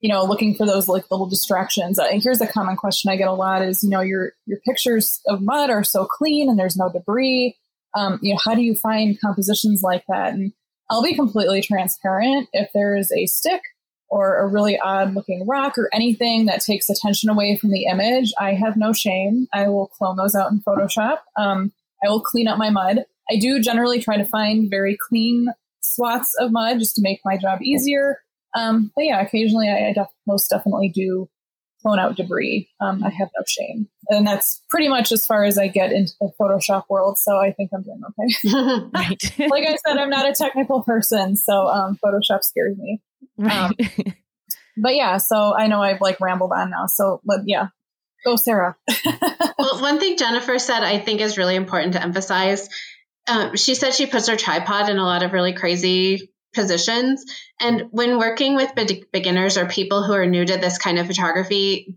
you 0.00 0.08
know 0.08 0.24
looking 0.24 0.54
for 0.54 0.66
those 0.66 0.88
like 0.88 1.10
little 1.10 1.26
distractions. 1.26 1.98
Uh, 1.98 2.08
here's 2.12 2.40
a 2.40 2.46
common 2.46 2.76
question 2.76 3.10
I 3.10 3.16
get 3.16 3.28
a 3.28 3.32
lot: 3.32 3.62
is 3.62 3.82
you 3.82 3.90
know 3.90 4.00
your 4.00 4.32
your 4.46 4.58
pictures 4.60 5.20
of 5.26 5.42
mud 5.42 5.70
are 5.70 5.84
so 5.84 6.04
clean 6.04 6.48
and 6.48 6.58
there's 6.58 6.76
no 6.76 6.90
debris. 6.90 7.56
Um, 7.94 8.18
you 8.22 8.32
know, 8.32 8.40
how 8.44 8.54
do 8.54 8.62
you 8.62 8.74
find 8.74 9.20
compositions 9.20 9.82
like 9.82 10.04
that? 10.08 10.32
And 10.32 10.52
I'll 10.90 11.02
be 11.02 11.14
completely 11.14 11.60
transparent. 11.60 12.48
If 12.52 12.70
there's 12.72 13.10
a 13.12 13.26
stick 13.26 13.62
or 14.08 14.38
a 14.38 14.46
really 14.46 14.78
odd 14.78 15.14
looking 15.14 15.46
rock 15.46 15.78
or 15.78 15.88
anything 15.92 16.46
that 16.46 16.60
takes 16.60 16.88
attention 16.88 17.30
away 17.30 17.56
from 17.56 17.70
the 17.70 17.84
image, 17.84 18.32
I 18.38 18.54
have 18.54 18.76
no 18.76 18.92
shame. 18.92 19.46
I 19.52 19.68
will 19.68 19.86
clone 19.86 20.16
those 20.16 20.34
out 20.34 20.50
in 20.50 20.60
Photoshop. 20.60 21.18
Um, 21.36 21.72
I 22.04 22.08
will 22.08 22.20
clean 22.20 22.48
up 22.48 22.58
my 22.58 22.70
mud. 22.70 23.04
I 23.30 23.36
do 23.36 23.60
generally 23.60 24.00
try 24.00 24.16
to 24.16 24.24
find 24.24 24.68
very 24.68 24.96
clean 24.96 25.48
swaths 25.82 26.34
of 26.38 26.50
mud 26.50 26.78
just 26.78 26.96
to 26.96 27.02
make 27.02 27.20
my 27.24 27.36
job 27.36 27.62
easier. 27.62 28.18
Um, 28.54 28.90
but 28.94 29.04
yeah, 29.04 29.20
occasionally 29.20 29.68
I, 29.68 29.88
I 29.88 29.92
def- 29.92 30.08
most 30.26 30.48
definitely 30.48 30.90
do 30.90 31.28
clone 31.82 31.98
out 31.98 32.16
debris. 32.16 32.68
Um, 32.80 33.02
I 33.04 33.10
have 33.10 33.28
no 33.36 33.44
shame. 33.46 33.88
And 34.08 34.26
that's 34.26 34.62
pretty 34.68 34.88
much 34.88 35.12
as 35.12 35.26
far 35.26 35.44
as 35.44 35.56
I 35.56 35.68
get 35.68 35.92
into 35.92 36.12
the 36.20 36.32
Photoshop 36.38 36.84
world. 36.88 37.18
So 37.18 37.36
I 37.36 37.52
think 37.52 37.70
I'm 37.72 37.82
doing 37.82 38.00
okay. 38.04 38.90
right. 38.94 39.38
like 39.50 39.66
I 39.66 39.76
said, 39.86 39.96
I'm 39.98 40.10
not 40.10 40.28
a 40.28 40.34
technical 40.34 40.82
person. 40.82 41.36
So 41.36 41.68
um, 41.68 41.98
Photoshop 42.04 42.42
scares 42.42 42.76
me. 42.76 43.00
Um, 43.38 43.74
but 44.76 44.94
yeah, 44.94 45.16
so 45.18 45.54
I 45.56 45.66
know 45.66 45.82
I've 45.82 46.00
like 46.00 46.20
rambled 46.20 46.52
on 46.52 46.70
now. 46.70 46.86
So 46.86 47.20
but 47.24 47.40
yeah, 47.46 47.68
go 48.24 48.36
Sarah. 48.36 48.76
well, 49.58 49.80
one 49.80 49.98
thing 49.98 50.16
Jennifer 50.18 50.58
said 50.58 50.82
I 50.82 50.98
think 50.98 51.20
is 51.20 51.38
really 51.38 51.56
important 51.56 51.94
to 51.94 52.02
emphasize. 52.02 52.68
Um, 53.26 53.56
she 53.56 53.74
said 53.74 53.94
she 53.94 54.06
puts 54.06 54.28
her 54.28 54.36
tripod 54.36 54.88
in 54.88 54.98
a 54.98 55.04
lot 55.04 55.22
of 55.22 55.32
really 55.32 55.52
crazy 55.52 56.30
positions. 56.54 57.24
And 57.60 57.88
when 57.90 58.18
working 58.18 58.56
with 58.56 58.74
be- 58.74 59.04
beginners 59.12 59.56
or 59.56 59.66
people 59.66 60.02
who 60.02 60.12
are 60.12 60.26
new 60.26 60.44
to 60.44 60.56
this 60.56 60.78
kind 60.78 60.98
of 60.98 61.06
photography, 61.06 61.96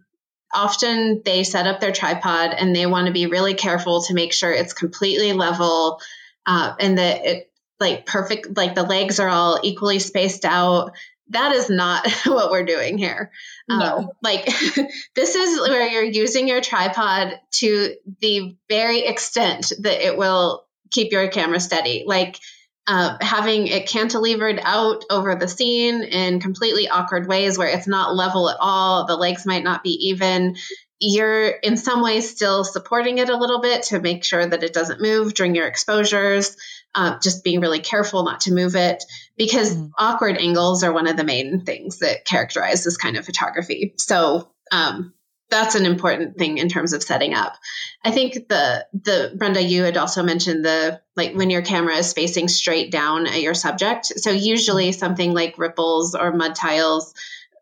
often 0.54 1.22
they 1.26 1.44
set 1.44 1.68
up 1.68 1.80
their 1.80 1.92
tripod 1.92 2.54
and 2.54 2.76
they 2.76 2.86
want 2.86 3.08
to 3.08 3.14
be 3.14 3.26
really 3.26 3.56
careful 3.56 4.04
to 4.04 4.14
make 4.14 4.34
sure 4.34 4.52
it's 4.52 4.74
completely 4.74 5.34
level 5.34 6.00
uh, 6.46 6.76
and 6.80 6.98
that 6.98 7.26
it 7.26 7.52
like 7.80 8.06
perfect 8.06 8.56
like 8.56 8.76
the 8.76 8.84
legs 8.84 9.20
are 9.20 9.30
all 9.30 9.60
equally 9.64 10.00
spaced 10.00 10.46
out 10.46 10.94
that 11.30 11.54
is 11.54 11.70
not 11.70 12.10
what 12.26 12.52
we're 12.52 12.66
doing 12.66 12.98
here. 12.98 13.32
No. 13.68 13.98
Um, 13.98 14.10
like 14.22 14.46
this 15.16 15.36
is 15.36 15.60
where 15.60 15.88
you're 15.88 16.04
using 16.04 16.48
your 16.48 16.62
tripod 16.62 17.40
to 17.56 17.96
the 18.20 18.56
very 18.70 19.00
extent 19.06 19.72
that 19.80 20.06
it 20.06 20.18
will 20.18 20.66
keep 20.92 21.12
your 21.12 21.28
camera 21.30 21.60
steady. 21.60 22.04
Like 22.06 22.40
uh, 22.88 23.18
having 23.22 23.68
it 23.68 23.88
cantilevered 23.88 24.60
out 24.62 25.06
over 25.10 25.36
the 25.36 25.48
scene 25.48 26.04
in 26.04 26.40
completely 26.40 26.90
awkward 26.90 27.28
ways 27.28 27.58
where 27.58 27.70
it's 27.70 27.88
not 27.88 28.16
level 28.16 28.50
at 28.50 28.58
all. 28.60 29.06
The 29.06 29.16
legs 29.16 29.46
might 29.46 29.64
not 29.64 29.84
be 29.84 30.10
even. 30.10 30.56
You're 31.00 31.48
in 31.48 31.76
some 31.76 32.02
ways 32.02 32.30
still 32.30 32.64
supporting 32.64 33.18
it 33.18 33.30
a 33.30 33.38
little 33.38 33.62
bit 33.62 33.84
to 33.84 34.00
make 34.00 34.24
sure 34.24 34.46
that 34.46 34.64
it 34.64 34.74
doesn't 34.74 35.02
move 35.02 35.34
during 35.34 35.56
your 35.56 35.68
exposures 35.68 36.56
uh, 36.96 37.18
just 37.20 37.44
being 37.44 37.60
really 37.60 37.80
careful 37.80 38.24
not 38.24 38.42
to 38.42 38.54
move 38.54 38.76
it 38.76 39.04
because 39.38 39.76
mm. 39.76 39.92
awkward 39.98 40.38
angles 40.38 40.84
are 40.84 40.94
one 40.94 41.08
of 41.08 41.18
the 41.18 41.24
main 41.24 41.66
things 41.66 42.00
that 42.00 42.26
characterize 42.26 42.84
this 42.84 42.98
kind 42.98 43.18
of 43.18 43.26
photography. 43.26 43.96
So 43.98 44.50
um, 44.72 45.14
that's 45.54 45.76
an 45.76 45.86
important 45.86 46.38
thing 46.38 46.58
in 46.58 46.68
terms 46.68 46.94
of 46.94 47.04
setting 47.04 47.36
up. 47.36 47.56
I 48.04 48.10
think 48.12 48.48
the 48.50 48.88
the 48.94 49.34
Brenda, 49.36 49.62
you 49.62 49.84
had 49.84 49.98
also 49.98 50.24
mentioned 50.24 50.66
the 50.66 51.00
like 51.16 51.36
when 51.36 51.52
your 51.52 51.62
camera 51.62 51.96
is 51.96 52.14
facing 52.14 52.48
straight 52.48 52.92
down 52.92 53.28
at 53.28 53.42
your 53.42 53.54
subject. 53.54 54.08
So 54.08 54.32
usually 54.32 54.92
something 54.92 55.34
like 55.34 55.60
ripples 55.60 56.16
or 56.16 56.34
mud 56.34 56.56
tiles 56.56 57.14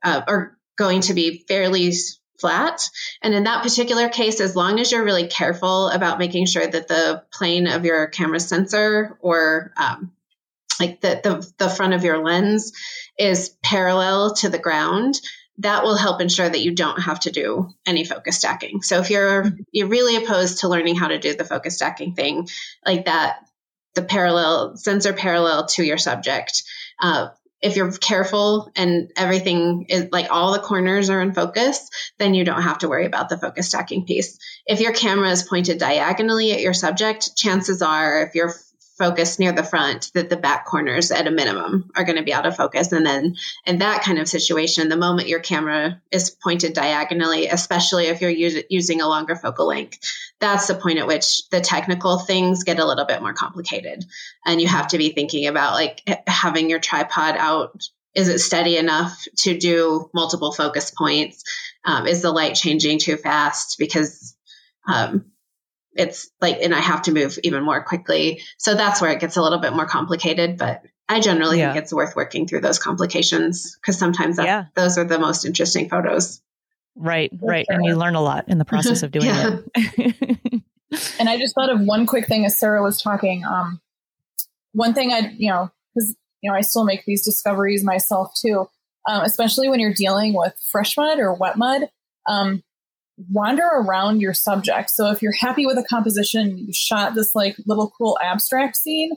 uh, 0.04 0.22
are 0.26 0.58
going 0.78 1.02
to 1.02 1.14
be 1.14 1.44
fairly 1.48 1.92
flat. 2.40 2.90
And 3.22 3.34
in 3.34 3.44
that 3.44 3.62
particular 3.62 4.08
case, 4.08 4.40
as 4.40 4.56
long 4.56 4.80
as 4.80 4.92
you're 4.92 5.04
really 5.04 5.28
careful 5.28 5.90
about 5.90 6.18
making 6.18 6.46
sure 6.46 6.66
that 6.66 6.88
the 6.88 7.24
plane 7.32 7.68
of 7.68 7.84
your 7.86 8.08
camera 8.08 8.40
sensor 8.40 9.18
or 9.22 9.74
um, 9.78 10.12
like 10.80 11.02
the, 11.02 11.20
the, 11.24 11.54
the 11.58 11.70
front 11.70 11.94
of 11.94 12.04
your 12.04 12.24
lens 12.24 12.72
is 13.18 13.56
parallel 13.62 14.34
to 14.36 14.50
the 14.50 14.58
ground, 14.58 15.20
that 15.58 15.84
will 15.84 15.98
help 15.98 16.22
ensure 16.22 16.50
that 16.50 16.62
you 16.62 16.74
don't 16.74 17.02
have 17.02 17.20
to 17.22 17.32
do 17.32 17.70
any 17.86 18.06
focus 18.06 18.38
stacking. 18.38 18.82
So 18.82 19.00
if 19.00 19.10
you're 19.10 19.52
you're 19.72 19.88
really 19.88 20.16
opposed 20.16 20.60
to 20.60 20.68
learning 20.68 20.96
how 20.96 21.10
to 21.10 21.20
do 21.20 21.36
the 21.36 21.46
focus 21.46 21.76
stacking 21.76 22.14
thing, 22.14 22.48
like 22.86 23.06
that, 23.06 23.38
the 23.96 24.02
parallel 24.02 24.78
sensor 24.78 25.14
parallel 25.14 25.68
to 25.68 25.84
your 25.84 25.98
subject, 25.98 26.64
uh, 27.02 27.30
if 27.62 27.76
you're 27.76 27.92
careful 27.92 28.72
and 28.76 29.12
everything 29.16 29.86
is 29.90 30.08
like 30.12 30.32
all 30.32 30.54
the 30.54 30.60
corners 30.60 31.10
are 31.10 31.22
in 31.22 31.34
focus, 31.34 31.90
then 32.18 32.34
you 32.34 32.44
don't 32.44 32.64
have 32.64 32.80
to 32.80 32.90
worry 32.90 33.06
about 33.06 33.30
the 33.30 33.38
focus 33.38 33.68
stacking 33.68 34.06
piece. 34.06 34.40
If 34.66 34.80
your 34.80 34.94
camera 34.94 35.30
is 35.30 35.44
pointed 35.44 35.78
diagonally 35.78 36.52
at 36.54 36.62
your 36.62 36.74
subject, 36.74 37.36
chances 37.36 37.82
are 37.82 38.24
if 38.24 38.36
you're 38.36 38.54
focus 39.02 39.40
near 39.40 39.52
the 39.52 39.64
front 39.64 40.12
that 40.14 40.30
the 40.30 40.38
back 40.38 40.66
corners 40.66 41.10
at 41.10 41.26
a 41.26 41.32
minimum 41.32 41.90
are 41.96 42.04
going 42.04 42.18
to 42.18 42.24
be 42.24 42.34
out 42.34 42.46
of 42.46 42.56
focus. 42.56 42.92
And 42.92 43.04
then 43.04 43.36
in 43.66 43.80
that 43.80 44.04
kind 44.04 44.20
of 44.20 44.28
situation 44.28 44.90
the 44.90 44.98
moment 44.98 45.28
your 45.28 45.40
camera 45.40 46.00
is 46.12 46.30
pointed 46.30 46.74
diagonally 46.74 47.48
especially 47.48 48.06
if 48.06 48.22
you're 48.22 48.30
us- 48.30 48.64
using 48.70 49.02
a 49.02 49.08
longer 49.08 49.36
focal 49.36 49.66
length 49.66 49.98
that's 50.42 50.68
the 50.68 50.76
point 50.76 50.98
at 50.98 51.08
which 51.08 51.48
the 51.50 51.62
technical 51.62 52.20
things 52.20 52.64
get 52.64 52.80
a 52.80 52.86
little 52.86 53.06
bit 53.06 53.22
more 53.22 53.34
complicated. 53.34 54.04
And 54.46 54.60
you 54.60 54.68
have 54.68 54.88
to 54.90 54.98
be 54.98 55.10
thinking 55.10 55.48
about 55.48 55.74
like 55.74 56.02
having 56.28 56.70
your 56.70 56.80
tripod 56.80 57.38
out 57.38 57.82
is 58.14 58.28
it 58.28 58.40
steady 58.40 58.76
enough 58.76 59.26
to 59.38 59.58
do 59.58 60.10
multiple 60.14 60.52
focus 60.52 60.92
points? 60.92 61.46
Um, 61.86 62.08
is 62.08 62.22
the 62.22 62.32
light 62.32 62.56
changing 62.56 63.00
too 63.00 63.16
fast? 63.16 63.78
Because 63.80 64.36
um, 64.86 65.32
it's 65.94 66.30
like, 66.40 66.58
and 66.62 66.74
I 66.74 66.80
have 66.80 67.04
to 67.04 67.12
move 67.12 67.38
even 67.44 67.64
more 67.64 67.84
quickly. 67.84 68.42
So 68.58 68.76
that's 68.76 69.02
where 69.02 69.12
it 69.12 69.20
gets 69.20 69.38
a 69.38 69.42
little 69.42 69.60
bit 69.60 69.74
more 69.74 69.86
complicated. 69.86 70.58
But 70.58 70.84
I 71.10 71.20
generally 71.20 71.60
yeah. 71.60 71.74
think 71.74 71.84
it's 71.84 71.94
worth 71.94 72.16
working 72.16 72.48
through 72.48 72.62
those 72.62 72.80
complications 72.80 73.76
because 73.76 73.98
sometimes 73.98 74.38
that, 74.38 74.46
yeah. 74.46 74.66
those 74.76 74.98
are 74.98 75.04
the 75.04 75.20
most 75.20 75.46
interesting 75.46 75.90
photos. 75.90 76.42
Right, 76.96 77.32
right. 77.42 77.66
Sure. 77.70 77.76
And 77.76 77.86
you 77.86 77.96
learn 77.96 78.16
a 78.16 78.22
lot 78.22 78.46
in 78.48 78.58
the 78.58 78.66
process 78.66 79.04
of 79.04 79.12
doing 79.12 79.28
it. 79.76 80.62
and 81.20 81.30
I 81.30 81.38
just 81.38 81.56
thought 81.56 81.70
of 81.70 81.82
one 81.82 82.06
quick 82.06 82.28
thing 82.28 82.46
as 82.46 82.58
Sarah 82.58 82.82
was 82.82 83.02
talking. 83.02 83.44
Um, 83.46 83.82
one 84.74 84.94
thing 84.94 85.12
I, 85.12 85.34
you 85.38 85.50
know, 85.50 85.72
because, 85.94 86.16
you 86.42 86.50
know, 86.50 86.56
I 86.56 86.62
still 86.62 86.86
make 86.86 87.06
these 87.06 87.24
discoveries 87.24 87.84
myself 87.84 88.34
too, 88.40 88.70
um, 89.08 89.24
especially 89.24 89.68
when 89.68 89.80
you're 89.80 89.94
dealing 89.94 90.34
with 90.34 90.54
fresh 90.72 90.96
mud 90.96 91.20
or 91.20 91.34
wet 91.34 91.58
mud. 91.58 91.90
Um, 92.28 92.64
wander 93.18 93.66
around 93.66 94.22
your 94.22 94.34
subject. 94.34 94.90
So 94.90 95.12
if 95.12 95.22
you're 95.22 95.32
happy 95.32 95.66
with 95.66 95.78
a 95.78 95.84
composition, 95.84 96.58
you 96.58 96.74
shot 96.74 97.16
this 97.16 97.36
like 97.36 97.56
little 97.66 97.92
cool 97.98 98.18
abstract 98.22 98.78
scene, 98.78 99.12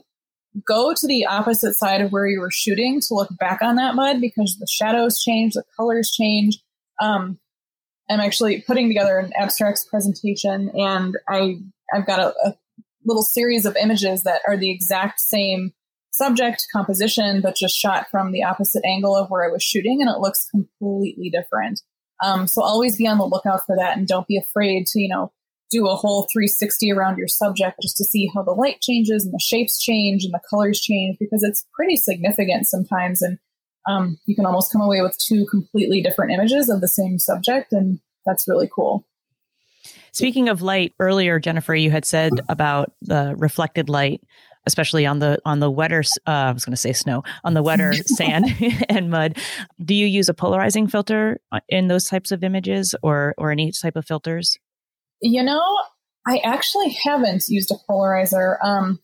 go 0.65 0.93
to 0.93 1.07
the 1.07 1.25
opposite 1.25 1.75
side 1.75 2.01
of 2.01 2.11
where 2.11 2.27
you 2.27 2.39
were 2.39 2.51
shooting 2.51 3.01
to 3.01 3.13
look 3.13 3.29
back 3.37 3.61
on 3.61 3.75
that 3.75 3.95
mud 3.95 4.21
because 4.21 4.57
the 4.59 4.67
shadows 4.67 5.21
change, 5.21 5.53
the 5.53 5.63
colors 5.75 6.11
change. 6.11 6.59
Um, 7.01 7.39
I'm 8.09 8.19
actually 8.19 8.61
putting 8.61 8.87
together 8.87 9.17
an 9.17 9.31
abstracts 9.37 9.83
presentation, 9.83 10.69
and 10.75 11.17
I 11.27 11.57
I've 11.93 12.05
got 12.05 12.19
a, 12.19 12.33
a 12.45 12.55
little 13.03 13.23
series 13.23 13.65
of 13.65 13.75
images 13.75 14.23
that 14.23 14.41
are 14.47 14.57
the 14.57 14.69
exact 14.69 15.19
same 15.19 15.73
subject 16.11 16.67
composition, 16.71 17.41
but 17.41 17.55
just 17.55 17.75
shot 17.75 18.07
from 18.09 18.31
the 18.31 18.43
opposite 18.43 18.83
angle 18.85 19.15
of 19.15 19.29
where 19.29 19.43
I 19.43 19.51
was 19.51 19.63
shooting, 19.63 20.01
and 20.01 20.09
it 20.09 20.19
looks 20.19 20.49
completely 20.49 21.29
different. 21.29 21.81
Um, 22.23 22.47
so 22.47 22.61
always 22.61 22.97
be 22.97 23.07
on 23.07 23.17
the 23.17 23.25
lookout 23.25 23.65
for 23.65 23.75
that 23.75 23.97
and 23.97 24.07
don't 24.07 24.27
be 24.27 24.37
afraid 24.37 24.87
to, 24.87 25.01
you 25.01 25.09
know, 25.09 25.31
do 25.71 25.87
a 25.87 25.95
whole 25.95 26.27
360 26.31 26.91
around 26.91 27.17
your 27.17 27.27
subject 27.27 27.81
just 27.81 27.97
to 27.97 28.05
see 28.05 28.29
how 28.33 28.43
the 28.43 28.51
light 28.51 28.81
changes 28.81 29.25
and 29.25 29.33
the 29.33 29.39
shapes 29.39 29.79
change 29.79 30.23
and 30.23 30.33
the 30.33 30.39
colors 30.49 30.79
change 30.79 31.17
because 31.19 31.43
it's 31.43 31.65
pretty 31.73 31.95
significant 31.97 32.67
sometimes. 32.67 33.21
And 33.21 33.39
um, 33.87 34.17
you 34.25 34.35
can 34.35 34.45
almost 34.45 34.71
come 34.71 34.81
away 34.81 35.01
with 35.01 35.17
two 35.17 35.45
completely 35.47 36.01
different 36.01 36.31
images 36.31 36.69
of 36.69 36.81
the 36.81 36.87
same 36.87 37.19
subject. 37.19 37.73
And 37.73 37.99
that's 38.25 38.47
really 38.47 38.69
cool. 38.73 39.05
Speaking 40.11 40.47
of 40.47 40.61
light, 40.61 40.93
earlier, 40.99 41.39
Jennifer, 41.39 41.75
you 41.75 41.91
had 41.91 42.05
said 42.05 42.31
about 42.47 42.93
the 43.01 43.35
reflected 43.37 43.89
light, 43.89 44.21
especially 44.65 45.05
on 45.05 45.19
the 45.19 45.39
on 45.45 45.59
the 45.59 45.71
wetter. 45.71 46.03
Uh, 46.27 46.31
I 46.31 46.51
was 46.51 46.65
going 46.65 46.73
to 46.73 46.77
say 46.77 46.93
snow 46.93 47.23
on 47.43 47.53
the 47.53 47.63
wetter 47.63 47.93
sand 48.05 48.45
and 48.89 49.09
mud. 49.09 49.37
Do 49.83 49.93
you 49.93 50.05
use 50.05 50.29
a 50.29 50.33
polarizing 50.33 50.87
filter 50.87 51.39
uh, 51.51 51.59
in 51.69 51.87
those 51.87 52.05
types 52.05 52.31
of 52.31 52.43
images, 52.43 52.95
or 53.01 53.33
or 53.37 53.51
any 53.51 53.71
type 53.71 53.95
of 53.95 54.05
filters? 54.05 54.57
You 55.21 55.43
know, 55.43 55.63
I 56.27 56.39
actually 56.43 56.95
haven't 57.03 57.45
used 57.47 57.71
a 57.71 57.75
polarizer. 57.89 58.57
Um, 58.63 58.99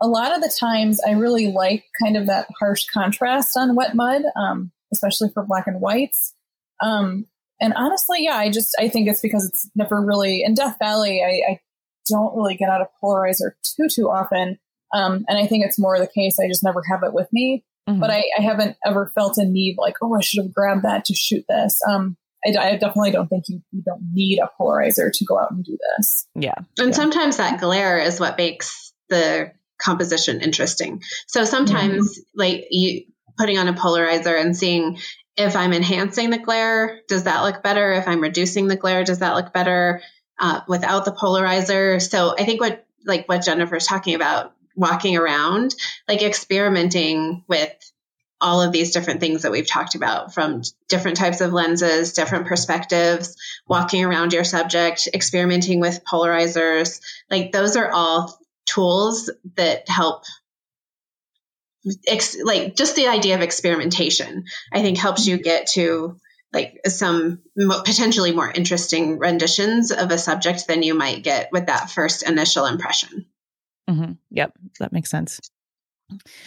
a 0.00 0.08
lot 0.08 0.34
of 0.34 0.40
the 0.40 0.52
times, 0.58 1.00
I 1.06 1.12
really 1.12 1.48
like 1.48 1.84
kind 2.02 2.16
of 2.16 2.26
that 2.26 2.48
harsh 2.58 2.86
contrast 2.86 3.56
on 3.56 3.76
wet 3.76 3.94
mud, 3.94 4.22
um, 4.36 4.72
especially 4.92 5.28
for 5.34 5.44
black 5.44 5.66
and 5.66 5.80
whites. 5.80 6.34
Um, 6.82 7.26
and 7.60 7.74
honestly, 7.74 8.24
yeah, 8.24 8.36
I 8.36 8.50
just 8.50 8.74
I 8.78 8.88
think 8.88 9.08
it's 9.08 9.20
because 9.20 9.44
it's 9.44 9.68
never 9.74 10.00
really 10.00 10.42
in 10.42 10.54
Death 10.54 10.76
Valley. 10.78 11.22
I, 11.22 11.52
I 11.52 11.60
don't 12.08 12.34
really 12.34 12.56
get 12.56 12.70
out 12.70 12.80
of 12.80 12.88
polarizer 13.02 13.52
too 13.62 13.88
too 13.88 14.08
often, 14.08 14.58
um, 14.92 15.24
and 15.28 15.38
I 15.38 15.46
think 15.46 15.64
it's 15.64 15.78
more 15.78 15.98
the 15.98 16.06
case 16.06 16.38
I 16.38 16.48
just 16.48 16.64
never 16.64 16.82
have 16.90 17.02
it 17.02 17.12
with 17.12 17.28
me. 17.32 17.64
Mm-hmm. 17.88 18.00
But 18.00 18.10
I, 18.10 18.24
I, 18.38 18.42
haven't 18.42 18.76
ever 18.84 19.10
felt 19.14 19.38
a 19.38 19.44
need 19.44 19.76
like, 19.78 19.96
oh, 20.02 20.14
I 20.14 20.20
should 20.20 20.44
have 20.44 20.52
grabbed 20.52 20.84
that 20.84 21.06
to 21.06 21.14
shoot 21.14 21.44
this. 21.48 21.80
Um, 21.88 22.16
I, 22.44 22.50
I, 22.56 22.72
definitely 22.76 23.10
don't 23.10 23.28
think 23.28 23.44
you, 23.48 23.62
you 23.72 23.82
don't 23.82 24.02
need 24.12 24.38
a 24.38 24.50
polarizer 24.60 25.10
to 25.12 25.24
go 25.24 25.38
out 25.38 25.50
and 25.50 25.64
do 25.64 25.78
this. 25.96 26.26
Yeah, 26.34 26.54
and 26.78 26.88
yeah. 26.88 26.94
sometimes 26.94 27.38
that 27.38 27.58
glare 27.58 27.98
is 27.98 28.20
what 28.20 28.36
makes 28.36 28.92
the 29.08 29.52
composition 29.80 30.40
interesting. 30.40 31.02
So 31.26 31.44
sometimes, 31.44 32.18
mm-hmm. 32.18 32.38
like 32.40 32.66
you 32.70 33.04
putting 33.38 33.58
on 33.58 33.68
a 33.68 33.72
polarizer 33.72 34.38
and 34.38 34.56
seeing 34.56 34.98
if 35.36 35.56
I'm 35.56 35.72
enhancing 35.72 36.30
the 36.30 36.38
glare, 36.38 37.00
does 37.08 37.24
that 37.24 37.42
look 37.42 37.62
better? 37.62 37.92
If 37.92 38.06
I'm 38.06 38.20
reducing 38.20 38.68
the 38.68 38.76
glare, 38.76 39.04
does 39.04 39.20
that 39.20 39.34
look 39.34 39.52
better 39.52 40.02
uh, 40.38 40.60
without 40.68 41.04
the 41.04 41.12
polarizer? 41.12 42.00
So 42.00 42.34
I 42.38 42.44
think 42.44 42.60
what 42.60 42.86
like 43.06 43.26
what 43.26 43.44
Jennifer's 43.44 43.86
talking 43.86 44.14
about, 44.14 44.52
walking 44.80 45.16
around, 45.16 45.74
like 46.08 46.22
experimenting 46.22 47.44
with 47.46 47.72
all 48.40 48.62
of 48.62 48.72
these 48.72 48.92
different 48.92 49.20
things 49.20 49.42
that 49.42 49.52
we've 49.52 49.66
talked 49.66 49.94
about 49.94 50.32
from 50.32 50.62
different 50.88 51.18
types 51.18 51.42
of 51.42 51.52
lenses, 51.52 52.14
different 52.14 52.46
perspectives, 52.46 53.36
walking 53.68 54.02
around 54.02 54.32
your 54.32 54.44
subject, 54.44 55.08
experimenting 55.12 55.78
with 55.78 56.04
polarizers. 56.10 57.00
Like 57.30 57.52
those 57.52 57.76
are 57.76 57.90
all 57.90 58.38
tools 58.64 59.30
that 59.56 59.88
help 59.88 60.24
ex- 62.06 62.40
like 62.42 62.74
just 62.76 62.96
the 62.96 63.08
idea 63.08 63.34
of 63.34 63.40
experimentation 63.40 64.44
i 64.72 64.82
think 64.82 64.98
helps 64.98 65.26
you 65.26 65.36
mm-hmm. 65.36 65.44
get 65.44 65.66
to 65.66 66.16
like 66.52 66.80
some 66.86 67.40
potentially 67.56 68.32
more 68.32 68.50
interesting 68.50 69.18
renditions 69.18 69.92
of 69.92 70.10
a 70.10 70.18
subject 70.18 70.66
than 70.66 70.82
you 70.82 70.94
might 70.94 71.22
get 71.22 71.50
with 71.52 71.66
that 71.66 71.90
first 71.90 72.22
initial 72.22 72.66
impression 72.66 73.26
mm-hmm. 73.90 74.12
yep 74.30 74.52
that 74.78 74.92
makes 74.92 75.10
sense 75.10 75.40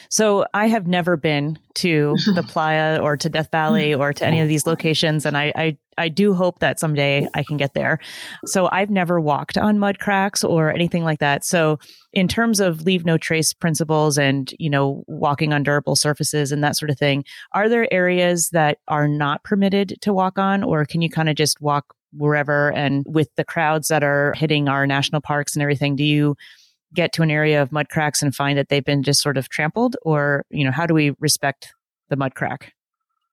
so 0.10 0.46
I 0.54 0.68
have 0.68 0.88
never 0.88 1.18
been 1.18 1.58
to 1.76 2.16
the 2.34 2.44
Playa 2.48 3.00
or 3.02 3.18
to 3.18 3.30
Death 3.30 3.50
Valley 3.52 3.94
or 3.94 4.14
to 4.14 4.26
any 4.26 4.40
of 4.42 4.48
these 4.48 4.68
locations, 4.68 5.26
and 5.26 5.38
I, 5.38 5.52
I 5.56 5.78
I 5.98 6.10
do 6.10 6.34
hope 6.34 6.60
that 6.60 6.80
someday 6.80 7.28
I 7.36 7.44
can 7.44 7.58
get 7.58 7.76
there. 7.76 8.00
So 8.46 8.68
I've 8.72 8.90
never 8.90 9.22
walked 9.22 9.60
on 9.60 9.78
mud 9.78 10.00
cracks 10.00 10.44
or 10.44 10.74
anything 10.74 11.04
like 11.04 11.20
that. 11.20 11.46
So 11.46 11.78
in 12.14 12.28
terms 12.28 12.60
of 12.60 12.82
leave 12.82 13.06
no 13.06 13.18
trace 13.18 13.54
principles 13.54 14.18
and 14.18 14.52
you 14.60 14.70
know 14.70 15.04
walking 15.08 15.54
on 15.54 15.64
durable 15.64 15.96
surfaces 15.96 16.52
and 16.52 16.64
that 16.64 16.76
sort 16.76 16.90
of 16.90 16.98
thing, 16.98 17.24
are 17.54 17.70
there 17.70 17.92
areas 17.94 18.50
that 18.50 18.80
are 18.88 19.08
not 19.08 19.44
permitted 19.44 19.96
to 20.02 20.14
walk 20.14 20.38
on, 20.38 20.64
or 20.64 20.86
can 20.86 21.02
you 21.02 21.10
kind 21.10 21.30
of 21.30 21.36
just 21.36 21.62
walk 21.62 21.94
wherever? 22.12 22.72
And 22.74 23.06
with 23.08 23.30
the 23.38 23.46
crowds 23.46 23.88
that 23.88 24.04
are 24.04 24.34
hitting 24.34 24.68
our 24.68 24.86
national 24.86 25.22
parks 25.22 25.56
and 25.56 25.64
everything, 25.64 25.96
do 25.96 26.04
you 26.04 26.36
get 26.94 27.14
to 27.14 27.22
an 27.22 27.32
area 27.32 27.62
of 27.62 27.72
mud 27.72 27.90
cracks 27.90 28.22
and 28.22 28.36
find 28.36 28.58
that 28.58 28.70
they've 28.70 28.86
been 28.86 29.04
just 29.04 29.22
sort 29.22 29.38
of 29.38 29.50
trampled? 29.50 29.96
Or 30.04 30.46
you 30.50 30.66
know 30.66 30.72
how 30.72 30.86
do 30.86 30.94
we 30.94 31.16
respect 31.20 31.74
the 32.10 32.16
mud 32.16 32.36
crack? 32.36 32.74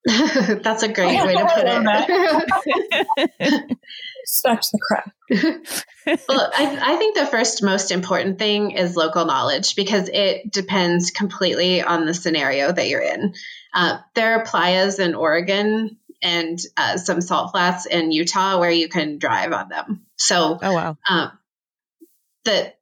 That's 0.07 0.83
a 0.83 0.89
great 0.89 1.23
way 1.27 1.35
to 1.35 1.45
put 1.45 1.65
it. 1.67 3.79
Respect 4.23 4.69
the 4.73 4.79
crack. 4.81 5.13
Well 6.29 6.51
I, 6.57 6.95
I 6.95 6.97
think 6.97 7.15
the 7.15 7.27
first 7.27 7.63
most 7.63 7.93
important 7.93 8.39
thing 8.39 8.71
is 8.73 8.97
local 8.97 9.27
knowledge 9.27 9.77
because 9.77 10.09
it 10.09 10.51
depends 10.51 11.11
completely 11.11 11.83
on 11.83 12.07
the 12.07 12.15
scenario 12.15 12.73
that 12.73 12.89
you're 12.89 13.03
in. 13.03 13.35
Uh, 13.73 13.99
there 14.15 14.35
are 14.35 14.45
playas 14.45 14.99
in 14.99 15.15
oregon 15.15 15.99
and 16.23 16.59
uh, 16.77 16.97
some 16.97 17.21
salt 17.21 17.53
flats 17.53 17.87
in 17.87 18.13
utah 18.13 18.59
where 18.59 18.71
you 18.71 18.89
can 18.89 19.19
drive 19.19 19.53
on 19.53 19.69
them. 19.69 20.07
So 20.17 20.59
oh 20.61 20.73
wow. 20.73 20.97
um, 21.09 21.33
that 22.45 22.79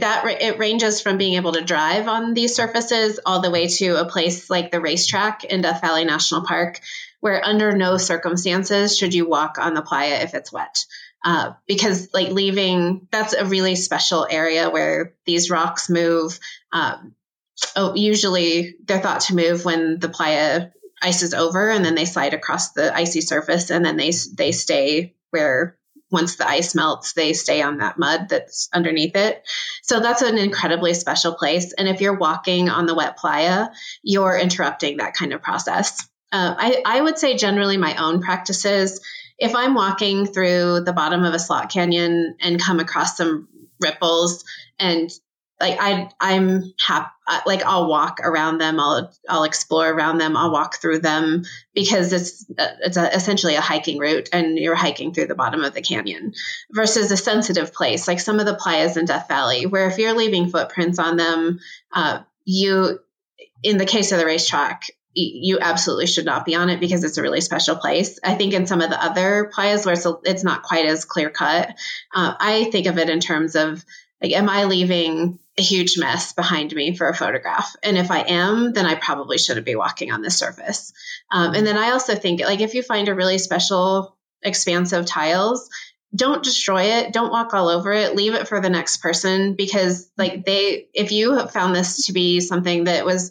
that 0.00 0.24
it 0.40 0.58
ranges 0.58 1.00
from 1.00 1.18
being 1.18 1.34
able 1.34 1.52
to 1.52 1.64
drive 1.64 2.06
on 2.06 2.34
these 2.34 2.54
surfaces 2.54 3.18
all 3.26 3.40
the 3.40 3.50
way 3.50 3.66
to 3.66 4.00
a 4.00 4.04
place 4.04 4.48
like 4.48 4.70
the 4.70 4.80
racetrack 4.80 5.44
in 5.44 5.62
Death 5.62 5.80
Valley 5.80 6.04
National 6.04 6.42
Park, 6.42 6.80
where 7.20 7.44
under 7.44 7.76
no 7.76 7.96
circumstances 7.96 8.96
should 8.96 9.12
you 9.12 9.28
walk 9.28 9.58
on 9.58 9.74
the 9.74 9.82
playa 9.82 10.22
if 10.22 10.34
it's 10.34 10.52
wet. 10.52 10.84
Uh, 11.24 11.52
because 11.66 12.08
like 12.14 12.30
leaving, 12.30 13.08
that's 13.10 13.34
a 13.34 13.44
really 13.44 13.74
special 13.74 14.26
area 14.30 14.70
where 14.70 15.14
these 15.26 15.50
rocks 15.50 15.90
move. 15.90 16.38
Um, 16.72 17.14
oh, 17.76 17.94
usually 17.94 18.76
they're 18.84 19.00
thought 19.00 19.22
to 19.22 19.36
move 19.36 19.64
when 19.64 19.98
the 19.98 20.08
playa 20.08 20.70
ice 21.02 21.22
is 21.22 21.34
over, 21.34 21.68
and 21.68 21.84
then 21.84 21.94
they 21.94 22.04
slide 22.04 22.32
across 22.32 22.72
the 22.72 22.94
icy 22.94 23.20
surface, 23.20 23.70
and 23.70 23.84
then 23.84 23.96
they 23.96 24.12
they 24.34 24.52
stay 24.52 25.14
where 25.30 25.76
once 26.10 26.36
the 26.36 26.48
ice 26.48 26.74
melts, 26.74 27.12
they 27.12 27.32
stay 27.32 27.62
on 27.62 27.78
that 27.78 27.98
mud 27.98 28.28
that's 28.28 28.68
underneath 28.72 29.16
it. 29.16 29.42
So 29.82 30.00
that's 30.00 30.22
an 30.22 30.38
incredibly 30.38 30.94
special 30.94 31.34
place. 31.34 31.72
And 31.72 31.88
if 31.88 32.00
you're 32.00 32.18
walking 32.18 32.68
on 32.68 32.86
the 32.86 32.94
wet 32.94 33.16
playa, 33.16 33.68
you're 34.02 34.38
interrupting 34.38 34.98
that 34.98 35.14
kind 35.14 35.32
of 35.32 35.42
process. 35.42 36.06
Uh, 36.32 36.54
I, 36.56 36.82
I 36.84 37.00
would 37.00 37.18
say 37.18 37.36
generally 37.36 37.76
my 37.76 37.96
own 37.96 38.20
practices, 38.22 39.00
if 39.38 39.54
I'm 39.54 39.74
walking 39.74 40.26
through 40.26 40.80
the 40.80 40.92
bottom 40.92 41.24
of 41.24 41.34
a 41.34 41.38
slot 41.38 41.70
canyon 41.70 42.36
and 42.40 42.60
come 42.60 42.80
across 42.80 43.16
some 43.16 43.48
ripples 43.80 44.44
and 44.78 45.10
like 45.60 45.76
I 45.78 46.10
I'm 46.20 46.72
happy 46.84 47.10
like 47.46 47.62
I'll 47.64 47.88
walk 47.88 48.20
around 48.22 48.58
them 48.58 48.80
I'll 48.80 49.12
I'll 49.28 49.44
explore 49.44 49.88
around 49.88 50.18
them 50.18 50.36
I'll 50.36 50.50
walk 50.50 50.80
through 50.80 51.00
them 51.00 51.44
because 51.74 52.12
it's 52.12 52.46
it's 52.58 52.96
a, 52.96 53.14
essentially 53.14 53.54
a 53.54 53.60
hiking 53.60 53.98
route 53.98 54.30
and 54.32 54.58
you're 54.58 54.74
hiking 54.74 55.12
through 55.12 55.26
the 55.26 55.34
bottom 55.34 55.62
of 55.62 55.74
the 55.74 55.82
canyon 55.82 56.32
versus 56.72 57.12
a 57.12 57.16
sensitive 57.16 57.72
place 57.72 58.08
like 58.08 58.20
some 58.20 58.40
of 58.40 58.46
the 58.46 58.56
playas 58.56 58.96
in 58.96 59.04
Death 59.04 59.28
Valley 59.28 59.66
where 59.66 59.88
if 59.88 59.98
you're 59.98 60.16
leaving 60.16 60.48
footprints 60.48 60.98
on 60.98 61.16
them 61.16 61.60
uh, 61.92 62.20
you 62.44 62.98
in 63.62 63.76
the 63.76 63.86
case 63.86 64.12
of 64.12 64.18
the 64.18 64.26
racetrack 64.26 64.84
you 65.12 65.58
absolutely 65.60 66.06
should 66.06 66.24
not 66.24 66.44
be 66.44 66.54
on 66.54 66.70
it 66.70 66.78
because 66.78 67.02
it's 67.02 67.18
a 67.18 67.22
really 67.22 67.40
special 67.40 67.74
place. 67.74 68.20
I 68.22 68.36
think 68.36 68.54
in 68.54 68.68
some 68.68 68.80
of 68.80 68.90
the 68.90 69.02
other 69.02 69.50
playas 69.52 69.84
where 69.84 69.94
it's, 69.94 70.06
it's 70.24 70.44
not 70.44 70.62
quite 70.62 70.86
as 70.86 71.04
clear 71.04 71.30
cut, 71.30 71.68
uh, 72.14 72.34
I 72.38 72.70
think 72.70 72.86
of 72.86 72.96
it 72.96 73.10
in 73.10 73.18
terms 73.18 73.56
of 73.56 73.84
like, 74.22 74.32
am 74.32 74.48
I 74.48 74.64
leaving 74.64 75.38
a 75.60 75.62
huge 75.62 75.98
mess 75.98 76.32
behind 76.32 76.74
me 76.74 76.96
for 76.96 77.08
a 77.08 77.14
photograph? 77.14 77.76
And 77.82 77.96
if 77.96 78.10
I 78.10 78.20
am, 78.20 78.72
then 78.72 78.86
I 78.86 78.96
probably 78.96 79.38
shouldn't 79.38 79.66
be 79.66 79.76
walking 79.76 80.10
on 80.10 80.22
this 80.22 80.36
surface. 80.36 80.92
Um, 81.30 81.54
and 81.54 81.66
then 81.66 81.76
I 81.76 81.90
also 81.90 82.14
think, 82.14 82.40
like, 82.40 82.60
if 82.60 82.74
you 82.74 82.82
find 82.82 83.08
a 83.08 83.14
really 83.14 83.38
special, 83.38 84.16
expansive 84.42 85.06
tiles, 85.06 85.68
don't 86.14 86.42
destroy 86.42 86.82
it. 86.82 87.12
Don't 87.12 87.30
walk 87.30 87.54
all 87.54 87.68
over 87.68 87.92
it. 87.92 88.16
Leave 88.16 88.34
it 88.34 88.48
for 88.48 88.60
the 88.60 88.70
next 88.70 88.96
person 88.96 89.54
because, 89.54 90.10
like, 90.16 90.44
they, 90.44 90.88
if 90.92 91.12
you 91.12 91.46
found 91.48 91.76
this 91.76 92.06
to 92.06 92.12
be 92.12 92.40
something 92.40 92.84
that 92.84 93.04
was 93.04 93.30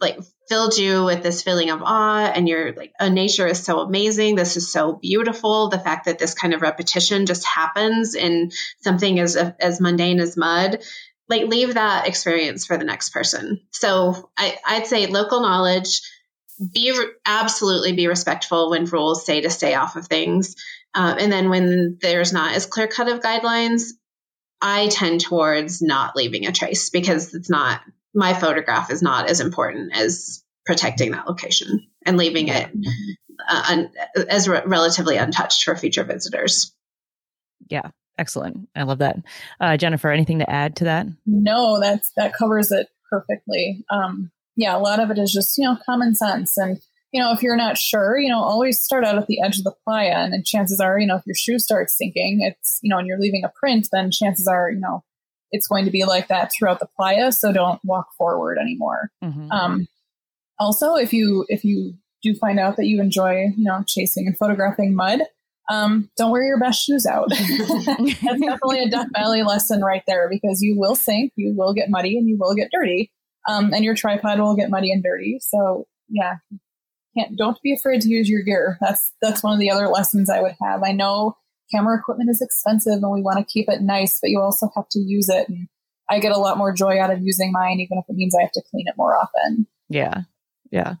like 0.00 0.18
filled 0.48 0.76
you 0.76 1.04
with 1.04 1.22
this 1.22 1.42
feeling 1.42 1.70
of 1.70 1.82
awe 1.82 2.26
and 2.26 2.48
you're 2.48 2.72
like 2.74 2.92
oh, 3.00 3.08
nature 3.08 3.46
is 3.46 3.62
so 3.62 3.80
amazing 3.80 4.34
this 4.34 4.56
is 4.56 4.70
so 4.70 4.92
beautiful 4.92 5.68
the 5.68 5.78
fact 5.78 6.06
that 6.06 6.18
this 6.18 6.34
kind 6.34 6.52
of 6.52 6.60
repetition 6.60 7.26
just 7.26 7.46
happens 7.46 8.14
in 8.14 8.50
something 8.80 9.18
as 9.18 9.36
as 9.36 9.80
mundane 9.80 10.20
as 10.20 10.36
mud 10.36 10.82
like 11.30 11.46
leave 11.46 11.74
that 11.74 12.06
experience 12.06 12.66
for 12.66 12.76
the 12.76 12.84
next 12.84 13.10
person. 13.10 13.60
So 13.70 14.30
I, 14.36 14.58
i'd 14.66 14.86
say 14.86 15.06
local 15.06 15.40
knowledge 15.40 16.02
be 16.74 16.92
re- 16.92 17.12
absolutely 17.24 17.94
be 17.94 18.06
respectful 18.06 18.70
when 18.70 18.84
rules 18.84 19.24
say 19.24 19.40
to 19.40 19.48
stay 19.48 19.74
off 19.74 19.96
of 19.96 20.06
things. 20.06 20.56
Um, 20.94 21.16
and 21.18 21.32
then 21.32 21.48
when 21.48 21.98
there's 22.02 22.34
not 22.34 22.54
as 22.54 22.66
clear 22.66 22.88
cut 22.88 23.08
of 23.08 23.20
guidelines 23.20 23.92
i 24.60 24.88
tend 24.88 25.20
towards 25.22 25.80
not 25.80 26.16
leaving 26.16 26.46
a 26.46 26.52
trace 26.52 26.90
because 26.90 27.32
it's 27.32 27.48
not 27.48 27.80
my 28.14 28.34
photograph 28.34 28.90
is 28.90 29.00
not 29.00 29.30
as 29.30 29.40
important 29.40 29.96
as 29.96 30.44
protecting 30.66 31.12
that 31.12 31.26
location 31.26 31.86
and 32.04 32.16
leaving 32.16 32.48
it 32.48 32.70
uh, 33.48 33.64
un, 33.70 33.92
as 34.28 34.48
re- 34.48 34.62
relatively 34.66 35.16
untouched 35.16 35.64
for 35.64 35.76
future 35.76 36.04
visitors. 36.04 36.74
Yeah, 37.68 37.90
excellent. 38.20 38.68
I 38.76 38.84
love 38.84 38.98
that. 38.98 39.16
Uh, 39.60 39.76
Jennifer, 39.76 40.10
anything 40.10 40.38
to 40.38 40.50
add 40.50 40.76
to 40.76 40.84
that? 40.84 41.06
No, 41.26 41.80
that's 41.80 42.12
that 42.16 42.34
covers 42.34 42.70
it 42.70 42.88
perfectly. 43.10 43.84
Um, 43.90 44.30
yeah, 44.54 44.76
a 44.76 44.78
lot 44.78 45.00
of 45.00 45.10
it 45.10 45.18
is 45.18 45.32
just 45.32 45.58
you 45.58 45.64
know 45.64 45.78
common 45.86 46.14
sense, 46.14 46.56
and 46.56 46.80
you 47.12 47.20
know, 47.20 47.32
if 47.32 47.42
you're 47.42 47.56
not 47.56 47.76
sure, 47.76 48.18
you 48.18 48.28
know, 48.28 48.40
always 48.40 48.78
start 48.78 49.04
out 49.04 49.18
at 49.18 49.26
the 49.26 49.42
edge 49.42 49.58
of 49.58 49.64
the 49.64 49.74
playa. 49.84 50.18
And, 50.18 50.32
and 50.32 50.46
chances 50.46 50.80
are, 50.80 50.98
you 50.98 51.06
know, 51.06 51.16
if 51.16 51.26
your 51.26 51.34
shoe 51.34 51.58
starts 51.58 51.96
sinking, 51.96 52.40
it's, 52.40 52.78
you 52.82 52.88
know, 52.88 52.98
and 52.98 53.06
you're 53.06 53.18
leaving 53.18 53.42
a 53.44 53.48
print, 53.48 53.88
then 53.90 54.10
chances 54.12 54.46
are, 54.46 54.70
you 54.70 54.78
know, 54.78 55.02
it's 55.50 55.66
going 55.66 55.86
to 55.86 55.90
be 55.90 56.04
like 56.04 56.28
that 56.28 56.52
throughout 56.52 56.78
the 56.78 56.88
playa. 56.96 57.32
So 57.32 57.52
don't 57.52 57.80
walk 57.84 58.14
forward 58.16 58.58
anymore. 58.58 59.10
Mm-hmm. 59.24 59.50
Um, 59.50 59.88
also, 60.60 60.94
if 60.94 61.12
you, 61.12 61.46
if 61.48 61.64
you 61.64 61.94
do 62.22 62.34
find 62.36 62.60
out 62.60 62.76
that 62.76 62.86
you 62.86 63.00
enjoy, 63.00 63.46
you 63.56 63.64
know, 63.64 63.82
chasing 63.86 64.28
and 64.28 64.38
photographing 64.38 64.94
mud, 64.94 65.22
um, 65.70 66.10
don't 66.16 66.32
wear 66.32 66.42
your 66.42 66.58
best 66.58 66.84
shoes 66.84 67.06
out. 67.06 67.28
That's 67.30 68.18
definitely 68.18 68.82
a 68.82 68.90
Death 68.90 69.08
Valley 69.14 69.42
lesson 69.42 69.82
right 69.82 70.02
there 70.06 70.28
because 70.28 70.60
you 70.60 70.76
will 70.76 70.96
sink, 70.96 71.32
you 71.36 71.54
will 71.56 71.72
get 71.72 71.90
muddy, 71.90 72.18
and 72.18 72.28
you 72.28 72.36
will 72.38 72.54
get 72.54 72.70
dirty. 72.72 73.12
Um, 73.48 73.72
and 73.72 73.84
your 73.84 73.94
tripod 73.94 74.38
will 74.38 74.56
get 74.56 74.68
muddy 74.68 74.92
and 74.92 75.02
dirty. 75.02 75.38
So 75.40 75.86
yeah, 76.08 76.36
can't 77.16 77.36
don't 77.36 77.56
be 77.62 77.72
afraid 77.72 78.00
to 78.02 78.08
use 78.08 78.28
your 78.28 78.42
gear. 78.42 78.78
That's 78.80 79.12
that's 79.22 79.42
one 79.42 79.54
of 79.54 79.60
the 79.60 79.70
other 79.70 79.88
lessons 79.88 80.28
I 80.28 80.42
would 80.42 80.56
have. 80.60 80.82
I 80.82 80.92
know 80.92 81.36
camera 81.72 81.98
equipment 81.98 82.30
is 82.30 82.42
expensive 82.42 83.02
and 83.02 83.12
we 83.12 83.22
want 83.22 83.38
to 83.38 83.52
keep 83.52 83.68
it 83.68 83.80
nice, 83.80 84.18
but 84.20 84.30
you 84.30 84.40
also 84.40 84.68
have 84.74 84.88
to 84.90 84.98
use 84.98 85.28
it. 85.28 85.48
And 85.48 85.68
I 86.08 86.18
get 86.18 86.32
a 86.32 86.38
lot 86.38 86.58
more 86.58 86.72
joy 86.72 87.00
out 87.00 87.12
of 87.12 87.22
using 87.22 87.52
mine, 87.52 87.78
even 87.80 87.98
if 87.98 88.04
it 88.08 88.16
means 88.16 88.34
I 88.34 88.42
have 88.42 88.52
to 88.52 88.62
clean 88.70 88.88
it 88.88 88.96
more 88.96 89.16
often. 89.16 89.66
Yeah. 89.88 90.22
Yeah. 90.70 90.96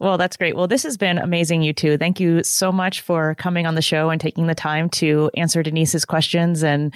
Well, 0.00 0.16
that's 0.16 0.36
great. 0.36 0.54
Well, 0.54 0.68
this 0.68 0.84
has 0.84 0.96
been 0.96 1.18
amazing, 1.18 1.62
you 1.62 1.72
two. 1.72 1.98
Thank 1.98 2.20
you 2.20 2.44
so 2.44 2.70
much 2.70 3.00
for 3.00 3.34
coming 3.34 3.66
on 3.66 3.74
the 3.74 3.82
show 3.82 4.10
and 4.10 4.20
taking 4.20 4.46
the 4.46 4.54
time 4.54 4.88
to 4.90 5.28
answer 5.36 5.62
Denise's 5.62 6.04
questions 6.04 6.62
and 6.62 6.94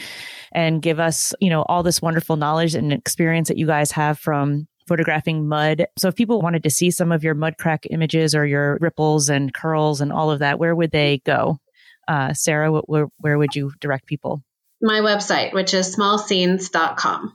and 0.52 0.80
give 0.80 1.00
us, 1.00 1.34
you 1.40 1.50
know, 1.50 1.62
all 1.62 1.82
this 1.82 2.00
wonderful 2.00 2.36
knowledge 2.36 2.74
and 2.74 2.92
experience 2.92 3.48
that 3.48 3.58
you 3.58 3.66
guys 3.66 3.90
have 3.92 4.18
from 4.18 4.68
photographing 4.86 5.48
mud. 5.48 5.86
So 5.96 6.08
if 6.08 6.14
people 6.14 6.40
wanted 6.40 6.62
to 6.64 6.70
see 6.70 6.90
some 6.90 7.10
of 7.10 7.24
your 7.24 7.34
mud 7.34 7.56
crack 7.58 7.86
images 7.90 8.34
or 8.34 8.46
your 8.46 8.78
ripples 8.80 9.28
and 9.28 9.52
curls 9.52 10.00
and 10.00 10.12
all 10.12 10.30
of 10.30 10.40
that, 10.40 10.58
where 10.58 10.74
would 10.74 10.90
they 10.92 11.22
go? 11.24 11.58
Uh, 12.06 12.34
Sarah, 12.34 12.70
where, 12.72 13.06
where 13.18 13.38
would 13.38 13.54
you 13.54 13.72
direct 13.80 14.06
people? 14.06 14.42
My 14.80 15.00
website, 15.00 15.52
which 15.52 15.74
is 15.74 15.94
smallscenes.com. 15.96 17.32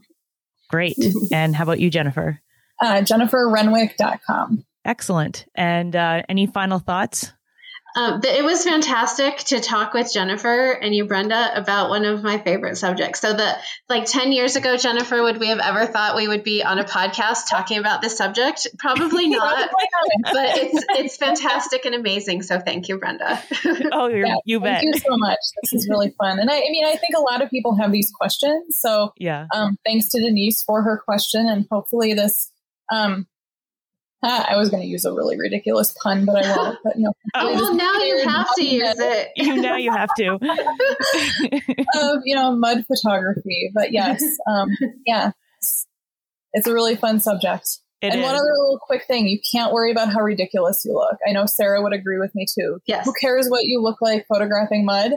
Great. 0.70 0.98
and 1.32 1.56
how 1.56 1.64
about 1.64 1.80
you, 1.80 1.90
Jennifer? 1.90 2.42
Uh, 2.82 3.02
JenniferRenwick.com. 3.02 4.66
Excellent. 4.88 5.46
And 5.54 5.96
uh, 5.96 6.24
any 6.30 6.48
final 6.48 6.80
thoughts? 6.80 7.34
Um, 7.98 8.22
it 8.24 8.44
was 8.44 8.64
fantastic 8.64 9.38
to 9.46 9.60
talk 9.60 9.94
with 9.94 10.14
Jennifer 10.14 10.72
and 10.72 10.94
you, 10.94 11.06
Brenda, 11.06 11.50
about 11.56 11.90
one 11.90 12.06
of 12.06 12.22
my 12.22 12.38
favorite 12.38 12.78
subjects. 12.78 13.22
So, 13.22 13.34
that 13.34 13.62
like 13.90 14.06
10 14.06 14.34
years 14.34 14.56
ago, 14.56 14.78
Jennifer, 14.78 15.24
would 15.24 15.40
we 15.40 15.48
have 15.48 15.58
ever 15.58 15.88
thought 15.88 16.16
we 16.16 16.28
would 16.28 16.44
be 16.44 16.64
on 16.64 16.78
a 16.78 16.84
podcast 16.84 17.50
talking 17.50 17.80
about 17.80 18.04
this 18.04 18.16
subject? 18.16 18.68
Probably 18.78 19.28
not. 19.30 19.70
but 20.24 20.58
it's 20.58 20.86
it's 20.90 21.18
fantastic 21.18 21.86
and 21.86 21.96
amazing. 21.96 22.44
So, 22.44 22.60
thank 22.60 22.88
you, 22.88 23.00
Brenda. 23.00 23.42
oh, 23.92 24.08
yeah, 24.08 24.36
you 24.46 24.60
bet. 24.60 24.82
Thank 24.82 24.94
you 24.94 25.00
so 25.00 25.18
much. 25.18 25.40
This 25.64 25.74
is 25.74 25.90
really 25.90 26.14
fun. 26.20 26.40
And 26.40 26.52
I, 26.52 26.58
I 26.58 26.70
mean, 26.70 26.86
I 26.86 26.98
think 26.98 27.16
a 27.18 27.22
lot 27.22 27.42
of 27.42 27.50
people 27.50 27.76
have 27.78 27.92
these 27.92 28.12
questions. 28.12 28.78
So, 28.78 29.12
yeah. 29.18 29.48
Um, 29.56 29.78
thanks 29.84 30.10
to 30.10 30.22
Denise 30.22 30.64
for 30.64 30.84
her 30.84 31.02
question. 31.04 31.50
And 31.50 31.66
hopefully, 31.72 32.14
this 32.14 32.52
um, 32.92 33.26
I 34.24 34.56
was 34.56 34.70
going 34.70 34.82
to 34.82 34.88
use 34.88 35.06
a 35.06 35.14
really 35.14 35.38
ridiculous 35.38 35.94
pun, 36.02 36.26
but 36.26 36.44
I 36.44 36.56
won't. 36.56 36.80
But 36.84 36.94
no. 36.98 37.12
oh, 37.36 37.54
well, 37.54 37.76
now 37.76 37.94
you 38.00 38.28
have 38.28 38.48
to 38.56 38.66
use 38.66 38.96
it. 38.98 39.30
You 39.36 39.56
now 39.62 39.78
you 39.78 39.92
have 39.92 40.10
to. 40.18 40.34
of 41.96 42.22
you 42.26 42.36
know 42.36 42.56
mud 42.56 42.86
photography, 42.88 43.72
but 43.74 43.92
yes, 43.92 44.24
um, 44.50 44.70
yeah, 45.06 45.32
it's, 45.60 45.86
it's, 46.54 46.68
a 46.68 46.74
really 46.74 46.96
fun 46.96 47.20
subject. 47.20 47.80
It 48.02 48.14
and 48.14 48.22
is. 48.22 48.24
one 48.24 48.36
other 48.36 48.54
little 48.58 48.80
quick 48.82 49.06
thing: 49.06 49.28
you 49.28 49.40
can't 49.52 49.72
worry 49.72 49.92
about 49.92 50.12
how 50.12 50.22
ridiculous 50.22 50.84
you 50.84 50.94
look. 50.94 51.18
I 51.28 51.32
know 51.32 51.46
Sarah 51.46 51.82
would 51.84 51.94
agree 51.94 52.20
with 52.20 52.34
me 52.34 52.48
too. 52.58 52.80
Yes. 52.88 53.06
Who 53.06 53.14
cares 53.22 53.48
what 53.50 53.66
you 53.66 53.82
look 53.82 54.02
like 54.02 54.26
photographing 54.28 54.86
mud? 54.86 55.12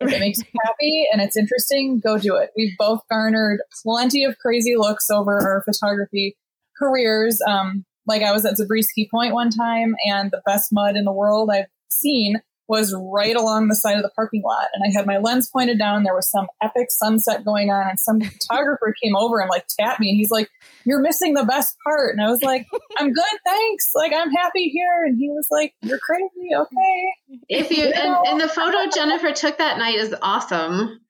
If 0.00 0.12
it 0.12 0.18
makes 0.18 0.40
you 0.40 0.60
happy 0.66 1.06
and 1.12 1.22
it's 1.22 1.36
interesting, 1.36 2.00
go 2.00 2.18
do 2.18 2.34
it. 2.34 2.50
We've 2.56 2.76
both 2.76 3.02
garnered 3.08 3.60
plenty 3.84 4.24
of 4.24 4.36
crazy 4.38 4.74
looks 4.76 5.08
over 5.10 5.38
our 5.38 5.62
photography 5.62 6.36
careers. 6.76 7.40
Um, 7.46 7.84
like 8.06 8.22
I 8.22 8.32
was 8.32 8.44
at 8.44 8.56
Zabriskie 8.56 9.08
Point 9.10 9.34
one 9.34 9.50
time 9.50 9.94
and 10.06 10.30
the 10.30 10.42
best 10.44 10.72
mud 10.72 10.96
in 10.96 11.04
the 11.04 11.12
world 11.12 11.50
I've 11.50 11.66
seen 11.90 12.40
was 12.68 12.94
right 12.96 13.36
along 13.36 13.68
the 13.68 13.74
side 13.74 13.96
of 13.96 14.02
the 14.02 14.10
parking 14.16 14.42
lot. 14.42 14.68
And 14.72 14.82
I 14.86 14.96
had 14.96 15.06
my 15.06 15.18
lens 15.18 15.48
pointed 15.48 15.78
down. 15.78 16.04
There 16.04 16.14
was 16.14 16.26
some 16.26 16.46
epic 16.62 16.90
sunset 16.90 17.44
going 17.44 17.70
on 17.70 17.90
and 17.90 18.00
some 18.00 18.20
photographer 18.20 18.94
came 19.02 19.14
over 19.14 19.40
and 19.40 19.50
like 19.50 19.66
tapped 19.66 20.00
me 20.00 20.08
and 20.08 20.16
he's 20.16 20.30
like, 20.30 20.48
you're 20.84 21.00
missing 21.00 21.34
the 21.34 21.44
best 21.44 21.76
part. 21.84 22.14
And 22.14 22.24
I 22.24 22.30
was 22.30 22.42
like, 22.42 22.66
I'm 22.98 23.12
good. 23.12 23.38
Thanks. 23.44 23.90
Like, 23.94 24.12
I'm 24.14 24.30
happy 24.30 24.70
here. 24.70 25.04
And 25.04 25.18
he 25.18 25.28
was 25.28 25.46
like, 25.50 25.74
you're 25.82 25.98
crazy. 25.98 26.48
Okay. 26.56 27.42
If 27.48 27.70
you, 27.70 27.84
you 27.84 27.92
and, 27.92 28.26
and, 28.26 28.40
the 28.40 28.48
photo 28.48 28.90
Jennifer 28.90 29.32
took 29.32 29.58
that 29.58 29.76
night 29.76 29.96
is 29.96 30.14
awesome. 30.22 31.00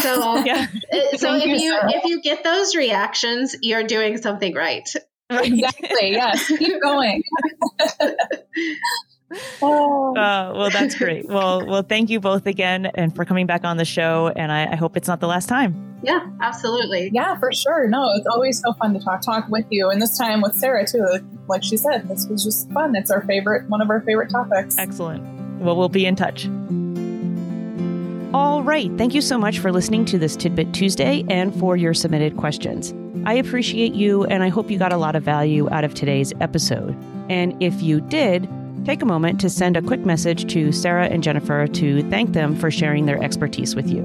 So, 0.00 0.36
yeah. 0.44 0.66
so 1.16 1.36
if 1.36 1.46
you, 1.46 1.56
you 1.56 1.78
if 1.84 2.04
you 2.04 2.20
get 2.22 2.44
those 2.44 2.74
reactions, 2.76 3.56
you're 3.62 3.84
doing 3.84 4.18
something 4.18 4.52
right. 5.30 5.52
Exactly. 5.52 6.12
Yes. 6.12 6.46
Keep 6.46 6.82
going. 6.82 7.22
oh. 9.62 10.16
Uh, 10.16 10.52
well, 10.56 10.70
that's 10.70 10.94
great. 10.94 11.26
Well, 11.26 11.66
well, 11.66 11.82
thank 11.82 12.10
you 12.10 12.20
both 12.20 12.46
again 12.46 12.86
and 12.86 13.14
for 13.14 13.24
coming 13.24 13.46
back 13.46 13.64
on 13.64 13.76
the 13.76 13.84
show. 13.84 14.32
And 14.34 14.50
I, 14.50 14.72
I, 14.72 14.76
hope 14.76 14.96
it's 14.96 15.08
not 15.08 15.20
the 15.20 15.26
last 15.26 15.48
time. 15.48 16.00
Yeah, 16.02 16.26
absolutely. 16.40 17.10
Yeah, 17.12 17.38
for 17.38 17.52
sure. 17.52 17.88
No, 17.88 18.10
it's 18.14 18.26
always 18.26 18.60
so 18.60 18.72
fun 18.74 18.94
to 18.94 19.00
talk 19.00 19.20
talk 19.22 19.48
with 19.48 19.66
you, 19.68 19.90
and 19.90 20.00
this 20.00 20.16
time 20.16 20.40
with 20.40 20.54
Sarah 20.54 20.86
too. 20.86 21.04
Like 21.48 21.64
she 21.64 21.76
said, 21.76 22.08
this 22.08 22.26
was 22.28 22.44
just 22.44 22.70
fun. 22.70 22.94
It's 22.94 23.10
our 23.10 23.22
favorite, 23.22 23.68
one 23.68 23.80
of 23.80 23.90
our 23.90 24.00
favorite 24.02 24.30
topics. 24.30 24.78
Excellent. 24.78 25.24
Well, 25.60 25.76
we'll 25.76 25.88
be 25.88 26.06
in 26.06 26.14
touch. 26.14 26.46
All 28.32 28.62
right. 28.62 28.90
Thank 28.96 29.14
you 29.14 29.22
so 29.22 29.38
much 29.38 29.58
for 29.58 29.72
listening 29.72 30.04
to 30.06 30.18
this 30.18 30.36
Tidbit 30.36 30.72
Tuesday 30.72 31.24
and 31.28 31.58
for 31.58 31.76
your 31.76 31.94
submitted 31.94 32.36
questions. 32.36 32.94
I 33.28 33.34
appreciate 33.34 33.92
you, 33.92 34.24
and 34.24 34.42
I 34.42 34.48
hope 34.48 34.70
you 34.70 34.78
got 34.78 34.90
a 34.90 34.96
lot 34.96 35.14
of 35.14 35.22
value 35.22 35.68
out 35.70 35.84
of 35.84 35.92
today's 35.92 36.32
episode. 36.40 36.96
And 37.28 37.62
if 37.62 37.82
you 37.82 38.00
did, 38.00 38.48
take 38.86 39.02
a 39.02 39.04
moment 39.04 39.38
to 39.42 39.50
send 39.50 39.76
a 39.76 39.82
quick 39.82 40.00
message 40.00 40.50
to 40.54 40.72
Sarah 40.72 41.08
and 41.08 41.22
Jennifer 41.22 41.66
to 41.66 42.08
thank 42.08 42.32
them 42.32 42.56
for 42.56 42.70
sharing 42.70 43.04
their 43.04 43.22
expertise 43.22 43.76
with 43.76 43.90
you. 43.90 44.04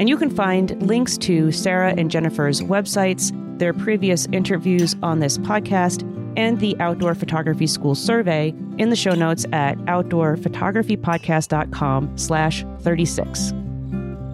And 0.00 0.08
you 0.08 0.16
can 0.16 0.28
find 0.28 0.82
links 0.82 1.16
to 1.18 1.52
Sarah 1.52 1.94
and 1.96 2.10
Jennifer's 2.10 2.62
websites, 2.62 3.30
their 3.60 3.72
previous 3.72 4.26
interviews 4.32 4.96
on 5.04 5.20
this 5.20 5.38
podcast, 5.38 6.02
and 6.36 6.58
the 6.58 6.76
Outdoor 6.80 7.14
Photography 7.14 7.68
School 7.68 7.94
survey 7.94 8.52
in 8.78 8.90
the 8.90 8.96
show 8.96 9.14
notes 9.14 9.46
at 9.52 9.78
outdoorphotographypodcast.com 9.82 12.18
slash 12.18 12.64
36. 12.80 13.52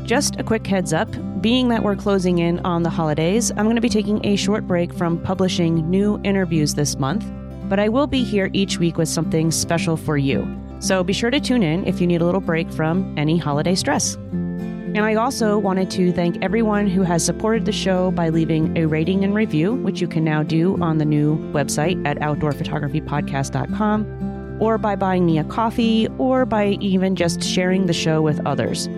Just 0.06 0.38
a 0.38 0.44
quick 0.44 0.64
heads 0.64 0.92
up 0.92 1.08
being 1.40 1.68
that 1.68 1.82
we're 1.82 1.96
closing 1.96 2.38
in 2.38 2.60
on 2.60 2.84
the 2.84 2.90
holidays, 2.90 3.50
I'm 3.50 3.64
going 3.64 3.74
to 3.74 3.80
be 3.80 3.88
taking 3.88 4.24
a 4.24 4.36
short 4.36 4.64
break 4.64 4.94
from 4.94 5.20
publishing 5.20 5.90
new 5.90 6.20
interviews 6.22 6.74
this 6.74 6.96
month, 6.96 7.24
but 7.68 7.80
I 7.80 7.88
will 7.88 8.06
be 8.06 8.22
here 8.22 8.48
each 8.52 8.78
week 8.78 8.98
with 8.98 9.08
something 9.08 9.50
special 9.50 9.96
for 9.96 10.16
you. 10.16 10.46
So 10.78 11.02
be 11.02 11.12
sure 11.12 11.30
to 11.30 11.40
tune 11.40 11.64
in 11.64 11.84
if 11.86 12.00
you 12.00 12.06
need 12.06 12.22
a 12.22 12.24
little 12.24 12.40
break 12.40 12.70
from 12.70 13.18
any 13.18 13.36
holiday 13.36 13.74
stress. 13.74 14.14
And 14.14 15.00
I 15.00 15.16
also 15.16 15.58
wanted 15.58 15.90
to 15.90 16.12
thank 16.12 16.40
everyone 16.40 16.86
who 16.86 17.02
has 17.02 17.24
supported 17.24 17.64
the 17.64 17.72
show 17.72 18.12
by 18.12 18.28
leaving 18.28 18.78
a 18.78 18.86
rating 18.86 19.24
and 19.24 19.34
review, 19.34 19.74
which 19.74 20.00
you 20.00 20.06
can 20.06 20.22
now 20.22 20.44
do 20.44 20.80
on 20.80 20.98
the 20.98 21.04
new 21.04 21.36
website 21.52 22.00
at 22.06 22.16
outdoorphotographypodcast.com, 22.18 24.58
or 24.60 24.78
by 24.78 24.94
buying 24.94 25.26
me 25.26 25.38
a 25.38 25.44
coffee, 25.44 26.06
or 26.18 26.46
by 26.46 26.68
even 26.80 27.16
just 27.16 27.42
sharing 27.42 27.86
the 27.86 27.92
show 27.92 28.22
with 28.22 28.40
others. 28.46 28.88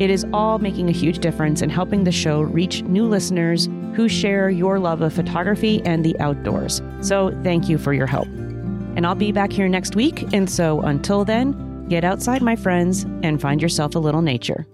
It 0.00 0.10
is 0.10 0.26
all 0.32 0.58
making 0.58 0.88
a 0.88 0.92
huge 0.92 1.18
difference 1.18 1.62
in 1.62 1.70
helping 1.70 2.04
the 2.04 2.12
show 2.12 2.42
reach 2.42 2.82
new 2.82 3.06
listeners 3.06 3.68
who 3.94 4.08
share 4.08 4.50
your 4.50 4.78
love 4.78 5.02
of 5.02 5.12
photography 5.12 5.80
and 5.84 6.04
the 6.04 6.18
outdoors. 6.20 6.82
So, 7.00 7.30
thank 7.42 7.68
you 7.68 7.78
for 7.78 7.92
your 7.92 8.06
help. 8.06 8.26
And 8.96 9.06
I'll 9.06 9.14
be 9.14 9.32
back 9.32 9.52
here 9.52 9.68
next 9.68 9.96
week. 9.96 10.32
And 10.32 10.48
so, 10.48 10.80
until 10.80 11.24
then, 11.24 11.88
get 11.88 12.04
outside, 12.04 12.42
my 12.42 12.56
friends, 12.56 13.04
and 13.22 13.40
find 13.40 13.60
yourself 13.60 13.94
a 13.94 13.98
little 13.98 14.22
nature. 14.22 14.66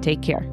Take 0.00 0.22
care. 0.22 0.51